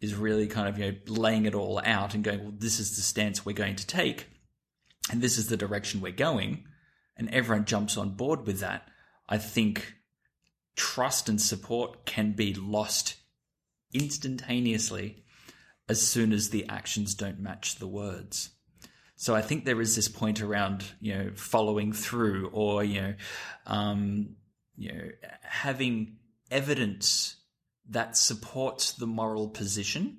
is 0.00 0.14
really 0.14 0.46
kind 0.46 0.68
of 0.68 0.78
you 0.78 0.92
know 0.92 0.98
laying 1.06 1.46
it 1.46 1.54
all 1.54 1.80
out 1.84 2.14
and 2.14 2.22
going, 2.22 2.42
well, 2.42 2.54
this 2.56 2.78
is 2.78 2.96
the 2.96 3.02
stance 3.02 3.44
we're 3.44 3.52
going 3.52 3.76
to 3.76 3.86
take, 3.86 4.26
and 5.10 5.20
this 5.20 5.38
is 5.38 5.48
the 5.48 5.56
direction 5.56 6.00
we're 6.00 6.12
going, 6.12 6.64
and 7.16 7.28
everyone 7.30 7.64
jumps 7.64 7.96
on 7.96 8.10
board 8.10 8.46
with 8.46 8.60
that. 8.60 8.88
I 9.28 9.38
think 9.38 9.94
trust 10.76 11.28
and 11.28 11.40
support 11.40 12.04
can 12.04 12.32
be 12.32 12.54
lost 12.54 13.16
instantaneously 13.92 15.24
as 15.88 16.06
soon 16.06 16.32
as 16.32 16.50
the 16.50 16.68
actions 16.68 17.14
don't 17.14 17.40
match 17.40 17.76
the 17.76 17.86
words. 17.86 18.50
So 19.16 19.34
I 19.34 19.40
think 19.40 19.64
there 19.64 19.80
is 19.80 19.96
this 19.96 20.08
point 20.08 20.42
around 20.42 20.84
you 21.00 21.14
know 21.14 21.30
following 21.34 21.92
through 21.92 22.50
or 22.52 22.84
you 22.84 23.00
know 23.00 23.14
um, 23.66 24.36
you 24.76 24.92
know 24.92 25.08
having 25.42 26.18
evidence 26.50 27.36
that 27.90 28.16
supports 28.16 28.92
the 28.92 29.06
moral 29.06 29.48
position, 29.48 30.18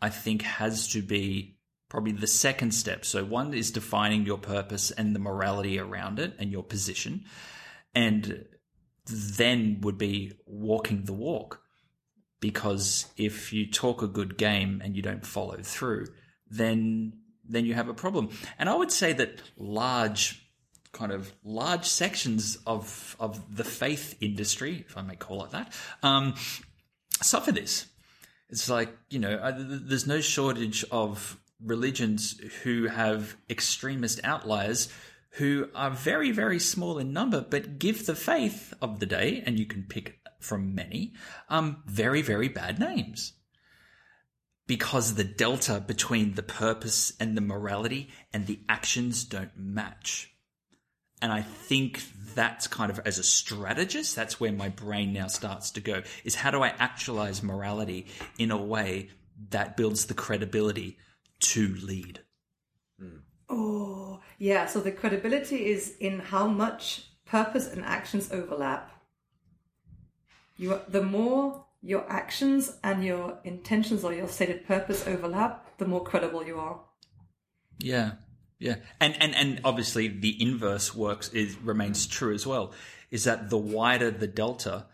I 0.00 0.10
think 0.10 0.42
has 0.42 0.88
to 0.88 1.02
be 1.02 1.58
probably 1.88 2.12
the 2.12 2.26
second 2.26 2.72
step. 2.72 3.04
So 3.04 3.24
one 3.24 3.54
is 3.54 3.70
defining 3.70 4.26
your 4.26 4.38
purpose 4.38 4.90
and 4.90 5.14
the 5.14 5.20
morality 5.20 5.78
around 5.78 6.18
it 6.18 6.34
and 6.38 6.50
your 6.50 6.62
position. 6.62 7.24
And 7.94 8.44
then 9.06 9.80
would 9.80 9.98
be 9.98 10.32
walking 10.46 11.04
the 11.04 11.14
walk. 11.14 11.62
Because 12.40 13.06
if 13.16 13.52
you 13.52 13.70
talk 13.70 14.02
a 14.02 14.06
good 14.06 14.36
game 14.38 14.80
and 14.84 14.94
you 14.94 15.02
don't 15.02 15.26
follow 15.26 15.58
through, 15.62 16.06
then 16.48 17.14
then 17.50 17.64
you 17.64 17.74
have 17.74 17.88
a 17.88 17.94
problem. 17.94 18.28
And 18.58 18.68
I 18.68 18.74
would 18.74 18.92
say 18.92 19.14
that 19.14 19.40
large 19.56 20.47
kind 20.98 21.12
of 21.12 21.32
large 21.44 21.86
sections 21.86 22.58
of 22.66 23.16
of 23.20 23.56
the 23.56 23.64
faith 23.64 24.16
industry, 24.20 24.84
if 24.88 24.96
I 24.96 25.02
may 25.02 25.16
call 25.16 25.44
it 25.44 25.50
that, 25.52 25.72
um, 26.02 26.34
suffer 27.22 27.52
this. 27.52 27.86
It's 28.50 28.68
like 28.68 28.90
you 29.10 29.20
know, 29.20 29.34
uh, 29.36 29.52
there's 29.56 30.06
no 30.06 30.20
shortage 30.20 30.84
of 30.90 31.38
religions 31.64 32.40
who 32.62 32.86
have 32.86 33.36
extremist 33.48 34.20
outliers 34.24 34.88
who 35.38 35.68
are 35.74 35.90
very 35.90 36.32
very 36.32 36.58
small 36.58 36.98
in 36.98 37.12
number, 37.12 37.40
but 37.40 37.78
give 37.78 38.06
the 38.06 38.14
faith 38.14 38.74
of 38.80 38.98
the 38.98 39.06
day, 39.06 39.42
and 39.46 39.58
you 39.58 39.66
can 39.66 39.84
pick 39.88 40.18
from 40.40 40.74
many, 40.74 41.12
um, 41.48 41.82
very 41.86 42.22
very 42.22 42.48
bad 42.48 42.78
names. 42.78 43.34
because 44.68 45.14
the 45.14 45.24
delta 45.24 45.80
between 45.80 46.34
the 46.34 46.42
purpose 46.42 47.14
and 47.18 47.36
the 47.36 47.40
morality 47.40 48.10
and 48.32 48.46
the 48.46 48.60
actions 48.68 49.24
don't 49.24 49.56
match. 49.56 50.30
And 51.20 51.32
I 51.32 51.42
think 51.42 52.02
that's 52.34 52.68
kind 52.68 52.90
of 52.90 53.00
as 53.04 53.18
a 53.18 53.22
strategist, 53.22 54.14
that's 54.14 54.38
where 54.38 54.52
my 54.52 54.68
brain 54.68 55.12
now 55.12 55.26
starts 55.26 55.72
to 55.72 55.80
go 55.80 56.02
is 56.24 56.36
how 56.36 56.50
do 56.50 56.62
I 56.62 56.68
actualize 56.78 57.42
morality 57.42 58.06
in 58.38 58.50
a 58.50 58.56
way 58.56 59.08
that 59.50 59.76
builds 59.76 60.06
the 60.06 60.14
credibility 60.14 60.98
to 61.40 61.74
lead? 61.82 62.20
Hmm. 63.00 63.18
Oh, 63.48 64.20
yeah. 64.38 64.66
So 64.66 64.80
the 64.80 64.92
credibility 64.92 65.66
is 65.66 65.96
in 65.98 66.20
how 66.20 66.46
much 66.46 67.06
purpose 67.24 67.72
and 67.72 67.84
actions 67.84 68.30
overlap. 68.30 68.90
You, 70.56 70.74
are, 70.74 70.82
the 70.88 71.02
more 71.02 71.64
your 71.82 72.10
actions 72.10 72.76
and 72.82 73.04
your 73.04 73.38
intentions 73.44 74.04
or 74.04 74.12
your 74.12 74.28
stated 74.28 74.66
purpose 74.66 75.06
overlap, 75.06 75.78
the 75.78 75.86
more 75.86 76.02
credible 76.02 76.44
you 76.44 76.58
are. 76.58 76.80
Yeah. 77.78 78.12
Yeah. 78.58 78.76
And 79.00 79.16
and 79.20 79.34
and 79.34 79.60
obviously 79.64 80.08
the 80.08 80.40
inverse 80.42 80.94
works 80.94 81.28
is 81.30 81.56
remains 81.58 82.06
true 82.06 82.34
as 82.34 82.46
well. 82.46 82.72
Is 83.10 83.24
that 83.24 83.50
the 83.50 83.58
wider 83.58 84.10
the 84.10 84.26
delta, 84.26 84.86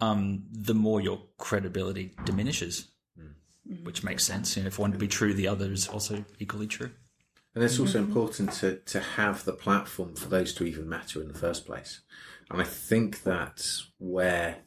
um, 0.00 0.44
the 0.50 0.74
more 0.74 1.00
your 1.00 1.22
credibility 1.38 2.14
diminishes. 2.24 2.88
Which 3.84 4.02
makes 4.02 4.24
sense. 4.24 4.56
You 4.56 4.64
know, 4.64 4.66
if 4.66 4.80
one 4.80 4.90
to 4.90 4.98
be 4.98 5.06
true, 5.06 5.32
the 5.32 5.46
other 5.46 5.70
is 5.70 5.86
also 5.86 6.24
equally 6.40 6.66
true. 6.66 6.90
And 7.54 7.62
it's 7.62 7.78
also 7.78 7.98
important 7.98 8.52
to, 8.54 8.76
to 8.76 9.00
have 9.00 9.44
the 9.44 9.52
platform 9.52 10.14
for 10.14 10.28
those 10.28 10.52
to 10.54 10.64
even 10.64 10.88
matter 10.88 11.20
in 11.20 11.28
the 11.28 11.38
first 11.38 11.66
place. 11.66 12.00
And 12.50 12.60
I 12.60 12.64
think 12.64 13.22
that's 13.22 13.90
where 13.98 14.58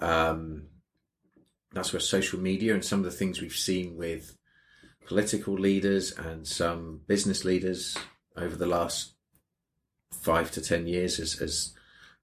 um, 0.00 0.64
that's 1.72 1.92
where 1.92 2.00
social 2.00 2.38
media 2.38 2.74
and 2.74 2.84
some 2.84 2.98
of 2.98 3.04
the 3.04 3.10
things 3.10 3.40
we've 3.40 3.52
seen 3.52 3.96
with 3.96 4.36
political 5.12 5.52
leaders 5.52 6.10
and 6.12 6.46
some 6.46 7.02
business 7.06 7.44
leaders 7.44 7.98
over 8.34 8.56
the 8.56 8.64
last 8.64 9.12
five 10.10 10.50
to 10.50 10.62
ten 10.62 10.86
years 10.86 11.20
as, 11.20 11.38
as 11.38 11.74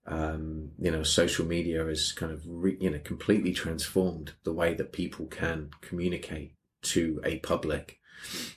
um, 0.07 0.71
you 0.79 0.89
know, 0.89 1.03
social 1.03 1.45
media 1.45 1.85
has 1.85 2.11
kind 2.11 2.31
of, 2.31 2.41
re, 2.47 2.75
you 2.81 2.89
know, 2.89 2.97
completely 2.97 3.53
transformed 3.53 4.33
the 4.43 4.51
way 4.51 4.73
that 4.73 4.91
people 4.91 5.27
can 5.27 5.69
communicate 5.81 6.55
to 6.81 7.21
a 7.23 7.37
public. 7.37 7.99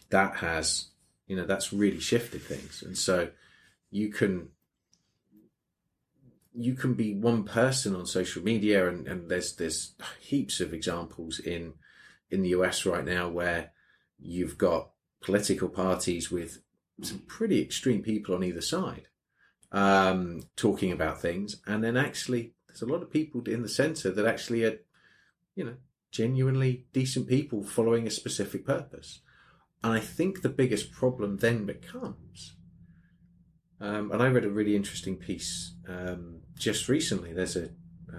That 0.09 0.37
has, 0.37 0.87
you 1.27 1.37
know, 1.37 1.45
that's 1.45 1.71
really 1.71 2.01
shifted 2.01 2.41
things. 2.41 2.83
And 2.83 2.97
so 2.97 3.29
you 3.91 4.09
can, 4.09 4.49
you 6.55 6.73
can 6.73 6.95
be 6.95 7.13
one 7.13 7.45
person 7.45 7.95
on 7.95 8.07
social 8.07 8.43
media 8.43 8.89
and, 8.89 9.07
and 9.07 9.31
there's, 9.31 9.57
there's 9.57 9.93
heaps 10.21 10.63
of 10.63 10.73
examples 10.73 11.39
in, 11.39 11.75
in 12.31 12.41
the 12.41 12.51
US 12.61 12.87
right 12.87 13.05
now 13.05 13.29
where 13.29 13.73
you've 14.23 14.59
got 14.59 14.91
political 15.21 15.69
parties 15.69 16.31
with 16.31 16.63
some 17.01 17.21
pretty 17.21 17.61
extreme 17.61 18.03
people 18.03 18.35
on 18.35 18.45
either 18.45 18.61
side 18.61 19.09
um, 19.73 20.43
talking 20.57 20.93
about 20.93 21.21
things, 21.21 21.57
and 21.67 21.83
then 21.83 21.97
actually 21.97 22.55
there's 22.69 22.83
a 22.83 22.87
lot 22.87 23.03
of 23.03 23.11
people 23.11 23.43
in 23.47 23.63
the 23.63 23.69
centre 23.69 24.11
that 24.11 24.27
actually 24.27 24.65
are, 24.65 24.79
you 25.55 25.65
know, 25.65 25.77
genuinely 26.11 26.87
decent 26.93 27.27
people 27.29 27.63
following 27.63 28.07
a 28.07 28.11
specific 28.11 28.67
purpose. 28.67 29.21
And 29.83 29.93
I 29.93 30.01
think 30.01 30.43
the 30.43 30.49
biggest 30.49 30.93
problem 30.93 31.39
then 31.39 31.65
becomes, 31.65 32.55
um, 33.81 34.13
and 34.13 34.23
I 34.23 34.29
read 34.29 34.45
a 34.45 34.51
really 34.51 34.77
interesting 34.77 35.17
piece 35.17 35.75
um, 35.89 36.43
just 36.57 36.89
recently. 36.89 37.33
There's 37.33 37.57
a, 37.57 37.71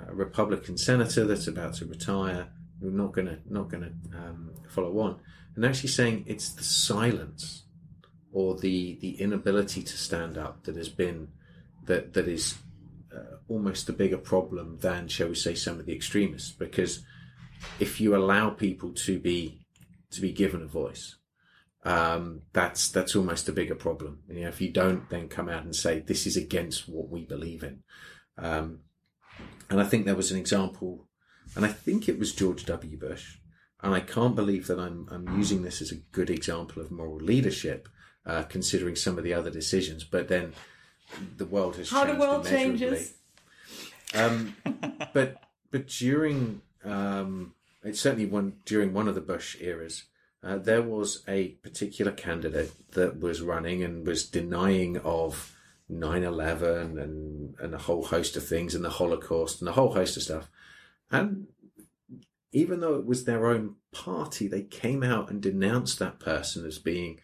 a, 0.10 0.14
Republican 0.14 0.78
senator 0.78 1.24
that's 1.26 1.48
about 1.48 1.76
to 1.76 1.86
retire. 1.86 2.50
We're 2.84 2.92
not 2.92 3.14
gonna 3.14 3.40
not 3.50 3.70
gonna 3.70 3.94
um, 4.14 4.52
follow 4.68 5.00
on, 5.00 5.20
and 5.56 5.66
actually 5.66 5.90
saying 5.90 6.26
it's 6.28 6.50
the 6.50 6.64
silence 6.64 7.64
or 8.32 8.58
the 8.58 8.98
the 9.00 9.22
inability 9.22 9.84
to 9.84 9.98
stand 9.98 10.38
up 10.38 10.64
that 10.64 10.76
has 10.76 10.90
been 10.90 11.30
that 11.86 12.14
that 12.14 12.28
is 12.28 12.56
uh, 13.16 13.38
almost 13.48 13.90
a 13.90 13.94
bigger 13.94 14.18
problem 14.18 14.78
than, 14.82 15.08
shall 15.08 15.30
we 15.30 15.36
say, 15.36 15.56
some 15.56 15.80
of 15.80 15.86
the 15.86 15.96
extremists. 15.96 16.52
Because 16.52 17.04
if 17.80 18.02
you 18.02 18.16
allow 18.16 18.50
people 18.50 18.92
to 18.92 19.20
be 19.20 19.62
to 20.12 20.22
be 20.22 20.32
given 20.32 20.62
a 20.62 20.68
voice, 20.68 21.16
um, 21.84 22.42
that's 22.54 22.90
that's 22.90 23.16
almost 23.16 23.50
a 23.50 23.54
bigger 23.54 23.76
problem. 23.76 24.20
You 24.30 24.42
know, 24.42 24.50
if 24.50 24.62
you 24.62 24.72
don't 24.72 25.10
then 25.10 25.28
come 25.28 25.50
out 25.50 25.64
and 25.64 25.76
say 25.76 26.00
this 26.00 26.26
is 26.26 26.38
against 26.38 26.90
what 26.90 27.10
we 27.10 27.24
believe 27.26 27.64
in, 27.64 27.84
um, 28.38 28.80
and 29.70 29.80
I 29.80 29.86
think 29.86 30.06
there 30.06 30.16
was 30.16 30.32
an 30.32 30.40
example, 30.40 31.08
and 31.56 31.66
I 31.66 31.70
think 31.70 32.08
it 32.08 32.20
was 32.20 32.34
George 32.34 32.66
W. 32.66 32.98
Bush, 32.98 33.38
and 33.82 33.94
I 33.94 34.00
can't 34.00 34.36
believe 34.36 34.68
that 34.68 34.80
I'm 34.80 35.08
I'm 35.12 35.38
using 35.38 35.64
this 35.64 35.82
as 35.82 35.92
a 35.92 35.98
good 36.12 36.30
example 36.30 36.82
of 36.82 36.92
moral 36.92 37.18
leadership, 37.18 37.88
uh, 38.26 38.44
considering 38.44 38.96
some 38.96 39.18
of 39.18 39.24
the 39.24 39.34
other 39.34 39.50
decisions, 39.50 40.04
but 40.04 40.28
then 40.28 40.54
the 41.38 41.46
world 41.46 41.76
has 41.78 41.90
How 41.90 42.06
changed 42.06 42.16
the 42.16 42.26
world 42.26 42.48
changes. 42.48 43.14
Um, 44.14 44.56
but 45.14 45.42
but 45.72 45.88
during 45.88 46.62
um, 46.84 47.54
it's 47.84 48.00
certainly 48.00 48.26
one 48.26 48.58
during 48.66 48.94
one 48.94 49.08
of 49.08 49.16
the 49.16 49.22
Bush 49.22 49.58
eras, 49.60 50.04
uh, 50.44 50.58
there 50.58 50.82
was 50.82 51.24
a 51.28 51.50
particular 51.64 52.12
candidate 52.12 52.72
that 52.92 53.20
was 53.20 53.42
running 53.42 53.84
and 53.84 54.06
was 54.06 54.26
denying 54.26 54.98
of 54.98 55.56
9-11 55.92 57.02
and 57.02 57.56
and 57.60 57.74
a 57.74 57.78
whole 57.78 58.06
host 58.06 58.36
of 58.38 58.48
things 58.48 58.74
and 58.76 58.84
the 58.84 58.90
Holocaust 58.90 59.62
and 59.62 59.70
a 59.70 59.74
whole 59.74 59.94
host 59.94 60.18
of 60.18 60.24
stuff, 60.24 60.50
and 61.14 61.48
even 62.52 62.80
though 62.80 62.96
it 62.96 63.06
was 63.06 63.26
their 63.26 63.48
own 63.48 63.76
party, 63.92 64.48
they 64.48 64.62
came 64.62 65.04
out 65.04 65.30
and 65.30 65.42
denounced 65.42 66.00
that 66.00 66.20
person 66.20 66.66
as 66.66 66.78
being 66.78 67.20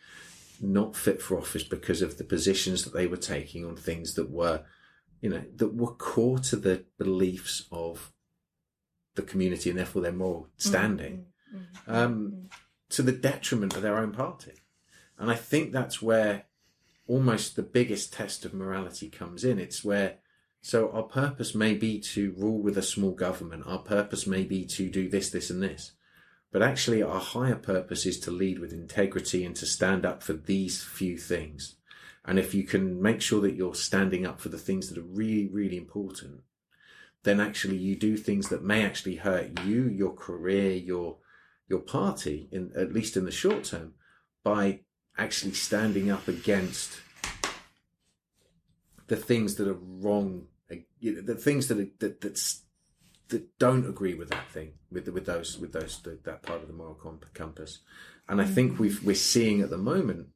not 0.61 0.95
fit 0.95 1.21
for 1.21 1.37
office 1.37 1.63
because 1.63 2.01
of 2.01 2.17
the 2.17 2.23
positions 2.23 2.83
that 2.83 2.93
they 2.93 3.07
were 3.07 3.17
taking 3.17 3.65
on 3.65 3.75
things 3.75 4.15
that 4.15 4.29
were, 4.29 4.63
you 5.21 5.29
know, 5.29 5.43
that 5.55 5.75
were 5.75 5.93
core 5.93 6.39
to 6.39 6.55
the 6.55 6.83
beliefs 6.97 7.65
of 7.71 8.11
the 9.15 9.21
community 9.21 9.69
and 9.69 9.79
therefore 9.79 10.01
their 10.01 10.11
moral 10.11 10.43
mm-hmm. 10.43 10.69
standing, 10.69 11.25
mm-hmm. 11.53 11.91
um, 11.91 12.31
mm-hmm. 12.31 12.45
to 12.89 13.01
the 13.01 13.11
detriment 13.11 13.75
of 13.75 13.81
their 13.81 13.97
own 13.97 14.11
party. 14.11 14.53
And 15.17 15.29
I 15.29 15.35
think 15.35 15.71
that's 15.71 16.01
where 16.01 16.45
almost 17.07 17.55
the 17.55 17.63
biggest 17.63 18.13
test 18.13 18.45
of 18.45 18.53
morality 18.53 19.09
comes 19.09 19.43
in. 19.43 19.59
It's 19.59 19.83
where, 19.83 20.17
so 20.61 20.91
our 20.91 21.03
purpose 21.03 21.55
may 21.55 21.73
be 21.73 21.99
to 21.99 22.33
rule 22.37 22.61
with 22.61 22.77
a 22.77 22.81
small 22.81 23.11
government. 23.11 23.63
Our 23.65 23.79
purpose 23.79 24.27
may 24.27 24.43
be 24.43 24.65
to 24.65 24.89
do 24.89 25.09
this, 25.09 25.29
this, 25.29 25.49
and 25.49 25.63
this. 25.63 25.93
But 26.51 26.63
actually, 26.63 27.03
our 27.03 27.19
higher 27.19 27.55
purpose 27.55 28.05
is 28.05 28.19
to 28.21 28.31
lead 28.31 28.59
with 28.59 28.73
integrity 28.73 29.45
and 29.45 29.55
to 29.55 29.65
stand 29.65 30.05
up 30.05 30.23
for 30.23 30.33
these 30.33 30.83
few 30.83 31.17
things. 31.17 31.75
And 32.25 32.37
if 32.37 32.53
you 32.53 32.63
can 32.63 33.01
make 33.01 33.21
sure 33.21 33.41
that 33.41 33.55
you're 33.55 33.75
standing 33.75 34.25
up 34.25 34.41
for 34.41 34.49
the 34.49 34.57
things 34.57 34.89
that 34.89 34.97
are 34.97 35.07
really, 35.07 35.47
really 35.47 35.77
important, 35.77 36.41
then 37.23 37.39
actually 37.39 37.77
you 37.77 37.95
do 37.95 38.17
things 38.17 38.49
that 38.49 38.63
may 38.63 38.83
actually 38.83 39.15
hurt 39.15 39.59
you, 39.65 39.83
your 39.87 40.13
career, 40.13 40.73
your 40.73 41.17
your 41.67 41.79
party, 41.79 42.49
in 42.51 42.71
at 42.75 42.93
least 42.93 43.15
in 43.15 43.25
the 43.25 43.31
short 43.31 43.63
term, 43.63 43.93
by 44.43 44.79
actually 45.17 45.53
standing 45.53 46.09
up 46.09 46.27
against 46.27 46.99
the 49.09 49.17
things 49.17 49.55
that 49.55 49.67
are 49.67 49.77
wrong, 49.81 50.45
you 50.99 51.15
know, 51.15 51.21
the 51.21 51.35
things 51.35 51.67
that 51.67 51.79
are, 51.79 51.87
that 51.99 52.21
that's 52.21 52.61
that 53.29 53.59
don't 53.59 53.87
agree 53.87 54.13
with 54.13 54.29
that 54.29 54.49
thing, 54.49 54.73
with 54.91 55.07
with 55.09 55.25
those 55.25 55.57
with 55.57 55.73
those 55.73 56.01
the, 56.01 56.17
that 56.23 56.43
part 56.43 56.61
of 56.61 56.67
the 56.67 56.73
moral 56.73 56.95
comp- 56.95 57.33
compass. 57.33 57.79
And 58.27 58.41
I 58.41 58.45
think 58.45 58.79
we've 58.79 59.03
we're 59.03 59.15
seeing 59.15 59.61
at 59.61 59.69
the 59.69 59.77
moment 59.77 60.27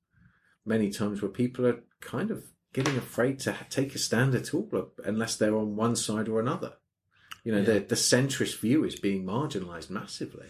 many 0.65 0.89
times 0.89 1.21
where 1.21 1.31
people 1.31 1.65
are 1.67 1.83
kind 2.01 2.31
of 2.31 2.45
getting 2.73 2.97
afraid 2.97 3.39
to 3.39 3.55
take 3.69 3.93
a 3.93 3.99
stand 3.99 4.33
at 4.33 4.53
all 4.53 4.67
unless 5.05 5.35
they're 5.35 5.55
on 5.55 5.75
one 5.75 5.95
side 5.95 6.27
or 6.27 6.39
another. 6.39 6.73
You 7.43 7.51
know, 7.51 7.63
the 7.63 7.79
the 7.79 7.95
centrist 7.95 8.59
view 8.59 8.83
is 8.83 8.99
being 8.99 9.25
marginalised 9.25 9.89
massively. 9.89 10.47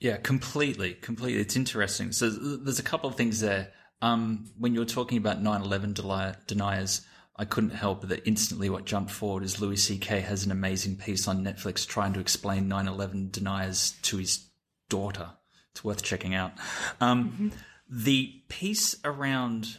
Yeah, 0.00 0.16
completely, 0.18 0.94
completely. 0.94 1.40
It's 1.40 1.56
interesting. 1.56 2.12
So 2.12 2.28
there's 2.30 2.78
a 2.78 2.84
couple 2.84 3.08
of 3.08 3.16
things 3.16 3.40
there. 3.40 3.72
Um, 4.02 4.50
when 4.58 4.74
you're 4.74 4.84
talking 4.84 5.18
about 5.18 5.42
9/11 5.42 5.94
deli- 5.94 6.34
deniers, 6.46 7.06
I 7.36 7.44
couldn't 7.44 7.70
help 7.70 8.02
that 8.08 8.26
instantly 8.26 8.70
what 8.70 8.84
jumped 8.84 9.10
forward 9.10 9.42
is 9.42 9.60
Louis 9.60 9.76
C.K. 9.76 10.20
has 10.20 10.44
an 10.44 10.52
amazing 10.52 10.96
piece 10.96 11.26
on 11.26 11.44
Netflix 11.44 11.86
trying 11.86 12.12
to 12.12 12.20
explain 12.20 12.68
9/11 12.68 13.32
deniers 13.32 13.94
to 14.02 14.18
his 14.18 14.46
daughter. 14.88 15.30
It's 15.72 15.82
worth 15.82 16.02
checking 16.02 16.34
out. 16.34 16.52
Um, 17.00 17.50
The 17.88 18.42
piece 18.48 18.96
around 19.04 19.78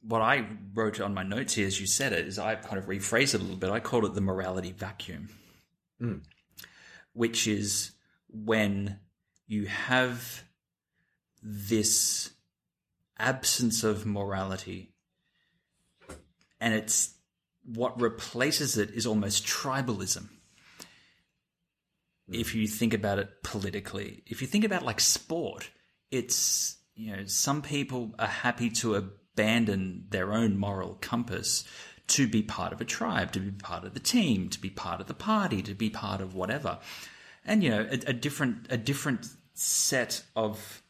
what 0.00 0.22
I 0.22 0.46
wrote 0.74 1.00
on 1.00 1.12
my 1.12 1.22
notes 1.24 1.54
here, 1.54 1.66
as 1.66 1.80
you 1.80 1.86
said 1.86 2.12
it, 2.12 2.26
is 2.26 2.38
I 2.38 2.54
kind 2.54 2.78
of 2.78 2.86
rephrased 2.86 3.34
it 3.34 3.40
a 3.40 3.42
little 3.42 3.56
bit. 3.56 3.70
I 3.70 3.80
called 3.80 4.04
it 4.04 4.14
the 4.14 4.20
morality 4.20 4.72
vacuum, 4.72 5.28
which 7.12 7.46
is 7.48 7.92
when 8.28 9.00
you 9.46 9.66
have 9.66 10.44
this 11.42 12.30
absence 13.18 13.82
of 13.84 14.06
morality 14.06 14.92
and 16.60 16.74
it's 16.74 17.14
what 17.64 18.00
replaces 18.00 18.78
it 18.78 18.90
is 18.90 19.06
almost 19.06 19.46
tribalism. 19.46 20.28
Hmm. 22.28 22.34
if 22.34 22.54
you 22.54 22.66
think 22.66 22.94
about 22.94 23.18
it 23.18 23.42
politically. 23.42 24.22
If 24.26 24.40
you 24.40 24.48
think 24.48 24.64
about 24.64 24.84
like 24.84 25.00
sport, 25.00 25.70
it's 26.10 26.76
you 26.94 27.16
know 27.16 27.24
some 27.26 27.62
people 27.62 28.14
are 28.18 28.26
happy 28.26 28.70
to 28.70 28.94
abandon 28.94 30.06
their 30.10 30.32
own 30.32 30.58
moral 30.58 30.98
compass 31.00 31.64
to 32.08 32.28
be 32.28 32.42
part 32.42 32.72
of 32.72 32.80
a 32.80 32.84
tribe, 32.84 33.32
to 33.32 33.40
be 33.40 33.50
part 33.50 33.84
of 33.84 33.94
the 33.94 34.00
team, 34.00 34.48
to 34.50 34.60
be 34.60 34.70
part 34.70 35.00
of 35.00 35.08
the 35.08 35.14
party, 35.14 35.60
to 35.62 35.74
be 35.74 35.90
part 35.90 36.20
of 36.20 36.34
whatever. 36.34 36.78
And 37.44 37.62
you 37.62 37.70
know, 37.70 37.86
a, 37.90 38.10
a 38.10 38.12
different 38.12 38.66
a 38.70 38.76
different 38.76 39.28
set 39.54 40.22
of 40.34 40.82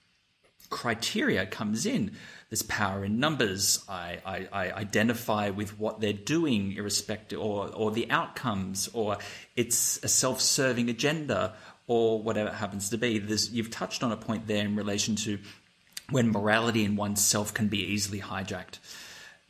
criteria 0.71 1.47
comes 1.47 1.87
in. 1.87 2.13
There's 2.49 2.63
power 2.63 3.05
in 3.05 3.19
numbers. 3.19 3.85
I, 3.89 4.19
I, 4.25 4.49
I, 4.53 4.73
identify 4.73 5.51
with 5.51 5.79
what 5.81 6.01
they're 6.01 6.13
doing, 6.13 6.73
irrespective, 6.73 7.41
or 7.41 7.69
or 7.75 7.91
the 7.91 8.09
outcomes, 8.11 8.89
or 8.93 9.19
it's 9.57 10.03
a 10.05 10.09
self-serving 10.09 10.89
agenda, 10.89 11.55
or 11.89 12.23
whatever 12.23 12.51
it 12.51 12.55
happens 12.55 12.91
to 12.91 12.99
be. 12.99 13.19
There's, 13.19 13.51
you've 13.51 13.71
touched 13.71 14.05
on 14.05 14.13
a 14.13 14.17
point 14.17 14.47
there 14.47 14.65
in 14.65 14.77
relation 14.77 15.17
to 15.17 15.39
when 16.11 16.31
morality 16.31 16.85
in 16.85 16.95
oneself 16.95 17.53
can 17.53 17.67
be 17.67 17.83
easily 17.83 18.21
hijacked, 18.21 18.79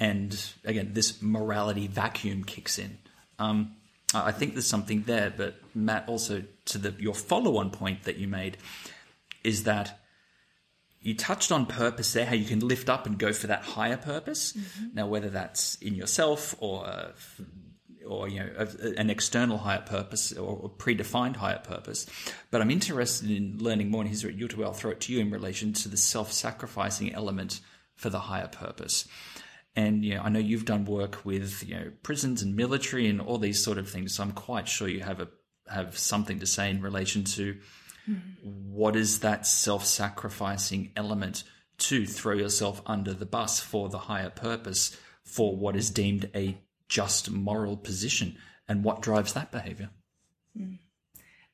and 0.01 0.53
again, 0.65 0.93
this 0.95 1.21
morality 1.21 1.89
vacuum 1.89 2.45
kicks 2.45 2.79
in. 2.79 2.97
Um, 3.39 3.77
I 4.15 4.33
think 4.33 4.55
there's 4.55 4.67
something 4.67 5.03
there, 5.03 5.33
but 5.37 5.57
Matt, 5.75 6.09
also 6.09 6.45
to 6.67 6.79
the 6.79 6.95
your 6.99 7.15
follow-on 7.15 7.71
point 7.71 8.05
that 8.05 8.17
you 8.17 8.27
made, 8.27 8.57
is 9.45 9.65
that 9.65 10.01
you 11.07 11.15
touched 11.15 11.53
on 11.53 11.67
purpose 11.67 12.13
there, 12.15 12.27
how 12.27 12.35
you 12.35 12.45
can 12.45 12.59
lift 12.59 12.89
up 12.89 13.07
and 13.07 13.17
go 13.17 13.33
for 13.33 13.47
that 13.47 13.63
higher 13.63 13.97
purpose. 13.97 14.53
Mm-hmm. 14.53 14.87
Now, 14.95 15.07
whether 15.07 15.31
that's 15.31 15.77
in 15.77 15.95
yourself 15.95 16.57
or 16.59 16.85
uh, 16.85 17.13
or 18.05 18.29
you 18.29 18.41
know 18.41 18.67
an 18.97 19.09
external 19.09 19.59
higher 19.59 19.83
purpose 19.83 20.33
or 20.33 20.69
predefined 20.69 21.37
higher 21.37 21.61
purpose, 21.61 22.07
but 22.51 22.61
I'm 22.61 22.73
interested 22.73 23.31
in 23.31 23.59
learning 23.59 23.89
more. 23.89 24.01
And 24.03 24.11
here's 24.11 24.25
what 24.25 24.67
I'll 24.67 24.73
throw 24.73 24.91
it 24.91 25.01
to 25.03 25.13
you 25.13 25.21
in 25.21 25.31
relation 25.31 25.73
to 25.75 25.89
the 25.89 25.97
self-sacrificing 25.97 27.15
element 27.15 27.61
for 27.95 28.11
the 28.11 28.19
higher 28.19 28.49
purpose. 28.49 29.07
And 29.77 30.05
you 30.05 30.17
know, 30.17 30.23
I 30.23 30.29
know 30.29 30.41
you've 30.41 30.65
done 30.65 30.87
work 30.87 31.25
with 31.25 31.63
you 31.69 31.77
know 31.77 31.93
prisons 32.03 32.43
and 32.43 32.57
military 32.57 33.07
and 33.07 33.21
all 33.21 33.39
these 33.39 33.63
sort 33.63 33.79
of 33.79 33.89
things. 33.89 34.17
So 34.17 34.25
I'm 34.25 34.33
quite 34.33 34.67
sure 34.67 34.89
you 34.89 35.03
have 35.03 35.21
a 35.21 35.29
have 35.69 35.97
something 35.97 36.41
to 36.41 36.47
say 36.47 36.69
in 36.69 36.83
relation 36.83 37.23
to 37.23 37.57
what 38.43 38.97
is 38.97 39.21
that 39.21 39.47
self 39.47 39.85
sacrificing 39.85 40.93
element 40.97 41.45
to 41.79 42.07
throw 42.07 42.35
yourself 42.35 42.81
under 42.87 43.13
the 43.13 43.27
bus 43.27 43.61
for 43.61 43.89
the 43.89 43.99
higher 43.99 44.31
purpose 44.31 44.97
for 45.25 45.57
what 45.57 45.77
is 45.77 45.91
deemed 45.91 46.31
a 46.35 46.59
just 46.89 47.31
moral 47.31 47.77
position? 47.77 48.37
And 48.69 48.83
what 48.83 49.03
drives 49.03 49.33
that 49.35 49.53
behavior? 49.53 49.91
Mm. 50.59 50.79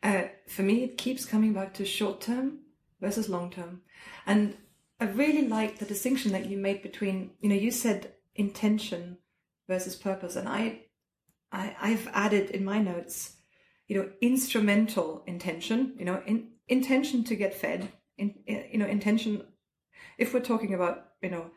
Uh, 0.02 0.22
for 0.48 0.62
me, 0.62 0.82
it 0.82 0.98
keeps 0.98 1.24
coming 1.24 1.52
back 1.52 1.74
to 1.74 1.84
short 1.84 2.20
term 2.20 2.60
versus 3.00 3.28
long 3.28 3.50
term. 3.50 3.82
And 4.26 4.56
I 5.00 5.04
really 5.04 5.48
like 5.48 5.78
the 5.78 5.84
distinction 5.84 6.32
that 6.32 6.46
you 6.46 6.56
made 6.56 6.82
between, 6.82 7.32
you 7.40 7.48
know, 7.48 7.54
you 7.54 7.70
said 7.70 8.12
intention 8.34 9.18
versus 9.68 9.94
purpose. 9.94 10.36
And 10.36 10.48
I, 10.48 10.82
I 11.50 11.76
I've 11.80 12.08
added 12.12 12.50
in 12.50 12.64
my 12.64 12.78
notes 12.78 13.36
you 13.92 13.98
know, 13.98 14.08
instrumental 14.22 15.22
intention, 15.26 15.94
you 15.98 16.06
know, 16.06 16.22
in, 16.24 16.48
intention 16.66 17.22
to 17.24 17.36
get 17.36 17.52
fed, 17.52 17.92
in, 18.16 18.34
you 18.46 18.78
know, 18.78 18.86
intention. 18.86 19.44
If 20.16 20.32
we're 20.32 20.40
talking 20.40 20.72
about, 20.72 21.08
you 21.20 21.28
know, 21.28 21.50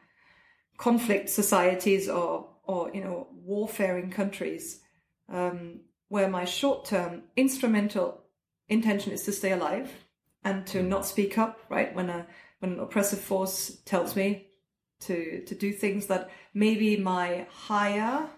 conflict 0.78 1.30
societies 1.30 2.10
or, 2.10 2.50
or 2.66 2.92
you 2.94 3.02
know, 3.02 3.28
warfaring 3.32 4.12
countries, 4.12 4.82
um, 5.30 5.80
where 6.10 6.28
my 6.28 6.44
short-term 6.44 7.24
instrumental 7.38 8.26
intention 8.68 9.14
is 9.14 9.24
to 9.24 9.32
stay 9.32 9.54
alive 9.54 9.90
and 10.44 10.68
to 10.68 10.84
not 10.84 11.06
speak 11.06 11.38
up, 11.38 11.62
right? 11.70 11.96
When 11.96 12.10
a 12.10 12.28
when 12.60 12.74
an 12.74 12.80
oppressive 12.82 13.20
force 13.20 13.78
tells 13.86 14.14
me 14.18 14.48
to 15.06 15.42
to 15.46 15.56
do 15.56 15.72
things 15.72 16.08
that 16.08 16.30
maybe 16.54 16.98
my 16.98 17.48
higher 17.50 18.30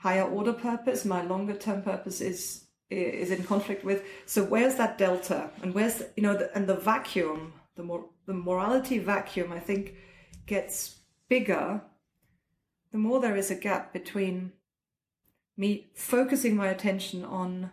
higher 0.00 0.24
order 0.24 0.52
purpose, 0.52 1.04
my 1.04 1.22
longer 1.22 1.54
term 1.54 1.82
purpose 1.82 2.20
is 2.20 2.64
is 2.90 3.30
in 3.30 3.44
conflict 3.44 3.84
with. 3.84 4.02
So 4.26 4.44
where's 4.44 4.74
that 4.76 4.98
delta, 4.98 5.50
and 5.62 5.72
where's 5.74 5.96
the, 5.96 6.10
you 6.16 6.22
know, 6.24 6.36
the, 6.36 6.54
and 6.56 6.66
the 6.66 6.74
vacuum, 6.74 7.52
the 7.76 7.84
more 7.84 8.06
the 8.26 8.34
morality 8.34 8.98
vacuum, 8.98 9.52
I 9.52 9.60
think, 9.60 9.94
gets 10.46 10.96
bigger. 11.28 11.82
The 12.92 12.98
more 12.98 13.20
there 13.20 13.36
is 13.36 13.50
a 13.50 13.54
gap 13.54 13.92
between 13.92 14.52
me 15.56 15.90
focusing 15.94 16.56
my 16.56 16.68
attention 16.68 17.24
on 17.24 17.72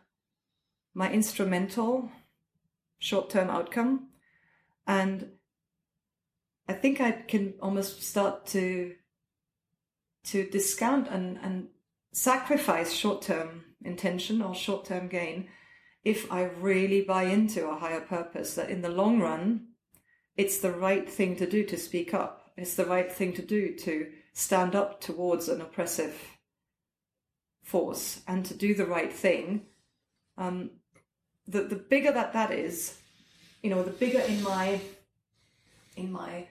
my 0.94 1.12
instrumental 1.12 2.12
short 3.00 3.30
term 3.30 3.50
outcome 3.50 4.10
and 4.86 5.30
I 6.68 6.74
think 6.74 7.00
I 7.00 7.12
can 7.12 7.54
almost 7.62 8.04
start 8.04 8.46
to 8.48 8.96
to 10.26 10.50
discount 10.50 11.08
and, 11.08 11.38
and 11.42 11.68
sacrifice 12.18 12.92
short 12.92 13.22
term 13.22 13.64
intention 13.86 14.42
or 14.42 14.56
short 14.56 14.86
term 14.86 15.08
gain 15.08 15.48
if 16.04 16.32
I 16.32 16.46
really 16.46 17.02
buy 17.02 17.24
into 17.24 17.70
a 17.70 17.78
higher 17.78 18.02
purpose 18.02 18.56
that 18.56 18.72
in 18.72 18.82
the 18.82 18.90
long 18.90 19.20
run, 19.20 19.68
it's 20.36 20.60
the 20.60 20.72
right 20.72 21.08
thing 21.08 21.36
to 21.36 21.48
do 21.48 21.64
to 21.66 21.78
speak 21.78 22.14
up. 22.14 22.50
It's 22.58 22.76
the 22.76 22.86
right 22.86 23.12
thing 23.12 23.34
to 23.34 23.42
do 23.44 23.76
to 23.80 24.08
stand 24.34 24.74
up 24.76 25.00
towards 25.00 25.48
an 25.48 25.62
oppressive 25.62 26.16
force 27.62 28.22
and 28.28 28.46
to 28.46 28.56
do 28.56 28.74
the 28.74 28.86
right 28.86 29.14
thing. 29.14 29.68
Um, 30.38 30.72
the 31.48 31.62
the 31.62 31.76
bigger 31.76 32.12
that 32.12 32.34
that 32.34 32.52
is, 32.52 32.98
you 33.62 33.70
know, 33.70 33.84
the 33.84 33.92
bigger 33.92 34.22
in 34.22 34.42
my 34.42 34.82
in 35.96 36.12
my 36.12 36.48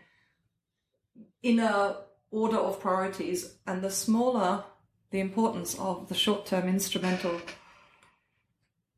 inner 1.43 1.97
order 2.31 2.59
of 2.59 2.79
priorities, 2.79 3.57
and 3.67 3.83
the 3.83 3.91
smaller 3.91 4.65
the 5.11 5.21
importance 5.21 5.79
of 5.79 6.09
the 6.09 6.15
short 6.15 6.47
term 6.47 6.69
instrumental 6.69 7.41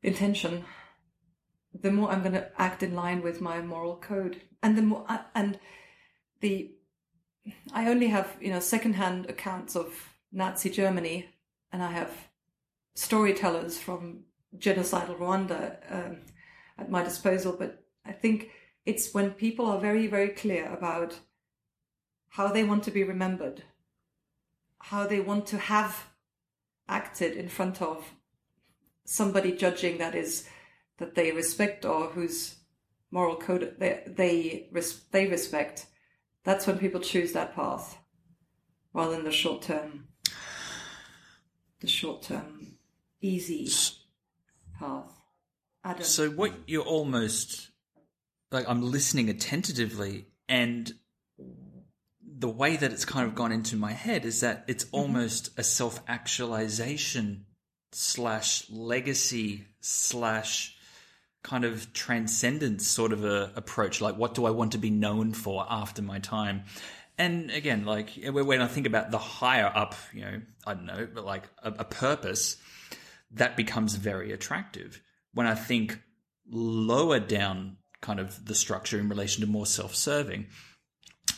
intention, 0.01 0.65
the 1.73 1.91
more 1.91 2.11
I'm 2.11 2.21
going 2.21 2.33
to 2.33 2.49
act 2.61 2.83
in 2.83 2.95
line 2.95 3.21
with 3.21 3.41
my 3.41 3.61
moral 3.61 3.97
code. 3.97 4.41
And 4.61 4.77
the 4.77 4.81
more, 4.81 5.05
and 5.35 5.59
the, 6.41 6.71
I 7.71 7.87
only 7.87 8.07
have, 8.07 8.35
you 8.41 8.51
know, 8.51 8.59
secondhand 8.59 9.27
accounts 9.27 9.75
of 9.75 9.87
Nazi 10.31 10.69
Germany, 10.69 11.29
and 11.71 11.83
I 11.83 11.91
have 11.91 12.11
storytellers 12.95 13.77
from 13.77 14.23
genocidal 14.57 15.17
Rwanda 15.17 15.77
um, 15.89 16.17
at 16.77 16.89
my 16.89 17.03
disposal, 17.03 17.55
but 17.57 17.83
I 18.05 18.11
think 18.11 18.49
it's 18.85 19.13
when 19.13 19.31
people 19.31 19.65
are 19.67 19.79
very, 19.79 20.07
very 20.07 20.29
clear 20.29 20.71
about 20.73 21.19
how 22.29 22.47
they 22.47 22.63
want 22.63 22.83
to 22.83 22.91
be 22.91 23.03
remembered 23.03 23.63
how 24.79 25.05
they 25.05 25.19
want 25.19 25.45
to 25.47 25.57
have 25.57 26.07
acted 26.87 27.33
in 27.33 27.49
front 27.49 27.81
of 27.81 28.13
somebody 29.05 29.51
judging 29.51 29.97
that 29.97 30.15
is 30.15 30.47
that 30.97 31.15
they 31.15 31.31
respect 31.31 31.85
or 31.85 32.07
whose 32.09 32.55
moral 33.11 33.35
code 33.35 33.75
they 33.79 34.03
they, 34.05 34.69
they 35.11 35.27
respect 35.27 35.85
that's 36.43 36.67
when 36.67 36.77
people 36.77 37.01
choose 37.01 37.33
that 37.33 37.55
path 37.55 37.97
rather 38.93 39.15
than 39.15 39.25
the 39.25 39.31
short 39.31 39.61
term 39.61 40.07
the 41.81 41.87
short 41.87 42.21
term 42.21 42.75
easy 43.21 43.69
path 44.77 45.11
Adam. 45.83 46.03
so 46.03 46.29
what 46.29 46.53
you're 46.67 46.83
almost 46.83 47.71
like 48.51 48.67
i'm 48.67 48.81
listening 48.81 49.29
attentively 49.29 50.27
and 50.47 50.93
the 52.39 52.49
way 52.49 52.77
that 52.77 52.91
it's 52.93 53.05
kind 53.05 53.27
of 53.27 53.35
gone 53.35 53.51
into 53.51 53.75
my 53.75 53.91
head 53.91 54.25
is 54.25 54.41
that 54.41 54.63
it's 54.67 54.85
mm-hmm. 54.85 54.95
almost 54.95 55.51
a 55.57 55.63
self 55.63 56.01
actualization 56.07 57.45
slash 57.91 58.69
legacy 58.69 59.65
slash 59.81 60.75
kind 61.43 61.65
of 61.65 61.91
transcendence 61.93 62.87
sort 62.87 63.11
of 63.11 63.25
a 63.25 63.51
approach. 63.55 64.01
Like, 64.01 64.17
what 64.17 64.35
do 64.35 64.45
I 64.45 64.51
want 64.51 64.71
to 64.71 64.77
be 64.77 64.89
known 64.89 65.33
for 65.33 65.65
after 65.69 66.01
my 66.01 66.19
time? 66.19 66.63
And 67.17 67.51
again, 67.51 67.83
like 67.83 68.11
when 68.23 68.61
I 68.61 68.67
think 68.67 68.87
about 68.87 69.11
the 69.11 69.17
higher 69.17 69.69
up, 69.73 69.95
you 70.13 70.21
know, 70.21 70.41
I 70.65 70.73
don't 70.73 70.85
know, 70.85 71.07
but 71.13 71.25
like 71.25 71.43
a, 71.61 71.73
a 71.79 71.83
purpose, 71.83 72.55
that 73.31 73.57
becomes 73.57 73.95
very 73.95 74.31
attractive. 74.31 75.01
When 75.33 75.45
I 75.45 75.55
think 75.55 75.99
lower 76.49 77.19
down 77.19 77.77
kind 78.01 78.21
of 78.21 78.45
the 78.45 78.55
structure 78.55 78.97
in 78.97 79.09
relation 79.09 79.41
to 79.41 79.47
more 79.47 79.65
self 79.65 79.95
serving, 79.95 80.47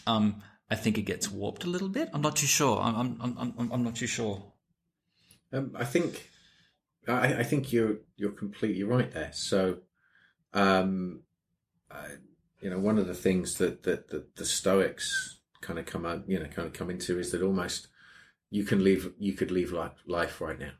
um, 0.05 0.43
I 0.71 0.75
think 0.75 0.97
it 0.97 1.01
gets 1.01 1.29
warped 1.29 1.65
a 1.65 1.67
little 1.67 1.89
bit. 1.89 2.09
I'm 2.13 2.21
not 2.21 2.37
too 2.37 2.47
sure. 2.47 2.79
I'm 2.79 3.17
I'm 3.21 3.37
I'm 3.37 3.71
I'm 3.73 3.83
not 3.83 3.97
too 3.97 4.07
sure. 4.07 4.41
Um, 5.51 5.73
I 5.75 5.83
think 5.83 6.29
I, 7.09 7.39
I, 7.39 7.43
think 7.43 7.73
you're 7.73 7.97
you're 8.15 8.31
completely 8.31 8.83
right 8.83 9.11
there. 9.11 9.31
So, 9.33 9.79
um, 10.53 11.23
I, 11.91 12.05
you 12.61 12.69
know, 12.69 12.79
one 12.79 12.97
of 12.97 13.05
the 13.05 13.13
things 13.13 13.55
that 13.55 13.83
that, 13.83 14.09
that 14.11 14.37
the 14.37 14.45
Stoics 14.45 15.41
kind 15.59 15.77
of 15.77 15.85
come 15.85 16.05
out, 16.05 16.23
you 16.25 16.39
know, 16.39 16.45
kind 16.45 16.69
of 16.69 16.73
come 16.73 16.89
into 16.89 17.19
is 17.19 17.31
that 17.31 17.41
almost 17.41 17.87
you 18.49 18.63
can 18.63 18.81
leave 18.81 19.11
you 19.19 19.33
could 19.33 19.51
leave 19.51 19.73
life, 19.73 19.91
life 20.07 20.39
right 20.39 20.57
now. 20.57 20.71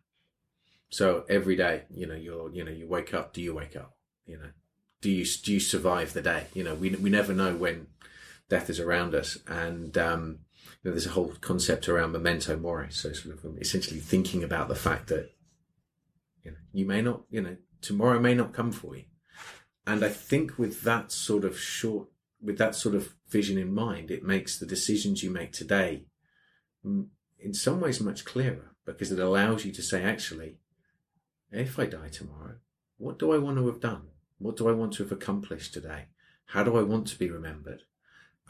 So 0.90 1.26
every 1.28 1.58
day, 1.58 1.84
you 1.90 2.08
know, 2.08 2.16
you're, 2.16 2.50
you 2.54 2.64
know, 2.64 2.72
you 2.72 2.88
wake 2.88 3.14
up. 3.14 3.34
Do 3.34 3.42
you 3.42 3.54
wake 3.54 3.76
up? 3.76 3.98
You 4.26 4.38
know, 4.38 4.52
do 5.02 5.10
you 5.10 5.26
do 5.26 5.52
you 5.52 5.60
survive 5.60 6.14
the 6.14 6.22
day? 6.22 6.48
You 6.54 6.64
know, 6.64 6.76
we 6.76 6.92
we 6.92 7.10
never 7.10 7.34
know 7.34 7.56
when 7.58 7.88
death 8.52 8.70
is 8.70 8.82
around 8.82 9.16
us, 9.16 9.38
and 9.48 9.98
um, 9.98 10.40
you 10.84 10.90
know, 10.90 10.92
there's 10.92 11.06
a 11.06 11.12
whole 11.12 11.34
concept 11.40 11.88
around 11.88 12.12
memento 12.12 12.58
mori. 12.58 12.92
So 12.92 13.14
sort 13.14 13.34
of 13.34 13.58
essentially 13.60 14.02
thinking 14.02 14.44
about 14.44 14.68
the 14.68 14.76
fact 14.76 15.08
that 15.08 15.32
you 16.44 16.52
know 16.52 16.58
you 16.74 16.86
may 16.86 17.02
not, 17.02 17.22
you 17.30 17.42
know, 17.42 17.56
tomorrow 17.82 18.20
may 18.20 18.36
not 18.36 18.54
come 18.54 18.74
for 18.74 18.98
you, 18.98 19.06
and 19.88 20.04
I 20.04 20.10
think 20.10 20.60
with 20.60 20.82
that 20.82 21.14
sort 21.14 21.46
of 21.46 21.58
short, 21.58 22.10
with 22.42 22.58
that 22.58 22.76
sort 22.76 22.94
of 22.94 23.16
vision 23.30 23.58
in 23.58 23.74
mind, 23.74 24.12
it 24.12 24.24
makes 24.24 24.60
the 24.60 24.66
decisions 24.66 25.24
you 25.24 25.32
make 25.32 25.54
today, 25.54 26.08
in 26.84 27.54
some 27.54 27.80
ways, 27.80 28.02
much 28.02 28.26
clearer 28.26 28.76
because 28.86 29.14
it 29.14 29.20
allows 29.20 29.64
you 29.64 29.72
to 29.72 29.82
say, 29.82 30.04
actually, 30.04 30.58
if 31.52 31.80
I 31.80 31.86
die 31.86 32.10
tomorrow, 32.10 32.56
what 32.98 33.18
do 33.18 33.32
I 33.32 33.38
want 33.38 33.58
to 33.58 33.68
have 33.68 33.80
done? 33.80 34.08
What 34.40 34.58
do 34.58 34.68
I 34.68 34.74
want 34.74 34.92
to 34.94 35.04
have 35.04 35.12
accomplished 35.12 35.74
today? 35.74 36.08
How 36.48 36.64
do 36.64 36.76
I 36.78 36.82
want 36.82 37.08
to 37.08 37.18
be 37.18 37.30
remembered? 37.30 37.84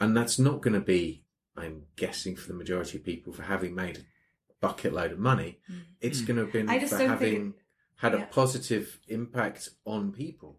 And 0.02 0.16
that's 0.16 0.36
not 0.36 0.62
going 0.62 0.74
to 0.74 0.80
be, 0.80 1.22
I'm 1.56 1.84
guessing, 1.94 2.34
for 2.34 2.48
the 2.48 2.54
majority 2.54 2.98
of 2.98 3.04
people 3.04 3.32
for 3.32 3.44
having 3.44 3.72
made 3.72 3.98
a 3.98 4.54
bucket 4.60 4.92
load 4.92 5.12
of 5.12 5.20
money. 5.20 5.60
Mm. 5.70 5.82
It's 6.00 6.20
mm. 6.20 6.26
going 6.26 6.36
to 6.38 6.42
have 6.42 6.52
been 6.52 6.88
for 6.88 6.98
having 6.98 7.46
it, 7.46 7.52
had 7.98 8.12
yeah. 8.12 8.22
a 8.22 8.26
positive 8.26 8.98
impact 9.06 9.68
on 9.84 10.10
people. 10.10 10.58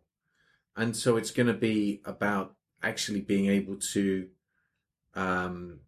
And 0.77 0.95
so 0.95 1.17
it's 1.17 1.31
going 1.31 1.47
to 1.47 1.53
be 1.53 2.01
about 2.05 2.55
actually 2.81 3.19
being 3.19 3.47
able 3.47 3.75
to, 3.91 4.29
um, 5.13 5.81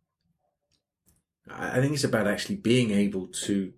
I 1.49 1.79
think 1.79 1.93
it's 1.93 2.03
about 2.03 2.27
actually 2.27 2.57
being 2.57 2.91
able 2.91 3.27
to 3.45 3.71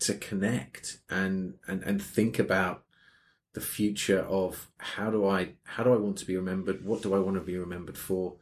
to 0.00 0.14
connect 0.14 0.98
and 1.08 1.54
and 1.68 1.82
and 1.82 2.02
think 2.02 2.38
about 2.38 2.84
the 3.52 3.60
future 3.60 4.20
of 4.20 4.70
how 4.78 5.10
do 5.10 5.26
I 5.26 5.50
how 5.64 5.84
do 5.84 5.92
I 5.92 5.96
want 5.96 6.16
to 6.18 6.26
be 6.26 6.36
remembered? 6.36 6.86
What 6.86 7.02
do 7.02 7.14
I 7.14 7.18
want 7.18 7.36
to 7.36 7.42
be 7.42 7.58
remembered 7.58 7.98
for? 7.98 8.36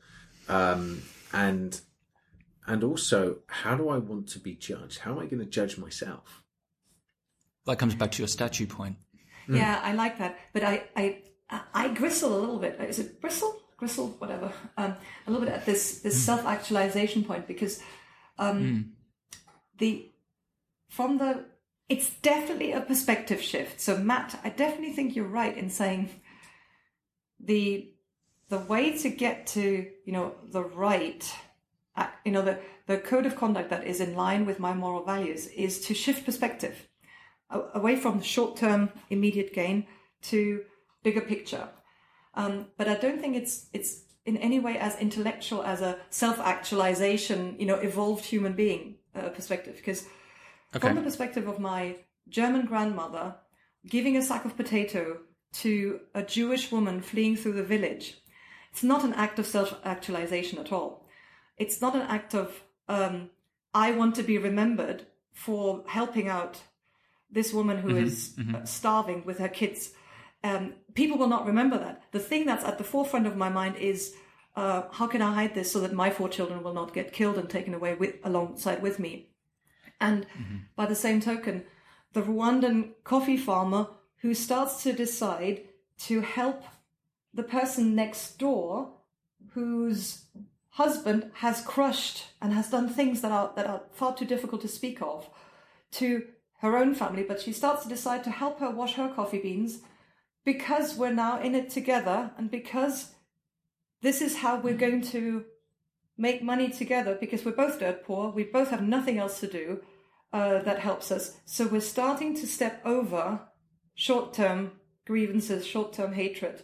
Um, 0.49 1.03
and 1.33 1.81
and 2.67 2.85
also 2.85 3.39
how 3.47 3.75
do 3.75 3.89
I 3.89 3.99
want 3.99 4.29
to 4.31 4.39
be 4.39 4.55
judged? 4.55 5.01
How 5.01 5.13
am 5.13 5.19
I 5.19 5.27
going 5.27 5.41
to 5.41 5.51
judge 5.51 5.79
myself? 5.79 6.43
That 7.67 7.79
comes 7.79 7.95
back 7.95 8.13
to 8.13 8.19
your 8.23 8.29
statue 8.29 8.67
point. 8.67 8.97
Mm. 9.49 9.57
Yeah, 9.57 9.81
I 9.83 9.93
like 9.95 10.19
that, 10.19 10.39
but 10.53 10.63
I 10.63 10.85
I 10.97 11.19
I 11.75 11.89
gristle 11.89 12.37
a 12.37 12.41
little 12.41 12.59
bit. 12.59 12.81
Is 12.81 12.99
it 12.99 13.21
bristle? 13.21 13.59
Gristle, 13.77 14.09
whatever. 14.19 14.53
Um, 14.77 14.95
a 15.27 15.31
little 15.31 15.45
bit 15.45 15.55
at 15.55 15.67
this 15.67 16.01
this 16.01 16.17
mm. 16.17 16.27
self 16.27 16.45
actualization 16.45 17.25
point 17.25 17.47
because 17.47 17.83
um, 18.39 18.63
mm. 18.63 18.85
the 19.79 20.09
from 20.89 21.19
the 21.19 21.45
it's 21.89 22.11
definitely 22.21 22.73
a 22.73 22.81
perspective 22.81 23.43
shift. 23.43 23.81
So 23.81 23.97
Matt, 23.97 24.39
I 24.45 24.49
definitely 24.49 24.93
think 24.93 25.15
you're 25.15 25.27
right 25.27 25.57
in 25.57 25.69
saying 25.69 26.11
the 27.39 27.92
the 28.53 28.59
way 28.59 28.85
to 28.99 29.09
get 29.09 29.47
to 29.47 29.65
you 30.07 30.13
know 30.17 30.35
the 30.57 30.63
right 30.63 31.23
uh, 31.97 32.09
you 32.25 32.33
know 32.35 32.43
the 32.43 32.59
the 32.87 32.99
code 32.99 33.27
of 33.27 33.35
conduct 33.35 33.71
that 33.71 33.85
is 33.93 33.99
in 34.07 34.15
line 34.15 34.45
with 34.45 34.59
my 34.67 34.73
moral 34.75 35.05
values 35.05 35.47
is 35.49 35.81
to 35.87 35.95
shift 35.95 36.25
perspective 36.25 36.77
away 37.75 37.95
from 37.97 38.21
short 38.21 38.57
term 38.57 38.91
immediate 39.11 39.53
gain 39.55 39.87
to 40.31 40.63
bigger 41.03 41.25
picture 41.35 41.67
um, 42.35 42.67
but 42.77 42.89
i 42.89 42.95
don't 42.95 43.21
think 43.21 43.35
it's 43.37 43.69
it's 43.73 43.93
in 44.27 44.37
any 44.37 44.61
way 44.61 44.79
as 44.79 44.99
intellectual 45.07 45.63
as 45.63 45.81
a 45.81 45.99
self 46.11 46.39
actualization 46.39 47.57
you 47.59 47.67
know 47.67 47.77
evolved 47.91 48.25
human 48.25 48.53
being 48.53 48.97
uh, 49.15 49.29
perspective 49.31 49.77
because 49.77 50.05
Okay. 50.75 50.89
From 50.89 50.97
the 50.97 51.03
perspective 51.03 51.49
of 51.49 51.59
my 51.59 51.97
German 52.29 52.65
grandmother 52.65 53.35
giving 53.87 54.17
a 54.17 54.23
sack 54.23 54.47
of 54.47 54.57
potato 54.57 55.19
to 55.53 56.01
a 56.15 56.23
Jewish 56.23 56.73
woman 56.73 57.03
fleeing 57.03 57.37
through 57.37 57.53
the 57.53 57.63
village, 57.63 58.22
it's 58.73 58.83
not 58.83 59.05
an 59.05 59.13
act 59.13 59.39
of 59.39 59.47
self 59.47 59.79
actualization 59.85 60.59
at 60.59 60.73
all. 60.73 61.07
It's 61.59 61.81
not 61.81 61.95
an 61.95 62.03
act 62.03 62.35
of, 62.35 62.63
um, 62.89 63.31
I 63.75 63.93
want 63.93 64.15
to 64.17 64.23
be 64.23 64.39
remembered 64.39 65.07
for 65.33 65.85
helping 65.87 66.29
out 66.29 66.61
this 67.31 67.53
woman 67.53 67.79
who 67.79 67.91
mm-hmm, 67.91 68.05
is 68.05 68.35
mm-hmm. 68.39 68.65
starving 68.65 69.25
with 69.25 69.39
her 69.39 69.49
kids. 69.49 69.93
Um, 70.43 70.75
people 70.95 71.19
will 71.19 71.29
not 71.29 71.47
remember 71.47 71.79
that. 71.79 72.03
The 72.13 72.19
thing 72.19 72.47
that's 72.47 72.65
at 72.65 72.79
the 72.79 72.85
forefront 72.85 73.27
of 73.27 73.37
my 73.37 73.49
mind 73.49 73.77
is 73.77 74.15
uh, 74.57 74.83
how 74.91 75.07
can 75.07 75.23
I 75.23 75.35
hide 75.35 75.55
this 75.55 75.71
so 75.71 75.81
that 75.81 75.93
my 75.93 76.11
four 76.11 76.29
children 76.29 76.63
will 76.63 76.75
not 76.75 76.95
get 76.95 77.13
killed 77.13 77.39
and 77.39 77.49
taken 77.49 77.75
away 77.75 77.95
with, 77.95 78.17
alongside 78.25 78.83
with 78.83 78.99
me? 78.99 79.31
And 80.01 80.27
mm-hmm. 80.27 80.57
by 80.77 80.87
the 80.87 80.95
same 80.95 81.21
token, 81.21 81.65
the 82.13 82.23
Rwandan 82.23 82.93
coffee 83.05 83.37
farmer 83.37 83.89
who 84.19 84.35
starts 84.35 84.83
to 84.83 84.93
decide 84.93 85.63
to 86.01 86.21
help 86.21 86.65
the 87.35 87.43
person 87.43 87.95
next 87.95 88.39
door 88.39 88.93
whose 89.55 90.27
husband 90.71 91.31
has 91.35 91.61
crushed 91.63 92.29
and 92.41 92.53
has 92.53 92.71
done 92.71 92.89
things 92.89 93.21
that 93.21 93.33
are 93.33 93.53
that 93.57 93.67
are 93.67 93.83
far 93.93 94.15
too 94.15 94.25
difficult 94.25 94.61
to 94.61 94.69
speak 94.69 95.03
of 95.03 95.29
to 95.91 96.25
her 96.61 96.77
own 96.77 96.95
family 96.95 97.23
but 97.23 97.41
she 97.41 97.53
starts 97.53 97.83
to 97.83 97.89
decide 97.89 98.25
to 98.25 98.31
help 98.31 98.61
her 98.61 98.71
wash 98.71 98.95
her 98.95 99.13
coffee 99.15 99.41
beans 99.41 99.81
because 100.45 100.97
we're 100.97 101.13
now 101.13 101.41
in 101.41 101.55
it 101.55 101.69
together 101.71 102.31
and 102.39 102.51
because 102.51 103.15
this 104.01 104.23
is 104.23 104.39
how 104.39 104.59
we're 104.59 104.75
going 104.75 105.03
to 105.03 105.45
make 106.17 106.43
money 106.43 106.69
together 106.69 107.17
because 107.21 107.45
we're 107.45 107.53
both 107.53 107.79
dirt 107.79 108.05
poor 108.05 108.31
we 108.31 108.45
both 108.45 108.71
have 108.71 108.83
nothing 108.83 109.19
else 109.19 109.41
to 109.41 109.47
do 109.47 109.81
uh, 110.33 110.61
that 110.63 110.81
helps 110.81 111.13
us. 111.13 111.37
So 111.45 111.67
we're 111.67 111.81
starting 111.81 112.35
to 112.37 112.47
step 112.47 112.81
over 112.85 113.41
short 113.95 114.33
term 114.33 114.73
grievances, 115.07 115.67
short 115.67 115.93
term 115.93 116.15
hatred, 116.15 116.63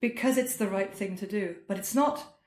because 0.00 0.38
it's 0.38 0.56
the 0.56 0.68
right 0.68 0.94
thing 0.94 1.16
to 1.16 1.26
do. 1.26 1.56
But 1.66 1.78
it's 1.78 1.94
not 1.94 2.38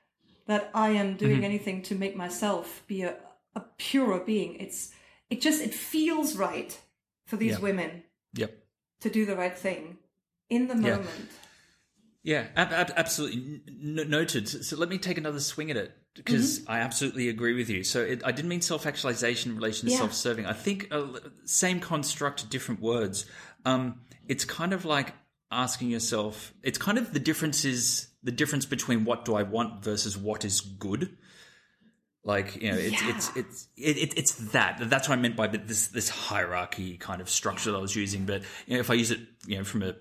that 0.48 0.70
I 0.74 0.90
am 0.90 1.16
doing 1.16 1.38
mm-hmm. 1.38 1.44
anything 1.44 1.82
to 1.84 1.96
make 1.96 2.16
myself 2.16 2.84
be 2.88 3.04
a, 3.04 3.16
a 3.56 3.62
purer 3.78 4.20
being. 4.20 4.56
It's 4.56 4.92
it 5.30 5.42
just 5.42 5.62
it 5.62 5.74
feels 5.74 6.36
right 6.36 6.78
for 7.26 7.38
these 7.38 7.54
yep. 7.54 7.62
women 7.62 8.04
yep. 8.34 8.54
to 9.02 9.10
do 9.10 9.26
the 9.26 9.36
right 9.36 9.58
thing 9.58 9.98
in 10.50 10.68
the 10.68 10.76
moment. 10.76 11.08
Yeah, 12.24 12.48
ab- 12.56 12.72
ab- 12.72 12.94
absolutely 12.98 13.62
N- 13.68 14.10
noted. 14.10 14.48
So 14.48 14.78
let 14.78 14.90
me 14.90 14.98
take 14.98 15.18
another 15.18 15.40
swing 15.40 15.72
at 15.72 15.78
it 15.78 15.96
because 16.14 16.60
mm-hmm. 16.60 16.72
I 16.72 16.80
absolutely 16.82 17.30
agree 17.30 17.54
with 17.54 17.70
you. 17.70 17.84
So 17.84 18.02
it, 18.02 18.22
I 18.26 18.32
didn't 18.32 18.50
mean 18.50 18.62
self 18.62 18.86
actualization 18.86 19.52
in 19.52 19.58
relation 19.58 19.88
to 19.88 19.94
yeah. 19.94 20.00
self 20.00 20.14
serving. 20.14 20.46
I 20.46 20.54
think 20.54 20.90
uh, 20.92 21.08
same 21.46 21.80
construct, 21.80 22.50
different 22.50 22.82
words. 22.82 23.26
Um, 23.66 24.02
it's 24.28 24.46
kind 24.46 24.74
of 24.74 24.86
like 24.86 25.14
asking 25.52 25.90
yourself. 25.90 26.54
It's 26.64 26.78
kind 26.78 26.98
of 26.98 27.14
the 27.14 27.20
difference 27.20 27.66
is 27.66 28.08
the 28.24 28.32
difference 28.32 28.66
between 28.66 29.06
what 29.06 29.26
do 29.26 29.36
I 29.36 29.44
want 29.44 29.84
versus 29.84 30.18
what 30.18 30.46
is 30.46 30.62
good. 30.62 31.18
Like 32.24 32.62
you 32.62 32.72
know, 32.72 32.78
it's 32.78 33.02
yeah. 33.02 33.10
it's 33.10 33.32
it's 33.36 33.68
it, 33.76 34.18
it's 34.18 34.36
that. 34.52 34.78
That's 34.80 35.10
what 35.10 35.18
I 35.18 35.22
meant 35.22 35.36
by 35.36 35.48
this 35.48 35.88
this 35.88 36.08
hierarchy 36.08 36.98
kind 36.98 37.20
of 37.20 37.30
structure 37.30 37.72
that 37.72 37.78
I 37.78 37.82
was 37.82 37.96
using. 37.96 38.26
But 38.26 38.44
you 38.68 38.76
know, 38.76 38.80
if 38.80 38.92
I 38.92 38.94
use 38.94 39.10
it, 39.10 39.20
you 39.48 39.58
know, 39.58 39.64
from 39.64 39.82
a 39.82 39.96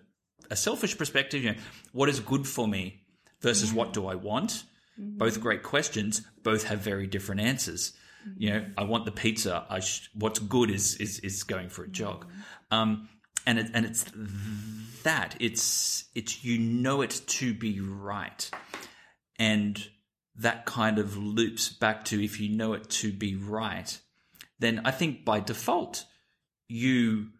a 0.50 0.56
selfish 0.56 0.98
perspective, 0.98 1.42
you 1.42 1.52
know, 1.52 1.58
what 1.92 2.08
is 2.08 2.20
good 2.20 2.46
for 2.46 2.68
me 2.68 3.04
versus 3.40 3.70
yeah. 3.70 3.76
what 3.76 3.92
do 3.94 4.06
I 4.06 4.16
want? 4.16 4.64
Mm-hmm. 5.00 5.16
Both 5.16 5.40
great 5.40 5.62
questions, 5.62 6.22
both 6.42 6.64
have 6.64 6.80
very 6.80 7.06
different 7.06 7.40
answers. 7.40 7.92
Mm-hmm. 8.28 8.42
You 8.42 8.50
know, 8.50 8.66
I 8.76 8.84
want 8.84 9.06
the 9.06 9.12
pizza. 9.12 9.64
I 9.70 9.80
sh- 9.80 10.10
what's 10.14 10.40
good 10.40 10.70
is 10.70 10.96
is 10.96 11.20
is 11.20 11.42
going 11.44 11.70
for 11.70 11.84
a 11.84 11.88
jog, 11.88 12.26
mm-hmm. 12.26 12.74
um, 12.74 13.08
and 13.50 13.58
it, 13.58 13.70
and 13.74 13.84
it's 13.84 14.04
that 15.02 15.34
it's 15.40 16.04
it's 16.14 16.44
you 16.44 16.58
know 16.58 17.02
it 17.02 17.20
to 17.26 17.52
be 17.52 17.80
right, 17.80 18.48
and 19.38 19.88
that 20.36 20.66
kind 20.66 20.98
of 20.98 21.16
loops 21.16 21.68
back 21.68 22.04
to 22.06 22.24
if 22.24 22.40
you 22.40 22.48
know 22.48 22.74
it 22.74 22.88
to 22.88 23.12
be 23.12 23.34
right, 23.34 23.98
then 24.60 24.82
I 24.84 24.92
think 24.92 25.24
by 25.24 25.40
default 25.40 26.04
you 26.68 27.30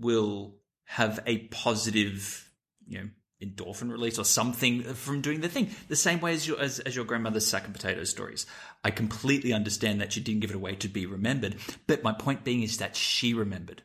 will 0.00 0.56
have 0.84 1.20
a 1.26 1.38
positive, 1.38 2.50
you 2.88 2.98
know, 2.98 3.08
endorphin 3.40 3.90
release 3.90 4.18
or 4.18 4.24
something 4.24 4.82
from 4.82 5.20
doing 5.20 5.42
the 5.42 5.48
thing. 5.48 5.70
The 5.86 5.94
same 5.94 6.20
way 6.20 6.32
as 6.32 6.48
your 6.48 6.60
as, 6.60 6.80
as 6.80 6.96
your 6.96 7.04
grandmother's 7.04 7.46
sack 7.46 7.66
and 7.66 7.74
potato 7.74 8.02
stories. 8.02 8.46
I 8.82 8.90
completely 8.90 9.52
understand 9.52 10.00
that 10.00 10.12
she 10.12 10.20
didn't 10.20 10.40
give 10.40 10.50
it 10.50 10.56
away 10.56 10.74
to 10.76 10.88
be 10.88 11.06
remembered, 11.06 11.54
but 11.86 12.02
my 12.02 12.12
point 12.12 12.42
being 12.42 12.62
is 12.62 12.78
that 12.78 12.96
she 12.96 13.32
remembered, 13.32 13.82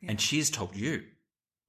yeah. 0.00 0.10
and 0.10 0.20
she 0.20 0.38
has 0.38 0.50
told 0.50 0.76
you. 0.76 1.02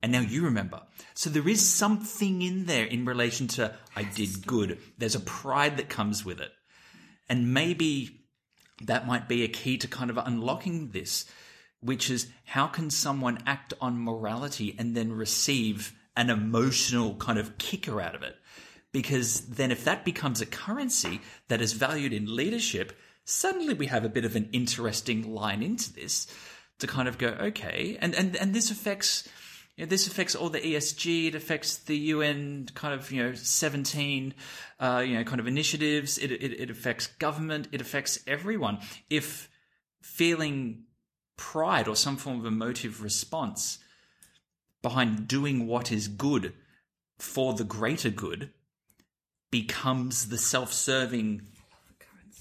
And 0.03 0.11
now 0.11 0.21
you 0.21 0.45
remember. 0.45 0.82
So 1.13 1.29
there 1.29 1.47
is 1.47 1.61
mm. 1.61 1.65
something 1.65 2.41
in 2.41 2.65
there 2.65 2.86
in 2.86 3.05
relation 3.05 3.47
to 3.49 3.75
I 3.95 4.03
did 4.03 4.47
good. 4.47 4.79
There's 4.97 5.15
a 5.15 5.19
pride 5.19 5.77
that 5.77 5.89
comes 5.89 6.25
with 6.25 6.39
it. 6.39 6.51
And 7.29 7.53
maybe 7.53 8.21
that 8.84 9.05
might 9.05 9.27
be 9.27 9.43
a 9.43 9.47
key 9.47 9.77
to 9.77 9.88
kind 9.88 10.09
of 10.09 10.17
unlocking 10.17 10.89
this 10.89 11.25
which 11.82 12.09
is 12.09 12.27
how 12.45 12.67
can 12.67 12.89
someone 12.89 13.39
act 13.45 13.73
on 13.82 14.03
morality 14.03 14.75
and 14.77 14.95
then 14.95 15.11
receive 15.11 15.93
an 16.15 16.29
emotional 16.29 17.15
kind 17.15 17.39
of 17.39 17.57
kicker 17.57 17.99
out 17.99 18.15
of 18.15 18.23
it? 18.23 18.36
Because 18.91 19.41
then 19.41 19.71
if 19.71 19.84
that 19.86 20.05
becomes 20.05 20.41
a 20.41 20.45
currency 20.45 21.21
that 21.47 21.61
is 21.61 21.73
valued 21.73 22.13
in 22.13 22.36
leadership, 22.36 22.93
suddenly 23.23 23.73
we 23.73 23.88
have 23.88 24.05
a 24.05 24.09
bit 24.09 24.25
of 24.25 24.36
an 24.36 24.49
interesting 24.51 25.34
line 25.34 25.63
into 25.63 25.91
this 25.93 26.27
to 26.82 26.88
kind 26.88 27.07
of 27.07 27.17
go, 27.17 27.27
okay, 27.27 27.97
and 28.01 28.13
and 28.13 28.36
and 28.36 28.53
this 28.53 28.69
affects. 28.71 29.27
You 29.77 29.86
know, 29.86 29.89
this 29.89 30.05
affects 30.05 30.36
all 30.36 30.49
the 30.49 30.59
ESG. 30.59 31.29
It 31.29 31.36
affects 31.36 31.77
the 31.77 31.97
UN 31.97 32.67
kind 32.75 32.93
of 32.93 33.09
you 33.11 33.23
know 33.23 33.34
seventeen, 33.34 34.34
uh, 34.79 35.01
you 35.05 35.15
know, 35.15 35.23
kind 35.23 35.39
of 35.39 35.47
initiatives. 35.47 36.17
It, 36.17 36.32
it 36.32 36.59
it 36.59 36.69
affects 36.69 37.07
government. 37.07 37.69
It 37.71 37.79
affects 37.79 38.19
everyone. 38.27 38.79
If 39.09 39.49
feeling 40.01 40.84
pride 41.38 41.88
or 41.88 41.95
some 41.95 42.17
form 42.17 42.39
of 42.39 42.45
emotive 42.45 43.01
response 43.01 43.79
behind 44.82 45.27
doing 45.27 45.67
what 45.67 45.91
is 45.91 46.07
good 46.07 46.53
for 47.17 47.53
the 47.53 47.63
greater 47.63 48.09
good 48.09 48.51
becomes 49.51 50.29
the 50.29 50.38
self-serving 50.38 51.41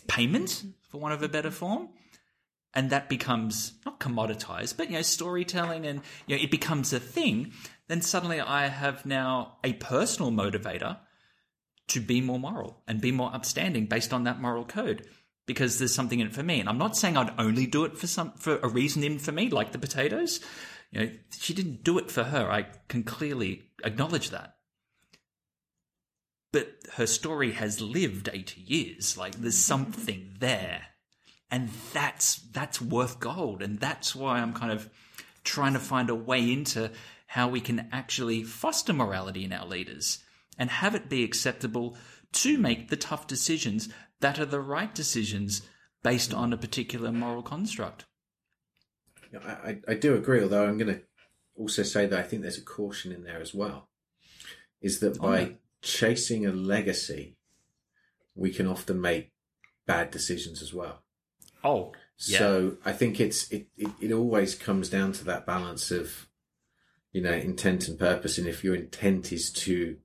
payment 0.07 0.65
for 0.89 0.99
one 0.99 1.13
of 1.13 1.23
a 1.23 1.29
better 1.29 1.51
form 1.51 1.89
and 2.75 2.91
that 2.91 3.09
becomes 3.09 3.73
not 3.85 4.01
commoditized 4.01 4.77
but 4.77 4.89
you 4.89 4.97
know 4.97 5.03
storytelling 5.03 5.87
and 5.87 6.01
you 6.27 6.37
know 6.37 6.43
it 6.43 6.51
becomes 6.51 6.93
a 6.93 7.01
thing 7.01 7.53
then 7.89 8.01
suddenly 8.01 8.41
i 8.41 8.67
have 8.69 9.05
now 9.05 9.57
a 9.65 9.73
personal 9.75 10.31
motivator 10.31 10.99
to 11.91 12.01
be 12.01 12.21
more 12.21 12.39
moral 12.39 12.83
and 12.87 13.01
be 13.01 13.13
more 13.13 13.35
upstanding 13.35 13.87
based 13.87 14.13
on 14.13 14.25
that 14.25 14.41
moral 14.41 14.65
code 14.65 15.07
because 15.47 15.79
there's 15.79 15.95
something 15.95 16.21
in 16.21 16.29
it 16.29 16.35
for 16.35 16.45
me. 16.45 16.61
And 16.61 16.69
i'm 16.69 16.79
not 16.79 16.97
saying 16.97 17.17
i'd 17.17 17.35
only 17.39 17.67
do 17.67 17.85
it 17.85 17.99
for 17.99 18.07
some 18.07 18.33
for 18.33 18.59
a 18.59 18.69
reason 18.69 19.03
in 19.03 19.19
for 19.19 19.33
me 19.33 19.51
like 19.51 19.73
the 19.73 19.79
potatoes. 19.79 20.41
You 20.93 21.01
know 21.01 21.11
she 21.37 21.55
didn't 21.55 21.83
do 21.83 21.99
it 21.99 22.11
for 22.11 22.23
her. 22.23 22.51
I 22.51 22.67
can 22.89 23.03
clearly 23.03 23.63
acknowledge 23.83 24.31
that. 24.31 24.55
But 26.53 26.69
her 26.95 27.07
story 27.07 27.53
has 27.53 27.81
lived 27.81 28.29
80 28.33 28.61
years. 28.61 29.17
Like 29.17 29.35
there's 29.37 29.59
something 29.59 30.37
there 30.39 30.83
and 31.51 31.69
that's 31.93 32.37
that's 32.53 32.81
worth 32.81 33.21
gold 33.21 33.63
and 33.63 33.79
that's 33.81 34.15
why 34.15 34.39
i'm 34.39 34.53
kind 34.53 34.73
of 34.73 34.89
trying 35.45 35.73
to 35.73 35.79
find 35.79 36.11
a 36.11 36.15
way 36.15 36.53
into 36.53 36.91
how 37.29 37.49
we 37.49 37.61
can 37.61 37.89
actually 37.93 38.43
foster 38.43 38.93
morality 38.93 39.45
in 39.45 39.53
our 39.53 39.67
leaders 39.67 40.19
and 40.59 40.71
have 40.71 40.95
it 40.95 41.09
be 41.09 41.25
acceptable 41.25 41.97
to 42.33 42.59
make 42.59 42.89
the 42.89 42.97
tough 42.97 43.27
decisions 43.27 43.89
that 44.21 44.39
are 44.39 44.47
the 44.47 44.61
right 44.61 44.95
decisions 44.95 45.63
based 46.03 46.35
on 46.35 46.53
a 46.53 46.57
particular 46.57 47.11
moral 47.11 47.43
construct 47.43 48.05
Yeah, 49.33 49.41
I, 49.45 49.79
I, 49.87 49.95
do 49.95 50.15
agree, 50.17 50.43
although 50.43 50.67
I'm 50.67 50.77
going 50.77 50.95
to 50.95 51.03
also 51.57 51.83
say 51.83 52.07
that 52.07 52.19
I 52.19 52.23
think 52.23 52.43
there's 52.43 52.59
a 52.59 52.63
caution 52.65 53.13
in 53.13 53.23
there 53.23 53.41
as 53.41 53.55
well. 53.55 53.89
Is 54.81 55.01
that 55.01 55.19
oh, 55.21 55.23
by 55.23 55.45
no. 55.45 55.55
chasing 55.83 56.47
a 56.47 56.53
legacy, 56.53 57.37
we 58.35 58.51
can 58.51 58.67
often 58.67 59.01
make 59.01 59.33
bad 59.87 60.11
decisions 60.11 60.63
as 60.63 60.73
well. 60.73 61.03
Oh 61.65 61.93
yeah 62.27 62.39
So 62.39 62.77
I 62.85 62.93
think 62.93 63.21
it's 63.21 63.51
it, 63.51 63.69
it, 63.77 63.91
it 64.01 64.13
always 64.13 64.55
comes 64.55 64.89
down 64.89 65.13
to 65.13 65.25
that 65.25 65.47
balance 65.47 65.91
of, 65.91 66.29
you 67.13 67.23
know, 67.23 67.33
intent 67.33 67.89
and 67.89 67.99
purpose. 67.99 68.39
And 68.39 68.47
if 68.47 68.63
your 68.63 68.75
intent 68.75 69.33
is 69.33 69.51
to, 69.53 69.97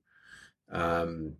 um, 0.72 1.36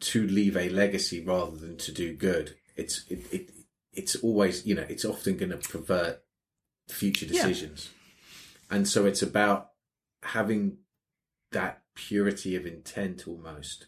to 0.00 0.26
leave 0.26 0.56
a 0.56 0.68
legacy 0.70 1.22
rather 1.24 1.56
than 1.56 1.76
to 1.78 1.92
do 1.92 2.14
good, 2.14 2.56
it's 2.76 3.04
it, 3.08 3.20
it 3.32 3.50
it's 3.92 4.16
always 4.16 4.66
you 4.66 4.74
know 4.74 4.86
it's 4.88 5.04
often 5.04 5.36
going 5.36 5.50
to 5.50 5.58
pervert 5.58 6.22
future 6.88 7.26
Yeah. 7.26 7.42
decisions. 7.46 7.90
And 8.70 8.88
so 8.88 9.06
it's 9.06 9.22
about 9.22 9.70
having 10.22 10.78
that 11.52 11.82
purity 11.94 12.56
of 12.56 12.66
intent 12.66 13.26
almost. 13.28 13.86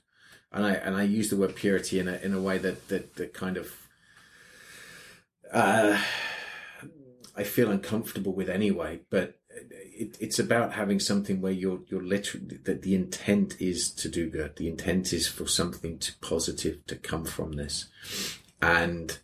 And 0.52 0.64
I 0.64 0.72
and 0.72 0.94
I 0.96 1.02
use 1.04 1.30
the 1.30 1.36
word 1.36 1.54
purity 1.56 1.98
in 1.98 2.08
a 2.08 2.16
in 2.16 2.34
a 2.34 2.40
way 2.40 2.58
that 2.58 2.88
that, 2.88 3.16
that 3.16 3.32
kind 3.34 3.56
of 3.56 3.79
uh, 5.52 6.00
I 7.36 7.44
feel 7.44 7.70
uncomfortable 7.70 8.32
with 8.32 8.48
anyway. 8.48 9.00
But 9.10 9.40
it, 9.50 10.16
it's 10.20 10.38
about 10.38 10.72
having 10.72 11.00
something 11.00 11.40
where 11.40 11.52
you're 11.52 11.80
you're 11.88 12.02
literally 12.02 12.58
that 12.64 12.82
the 12.82 12.94
intent 12.94 13.56
is 13.60 13.90
to 13.92 14.08
do 14.08 14.30
good. 14.30 14.56
The 14.56 14.68
intent 14.68 15.12
is 15.12 15.26
for 15.26 15.46
something 15.46 15.98
to 15.98 16.12
positive 16.20 16.86
to 16.86 16.96
come 16.96 17.24
from 17.24 17.52
this, 17.52 17.86
and 18.62 19.18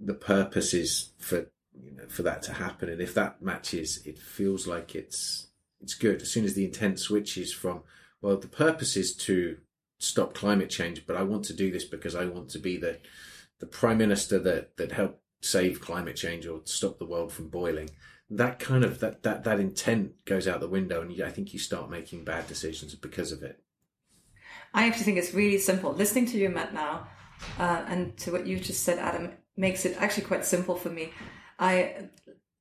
the 0.00 0.14
purpose 0.14 0.74
is 0.74 1.10
for 1.18 1.46
you 1.74 1.92
know 1.92 2.08
for 2.08 2.22
that 2.22 2.42
to 2.42 2.54
happen. 2.54 2.88
And 2.88 3.00
if 3.00 3.14
that 3.14 3.42
matches, 3.42 4.00
it 4.04 4.18
feels 4.18 4.66
like 4.66 4.94
it's 4.94 5.48
it's 5.80 5.94
good. 5.94 6.22
As 6.22 6.30
soon 6.30 6.44
as 6.44 6.54
the 6.54 6.64
intent 6.64 6.98
switches 6.98 7.52
from 7.52 7.82
well, 8.20 8.36
the 8.36 8.48
purpose 8.48 8.96
is 8.96 9.14
to 9.16 9.58
stop 9.98 10.34
climate 10.34 10.70
change, 10.70 11.06
but 11.06 11.16
I 11.16 11.22
want 11.22 11.44
to 11.46 11.54
do 11.54 11.70
this 11.70 11.84
because 11.84 12.14
I 12.14 12.24
want 12.24 12.48
to 12.50 12.58
be 12.58 12.76
the 12.76 12.98
the 13.60 13.66
prime 13.66 13.98
minister 13.98 14.38
that 14.38 14.76
that 14.76 14.92
helped 14.92 15.20
save 15.40 15.80
climate 15.80 16.16
change 16.16 16.46
or 16.46 16.60
stop 16.64 16.98
the 16.98 17.06
world 17.06 17.32
from 17.32 17.48
boiling. 17.48 17.90
That 18.30 18.58
kind 18.58 18.84
of 18.84 19.00
that 19.00 19.22
that 19.22 19.44
that 19.44 19.60
intent 19.60 20.24
goes 20.24 20.46
out 20.46 20.60
the 20.60 20.68
window, 20.68 21.00
and 21.00 21.22
I 21.22 21.30
think 21.30 21.52
you 21.52 21.58
start 21.58 21.90
making 21.90 22.24
bad 22.24 22.46
decisions 22.46 22.94
because 22.94 23.32
of 23.32 23.42
it. 23.42 23.62
I 24.74 24.86
actually 24.86 25.04
think 25.04 25.18
it's 25.18 25.34
really 25.34 25.58
simple. 25.58 25.92
Listening 25.92 26.26
to 26.26 26.38
you, 26.38 26.50
Matt, 26.50 26.74
now, 26.74 27.08
uh, 27.58 27.84
and 27.88 28.16
to 28.18 28.32
what 28.32 28.46
you 28.46 28.60
just 28.60 28.82
said, 28.82 28.98
Adam, 28.98 29.32
makes 29.56 29.86
it 29.86 29.96
actually 29.98 30.24
quite 30.24 30.44
simple 30.44 30.76
for 30.76 30.90
me. 30.90 31.12
I 31.58 32.08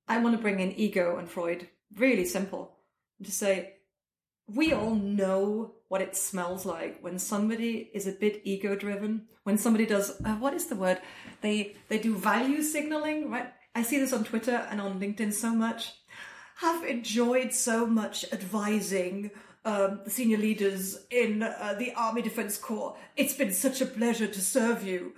I 0.07 0.19
want 0.19 0.35
to 0.35 0.41
bring 0.41 0.59
in 0.59 0.71
ego 0.73 1.17
and 1.17 1.29
Freud. 1.29 1.67
Really 1.95 2.25
simple. 2.25 2.77
To 3.23 3.31
say, 3.31 3.75
we 4.47 4.73
all 4.73 4.95
know 4.95 5.73
what 5.89 6.01
it 6.01 6.15
smells 6.15 6.65
like 6.65 7.01
when 7.01 7.17
somebody 7.17 7.89
is 7.93 8.07
a 8.07 8.11
bit 8.11 8.41
ego 8.43 8.75
driven. 8.75 9.27
When 9.43 9.57
somebody 9.57 9.85
does 9.85 10.11
uh, 10.25 10.35
what 10.35 10.53
is 10.53 10.67
the 10.67 10.75
word? 10.75 10.99
They 11.41 11.75
they 11.88 11.99
do 11.99 12.15
value 12.15 12.61
signaling, 12.61 13.31
right? 13.31 13.53
I 13.73 13.83
see 13.83 13.99
this 13.99 14.13
on 14.13 14.23
Twitter 14.23 14.67
and 14.69 14.81
on 14.81 14.99
LinkedIn 14.99 15.33
so 15.33 15.51
much. 15.51 15.93
Have 16.57 16.83
enjoyed 16.83 17.53
so 17.53 17.85
much 17.85 18.25
advising 18.33 19.31
um, 19.67 19.99
senior 20.07 20.38
leaders 20.38 21.05
in 21.11 21.43
uh, 21.43 21.75
the 21.77 21.93
Army 21.93 22.21
Defense 22.21 22.57
Corps. 22.57 22.97
It's 23.15 23.33
been 23.33 23.53
such 23.53 23.81
a 23.81 23.85
pleasure 23.85 24.27
to 24.27 24.41
serve 24.41 24.83
you. 24.83 25.13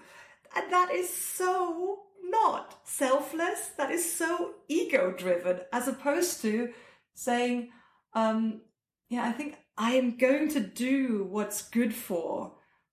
And 0.56 0.72
that 0.74 0.92
is 0.92 1.14
so 1.14 2.00
not 2.24 2.80
selfless. 2.84 3.70
That 3.78 3.92
is 3.92 4.12
so 4.12 4.56
ego 4.68 5.14
driven, 5.16 5.62
as 5.72 5.88
opposed 5.88 6.42
to 6.42 6.74
saying, 7.14 7.70
um, 8.14 8.62
yeah, 9.10 9.24
I 9.24 9.32
think 9.32 9.58
I 9.82 9.94
am 9.94 10.18
going 10.18 10.50
to 10.50 10.60
do 10.60 11.24
what's 11.24 11.62
good 11.62 11.96
for 11.96 12.52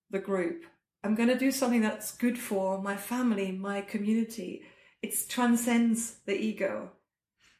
the 0.09 0.19
group. 0.19 0.63
I'm 1.03 1.15
going 1.15 1.27
to 1.27 1.37
do 1.37 1.51
something 1.51 1.81
that's 1.81 2.15
good 2.15 2.39
for 2.39 2.81
my 2.81 2.95
family, 2.95 3.51
my 3.51 3.81
community. 3.81 4.61
It 5.01 5.13
transcends 5.27 6.19
the 6.25 6.39
ego. 6.39 6.91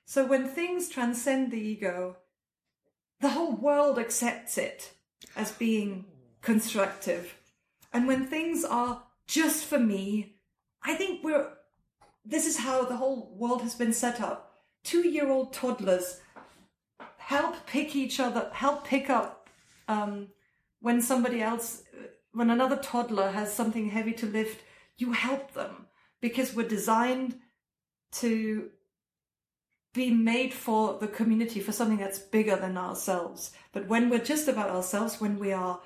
So 0.06 0.26
when 0.26 0.48
things 0.48 0.88
transcend 0.88 1.52
the 1.52 1.60
ego, 1.60 2.16
the 3.20 3.32
whole 3.32 3.52
world 3.52 4.00
accepts 4.00 4.58
it 4.58 4.94
as 5.36 5.52
being 5.52 6.06
constructive. 6.42 7.36
And 7.92 8.08
when 8.08 8.28
things 8.28 8.64
are 8.64 9.04
just 9.28 9.66
for 9.66 9.78
me, 9.78 10.38
I 10.84 10.94
think 10.94 11.22
we're, 11.22 11.50
this 12.24 12.48
is 12.48 12.60
how 12.60 12.86
the 12.86 12.96
whole 12.96 13.36
world 13.38 13.62
has 13.64 13.76
been 13.76 13.92
set 13.92 14.22
up. 14.22 14.54
Two 14.86 15.06
year 15.06 15.30
old 15.30 15.52
toddlers 15.52 16.22
help 17.28 17.66
pick 17.66 17.94
each 17.94 18.22
other, 18.22 18.50
help 18.54 18.86
pick 18.86 19.10
up 19.10 19.50
um, 19.90 20.30
when 20.80 21.02
somebody 21.02 21.42
else, 21.42 21.84
when 22.32 22.50
another 22.50 22.78
toddler 22.78 23.32
has 23.32 23.52
something 23.52 23.90
heavy 23.90 24.14
to 24.14 24.26
lift, 24.26 24.64
you 24.98 25.12
help 25.12 25.54
them 25.54 25.88
because 26.22 26.56
we're 26.56 26.66
designed 26.66 27.38
to 28.14 28.70
be 29.94 30.10
made 30.10 30.54
for 30.54 30.98
the 31.00 31.08
community, 31.08 31.60
for 31.60 31.74
something 31.74 31.98
that's 31.98 32.18
bigger 32.18 32.56
than 32.56 32.78
ourselves. 32.78 33.52
But 33.74 33.90
when 33.90 34.10
we're 34.10 34.24
just 34.24 34.48
about 34.48 34.70
ourselves, 34.70 35.20
when 35.20 35.38
we 35.38 35.52
are 35.52 35.82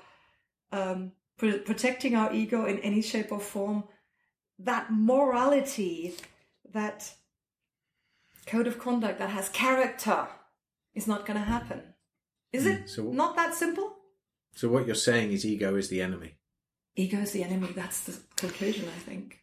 um, 0.70 1.10
pr- 1.38 1.64
protecting 1.66 2.14
our 2.14 2.32
ego 2.32 2.66
in 2.66 2.78
any 2.78 3.02
shape 3.02 3.32
or 3.32 3.40
form, 3.40 3.82
that 4.60 4.92
morality, 4.92 6.14
that 6.72 7.12
code 8.46 8.68
of 8.68 8.78
conduct 8.78 9.18
that 9.18 9.30
has 9.30 9.48
character 9.48 10.28
is 10.94 11.06
not 11.06 11.26
going 11.26 11.38
to 11.38 11.44
happen. 11.44 11.82
Is 12.52 12.64
hmm, 12.64 12.70
it 12.70 12.88
So- 12.88 13.12
not 13.12 13.36
that 13.36 13.54
simple? 13.54 13.96
So 14.54 14.68
what 14.68 14.86
you're 14.86 14.94
saying 14.94 15.32
is 15.32 15.46
ego 15.46 15.76
is 15.76 15.88
the 15.88 16.02
enemy. 16.02 16.34
Ego 16.94 17.18
is 17.18 17.32
the 17.32 17.42
enemy. 17.42 17.68
That's 17.74 18.00
the 18.00 18.18
conclusion, 18.36 18.86
I 18.86 18.98
think. 18.98 19.38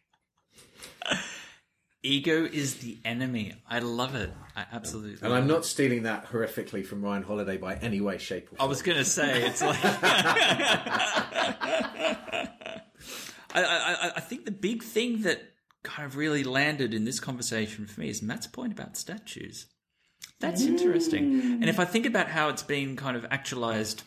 ego 2.02 2.44
is 2.44 2.76
the 2.76 2.98
enemy 3.04 3.52
i 3.68 3.78
love 3.78 4.14
it 4.14 4.32
i 4.56 4.64
absolutely 4.72 5.18
And 5.22 5.34
I'm 5.34 5.46
not 5.46 5.66
stealing 5.66 6.04
that 6.04 6.30
horrifically 6.30 6.82
from 6.84 7.02
Ryan 7.02 7.22
Holiday 7.22 7.58
by 7.58 7.74
any 7.74 8.00
way, 8.00 8.16
shape, 8.16 8.46
or 8.46 8.56
form. 8.56 8.60
I 8.60 8.64
was 8.64 8.80
going 8.80 8.96
to 8.96 9.04
say 9.04 9.42
it's 9.42 9.60
like. 9.60 9.78
I, 13.52 13.64
I, 13.64 14.12
I 14.16 14.20
think 14.20 14.44
the 14.44 14.50
big 14.50 14.82
thing 14.82 15.22
that 15.22 15.42
kind 15.82 16.06
of 16.06 16.16
really 16.16 16.44
landed 16.44 16.94
in 16.94 17.04
this 17.04 17.20
conversation 17.20 17.86
for 17.86 18.00
me 18.00 18.08
is 18.08 18.22
Matt's 18.22 18.46
point 18.46 18.72
about 18.72 18.96
statues. 18.96 19.66
That's 20.40 20.62
interesting. 20.62 21.42
And 21.60 21.68
if 21.68 21.78
I 21.78 21.84
think 21.84 22.06
about 22.06 22.28
how 22.28 22.48
it's 22.48 22.62
been 22.62 22.96
kind 22.96 23.16
of 23.16 23.26
actualized, 23.30 24.02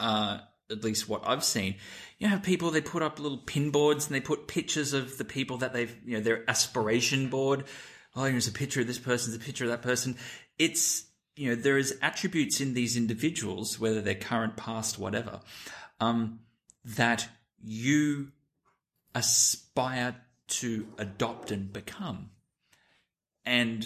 uh, 0.00 0.38
at 0.70 0.84
least 0.84 1.08
what 1.08 1.22
I've 1.26 1.44
seen, 1.44 1.74
you 2.18 2.28
have 2.28 2.42
people 2.42 2.70
they 2.70 2.80
put 2.80 3.02
up 3.02 3.18
little 3.18 3.38
pin 3.38 3.70
boards 3.70 4.06
and 4.06 4.14
they 4.14 4.20
put 4.20 4.46
pictures 4.46 4.92
of 4.92 5.18
the 5.18 5.24
people 5.24 5.58
that 5.58 5.72
they've, 5.72 5.94
you 6.06 6.16
know, 6.16 6.22
their 6.22 6.48
aspiration 6.48 7.28
board 7.28 7.64
oh, 8.16 8.24
here's 8.24 8.48
a 8.48 8.52
picture 8.52 8.80
of 8.80 8.86
this 8.86 8.98
person, 8.98 9.32
there's 9.32 9.42
a 9.42 9.44
picture 9.44 9.64
of 9.64 9.70
that 9.70 9.82
person. 9.82 10.16
It's, 10.58 11.04
you 11.36 11.50
know, 11.50 11.56
there 11.56 11.78
is 11.78 11.98
attributes 12.00 12.60
in 12.60 12.74
these 12.74 12.96
individuals, 12.96 13.78
whether 13.80 14.00
they're 14.00 14.14
current, 14.14 14.56
past, 14.56 14.98
whatever, 14.98 15.40
um, 16.00 16.40
that 16.84 17.28
you 17.62 18.28
aspire 19.14 20.16
to 20.46 20.86
adopt 20.98 21.50
and 21.50 21.72
become. 21.72 22.30
And 23.44 23.84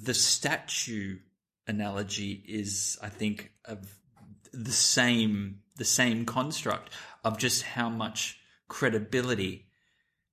the 0.00 0.14
statue 0.14 1.18
analogy 1.66 2.44
is, 2.46 2.98
I 3.02 3.08
think, 3.08 3.52
of 3.64 3.78
the 4.52 4.72
same 4.72 5.60
the 5.76 5.84
same 5.84 6.26
construct 6.26 6.90
of 7.24 7.38
just 7.38 7.62
how 7.62 7.88
much 7.88 8.38
credibility 8.68 9.66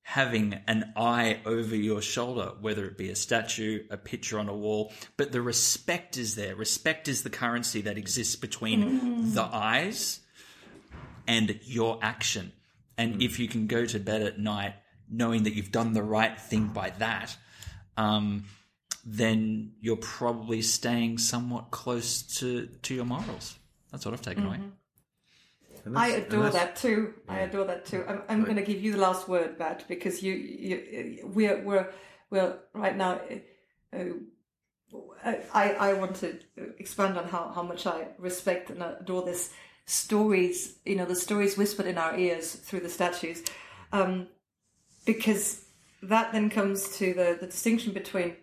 having 0.01 0.59
an 0.67 0.91
eye 0.95 1.39
over 1.45 1.75
your 1.75 2.01
shoulder, 2.01 2.51
whether 2.61 2.85
it 2.85 2.97
be 2.97 3.09
a 3.09 3.15
statue, 3.15 3.83
a 3.91 3.97
picture 3.97 4.39
on 4.39 4.49
a 4.49 4.55
wall, 4.55 4.91
but 5.17 5.31
the 5.31 5.41
respect 5.41 6.17
is 6.17 6.35
there. 6.35 6.55
Respect 6.55 7.07
is 7.07 7.21
the 7.21 7.29
currency 7.29 7.81
that 7.81 7.97
exists 7.97 8.35
between 8.35 8.83
mm. 8.83 9.33
the 9.35 9.43
eyes 9.43 10.19
and 11.27 11.59
your 11.63 11.99
action. 12.01 12.51
And 12.97 13.15
mm. 13.15 13.21
if 13.23 13.39
you 13.39 13.47
can 13.47 13.67
go 13.67 13.85
to 13.85 13.99
bed 13.99 14.23
at 14.23 14.39
night 14.39 14.73
knowing 15.11 15.43
that 15.43 15.53
you've 15.53 15.71
done 15.71 15.93
the 15.93 16.03
right 16.03 16.39
thing 16.39 16.67
by 16.67 16.89
that, 16.97 17.37
um, 17.95 18.45
then 19.05 19.73
you're 19.81 19.95
probably 19.95 20.61
staying 20.61 21.17
somewhat 21.17 21.71
close 21.71 22.21
to, 22.21 22.67
to 22.83 22.93
your 22.93 23.05
morals. 23.05 23.57
That's 23.91 24.05
what 24.05 24.13
I've 24.13 24.21
taken 24.21 24.43
mm-hmm. 24.43 24.63
away. 24.63 24.71
I 25.95 26.09
adore 26.09 26.49
that 26.49 26.75
too. 26.75 27.13
Yeah. 27.27 27.33
I 27.33 27.39
adore 27.39 27.65
that 27.65 27.85
too. 27.85 28.03
I'm, 28.07 28.21
I'm 28.29 28.43
going 28.43 28.57
to 28.57 28.61
give 28.61 28.81
you 28.81 28.91
the 28.93 28.97
last 28.99 29.27
word, 29.27 29.57
Matt, 29.57 29.87
because 29.87 30.21
you, 30.21 30.33
you 30.33 31.31
we're 31.33 31.63
we're 31.63 31.89
we're 32.29 32.57
right 32.73 32.95
now. 32.95 33.21
Uh, 33.93 34.03
I 35.53 35.71
I 35.73 35.93
want 35.93 36.15
to 36.17 36.39
expand 36.77 37.17
on 37.17 37.27
how 37.27 37.51
how 37.53 37.63
much 37.63 37.87
I 37.87 38.07
respect 38.17 38.69
and 38.69 38.83
adore 38.83 39.23
this 39.23 39.53
stories. 39.85 40.75
You 40.85 40.95
know, 40.97 41.05
the 41.05 41.15
stories 41.15 41.57
whispered 41.57 41.85
in 41.85 41.97
our 41.97 42.17
ears 42.17 42.53
through 42.53 42.81
the 42.81 42.89
statues, 42.89 43.43
um, 43.91 44.27
because 45.05 45.65
that 46.03 46.31
then 46.33 46.49
comes 46.49 46.97
to 46.97 47.13
the 47.13 47.37
the 47.39 47.47
distinction 47.47 47.93
between 47.93 48.35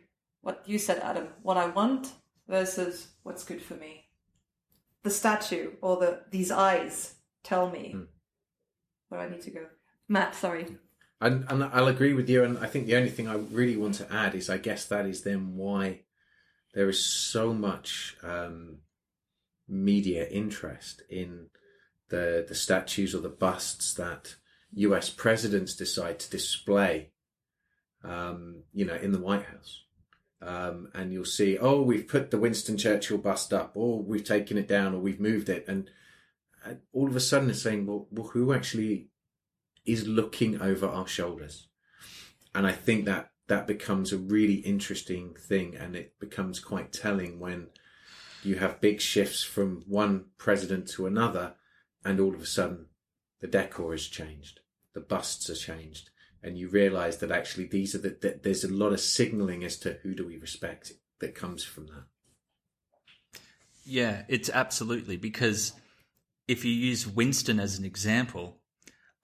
what 0.47 0.63
you 0.65 0.79
said, 0.79 1.01
Adam, 1.01 1.27
what 1.43 1.57
I 1.57 1.67
want 1.67 2.13
versus 2.49 3.09
what's 3.25 3.43
good 3.43 3.61
for 3.61 3.75
me. 3.75 4.05
The 5.03 5.11
statue 5.11 5.73
or 5.83 5.97
the 5.97 6.21
these 6.31 6.53
eyes 6.53 7.17
tell 7.43 7.69
me 7.69 7.95
mm. 7.97 8.07
where 9.09 9.21
I 9.21 9.29
need 9.29 9.41
to 9.41 9.51
go. 9.51 9.67
Matt, 10.09 10.37
sorry. 10.37 10.79
And, 11.21 11.47
and 11.49 11.65
I'll 11.65 11.89
agree 11.89 12.13
with 12.13 12.31
you. 12.31 12.45
And 12.45 12.59
I 12.59 12.69
think 12.69 12.87
the 12.87 12.95
only 12.95 13.11
thing 13.11 13.27
I 13.27 13.35
really 13.35 13.77
want 13.77 13.97
to 13.97 14.13
add 14.13 14.37
is 14.37 14.49
I 14.49 14.59
guess 14.59 14.85
that 14.85 15.05
is 15.05 15.23
then 15.23 15.57
why 15.57 16.03
there 16.75 16.89
is 16.89 17.05
so 17.05 17.53
much 17.53 18.17
um, 18.23 18.83
media 19.67 20.29
interest 20.29 21.03
in 21.11 21.49
the 22.09 22.47
the 22.49 22.55
statues 22.55 23.17
or 23.17 23.19
the 23.19 23.29
busts 23.29 23.95
that 23.95 24.37
U.S. 24.75 25.11
presidents 25.11 25.75
decide 25.75 26.21
to 26.21 26.31
display, 26.31 27.11
um, 28.05 28.63
you 28.73 28.85
know, 28.85 28.95
in 28.95 29.11
the 29.11 29.19
White 29.19 29.47
House. 29.47 29.86
Um, 30.43 30.89
and 30.95 31.13
you'll 31.13 31.25
see, 31.25 31.57
oh, 31.59 31.81
we've 31.81 32.07
put 32.07 32.31
the 32.31 32.39
Winston 32.39 32.77
Churchill 32.77 33.19
bust 33.19 33.53
up, 33.53 33.73
or 33.75 34.03
we've 34.03 34.25
taken 34.25 34.59
it 34.59 34.69
down, 34.69 34.95
or 34.95 34.99
we've 34.99 35.21
moved 35.21 35.49
it, 35.49 35.65
and 35.67 35.91
all 36.93 37.09
of 37.09 37.17
a 37.17 37.21
sudden 37.21 37.51
it's 37.51 37.63
saying, 37.63 37.87
well, 37.87 38.07
well, 38.11 38.29
who 38.29 38.53
actually 38.53 39.09
is 39.85 40.07
looking 40.07 40.61
over 40.61 40.87
our 40.87 41.07
shoulders? 41.07 41.69
And 42.55 42.67
I 42.67 42.73
think 42.73 43.05
that 43.07 43.31
that 43.49 43.67
becomes 43.67 44.13
a 44.13 44.19
really 44.19 44.57
interesting 44.57 45.35
thing, 45.35 45.75
and 45.75 45.97
it 45.97 46.19
becomes 46.19 46.61
quite 46.61 46.93
telling 46.93 47.39
when 47.39 47.69
you 48.43 48.57
have 48.57 48.81
big 48.81 49.01
shifts 49.01 49.43
from 49.43 49.85
one 49.87 50.27
president 50.39 50.89
to 50.89 51.07
another, 51.07 51.55
and 52.05 52.21
all 52.21 52.35
of 52.35 52.43
a 52.43 52.47
sudden 52.47 52.87
the 53.41 53.47
decor 53.47 53.93
has 53.93 54.07
changed, 54.07 54.61
the 54.95 55.01
busts 55.01 55.49
are 55.49 55.55
changed, 55.55 56.11
and 56.47 56.57
you 56.57 56.69
realise 56.69 57.17
that 57.17 57.33
actually 57.33 57.67
these 57.67 57.95
are 57.95 57.99
the, 57.99 58.17
that 58.23 58.45
there's 58.45 58.65
a 58.65 58.73
lot 58.73 58.93
of 58.93 59.01
signalling 59.01 59.65
as 59.65 59.77
to 59.79 59.99
who 60.03 60.15
do 60.15 60.27
we 60.27 60.37
respect 60.37 60.93
that 61.21 61.35
comes 61.35 61.65
from 61.65 61.87
that. 61.87 62.05
Yeah, 63.85 64.23
it's 64.29 64.49
absolutely 64.49 65.17
because 65.17 65.73
if 66.47 66.65
you 66.65 66.73
use 66.73 67.07
Winston 67.07 67.59
as 67.59 67.79
an 67.79 67.85
example, 67.85 68.61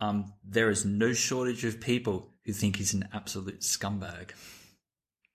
um, 0.00 0.32
there 0.44 0.68
is 0.68 0.84
no 0.84 1.12
shortage 1.12 1.64
of 1.64 1.80
people 1.80 2.34
who 2.44 2.52
think 2.52 2.76
he's 2.76 2.94
an 2.94 3.08
absolute 3.12 3.60
scumbag. 3.60 4.30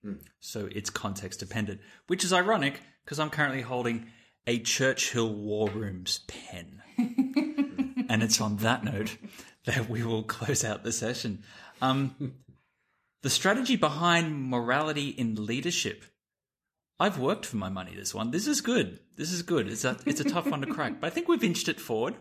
Mm. 0.05 0.19
So 0.41 0.67
it's 0.69 0.89
context 0.89 1.39
dependent, 1.39 1.79
which 2.07 2.23
is 2.23 2.33
ironic 2.33 2.81
because 3.05 3.19
I'm 3.19 3.29
currently 3.29 3.61
holding 3.61 4.07
a 4.45 4.59
Churchill 4.59 5.33
War 5.33 5.69
Rooms 5.69 6.19
pen. 6.27 6.81
and 8.09 8.23
it's 8.23 8.41
on 8.41 8.57
that 8.57 8.83
note 8.83 9.17
that 9.65 9.89
we 9.89 10.03
will 10.03 10.23
close 10.23 10.63
out 10.63 10.83
the 10.83 10.91
session. 10.91 11.43
Um, 11.81 12.33
the 13.21 13.29
strategy 13.29 13.75
behind 13.75 14.49
morality 14.49 15.09
in 15.09 15.45
leadership 15.45 16.03
I've 16.99 17.19
worked 17.19 17.45
for 17.45 17.57
my 17.57 17.69
money. 17.69 17.93
This 17.95 18.13
one. 18.13 18.31
This 18.31 18.47
is 18.47 18.61
good. 18.61 18.99
This 19.15 19.31
is 19.31 19.43
good. 19.43 19.67
It's 19.67 19.85
a 19.85 19.97
it's 20.05 20.19
a 20.19 20.23
tough 20.23 20.47
one 20.47 20.61
to 20.61 20.67
crack, 20.67 20.99
but 20.99 21.07
I 21.07 21.09
think 21.11 21.27
we've 21.27 21.43
inched 21.43 21.67
it 21.67 21.79
forward, 21.79 22.15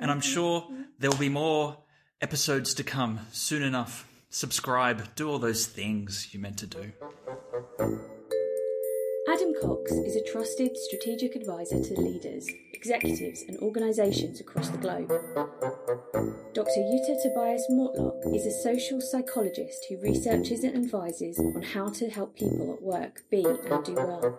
and 0.00 0.10
I'm 0.10 0.20
sure 0.20 0.68
there 0.98 1.10
will 1.10 1.18
be 1.18 1.28
more 1.28 1.78
episodes 2.20 2.74
to 2.74 2.84
come 2.84 3.20
soon 3.30 3.62
enough. 3.62 4.08
Subscribe. 4.28 5.14
Do 5.14 5.30
all 5.30 5.38
those 5.38 5.66
things 5.66 6.28
you 6.32 6.40
meant 6.40 6.58
to 6.58 6.66
do. 6.66 6.92
Adam 9.40 9.54
Cox 9.62 9.92
is 9.92 10.16
a 10.16 10.24
trusted 10.30 10.76
strategic 10.76 11.34
advisor 11.34 11.82
to 11.82 11.98
leaders, 11.98 12.46
executives, 12.74 13.42
and 13.48 13.56
organisations 13.60 14.38
across 14.38 14.68
the 14.68 14.76
globe. 14.76 15.08
Dr. 16.52 16.80
Jutta 16.80 17.22
Tobias 17.22 17.66
Mortlock 17.70 18.36
is 18.36 18.44
a 18.44 18.50
social 18.50 19.00
psychologist 19.00 19.86
who 19.88 19.98
researches 20.02 20.62
and 20.62 20.76
advises 20.76 21.38
on 21.38 21.62
how 21.62 21.88
to 21.88 22.10
help 22.10 22.36
people 22.36 22.74
at 22.74 22.82
work 22.82 23.22
be 23.30 23.42
and 23.46 23.84
do 23.84 23.94
well. 23.94 24.38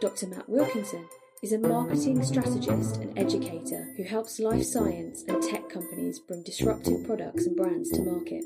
Dr. 0.00 0.28
Matt 0.28 0.48
Wilkinson 0.48 1.08
is 1.42 1.52
a 1.52 1.58
marketing 1.58 2.22
strategist 2.22 2.98
and 2.98 3.18
educator 3.18 3.92
who 3.96 4.04
helps 4.04 4.38
life 4.38 4.62
science 4.62 5.24
and 5.26 5.42
tech 5.42 5.68
companies 5.68 6.20
bring 6.20 6.44
disruptive 6.44 7.04
products 7.04 7.46
and 7.46 7.56
brands 7.56 7.90
to 7.90 8.02
market. 8.02 8.44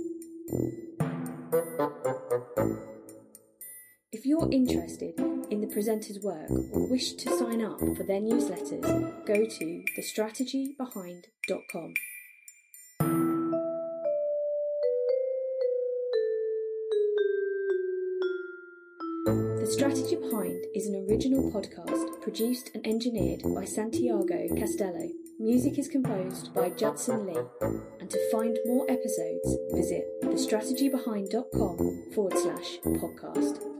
If 4.26 4.30
you're 4.30 4.50
interested 4.50 5.14
in 5.52 5.60
the 5.60 5.68
presenter's 5.68 6.18
work 6.18 6.50
or 6.50 6.88
wish 6.88 7.12
to 7.12 7.30
sign 7.38 7.64
up 7.64 7.78
for 7.78 8.02
their 8.02 8.20
newsletters, 8.20 8.82
go 9.24 9.46
to 9.46 9.84
thestrategybehind.com. 9.96 11.94
The 19.60 19.70
Strategy 19.70 20.16
Behind 20.16 20.64
is 20.74 20.88
an 20.88 21.06
original 21.08 21.52
podcast 21.52 22.20
produced 22.20 22.72
and 22.74 22.84
engineered 22.84 23.44
by 23.54 23.64
Santiago 23.64 24.48
Castello. 24.56 25.08
Music 25.38 25.78
is 25.78 25.86
composed 25.86 26.52
by 26.52 26.70
Judson 26.70 27.28
Lee. 27.28 27.40
And 28.00 28.10
to 28.10 28.30
find 28.32 28.58
more 28.66 28.90
episodes, 28.90 29.56
visit 29.72 30.04
thestrategybehind.com 30.24 32.10
forward 32.12 32.36
slash 32.36 32.78
podcast. 32.82 33.75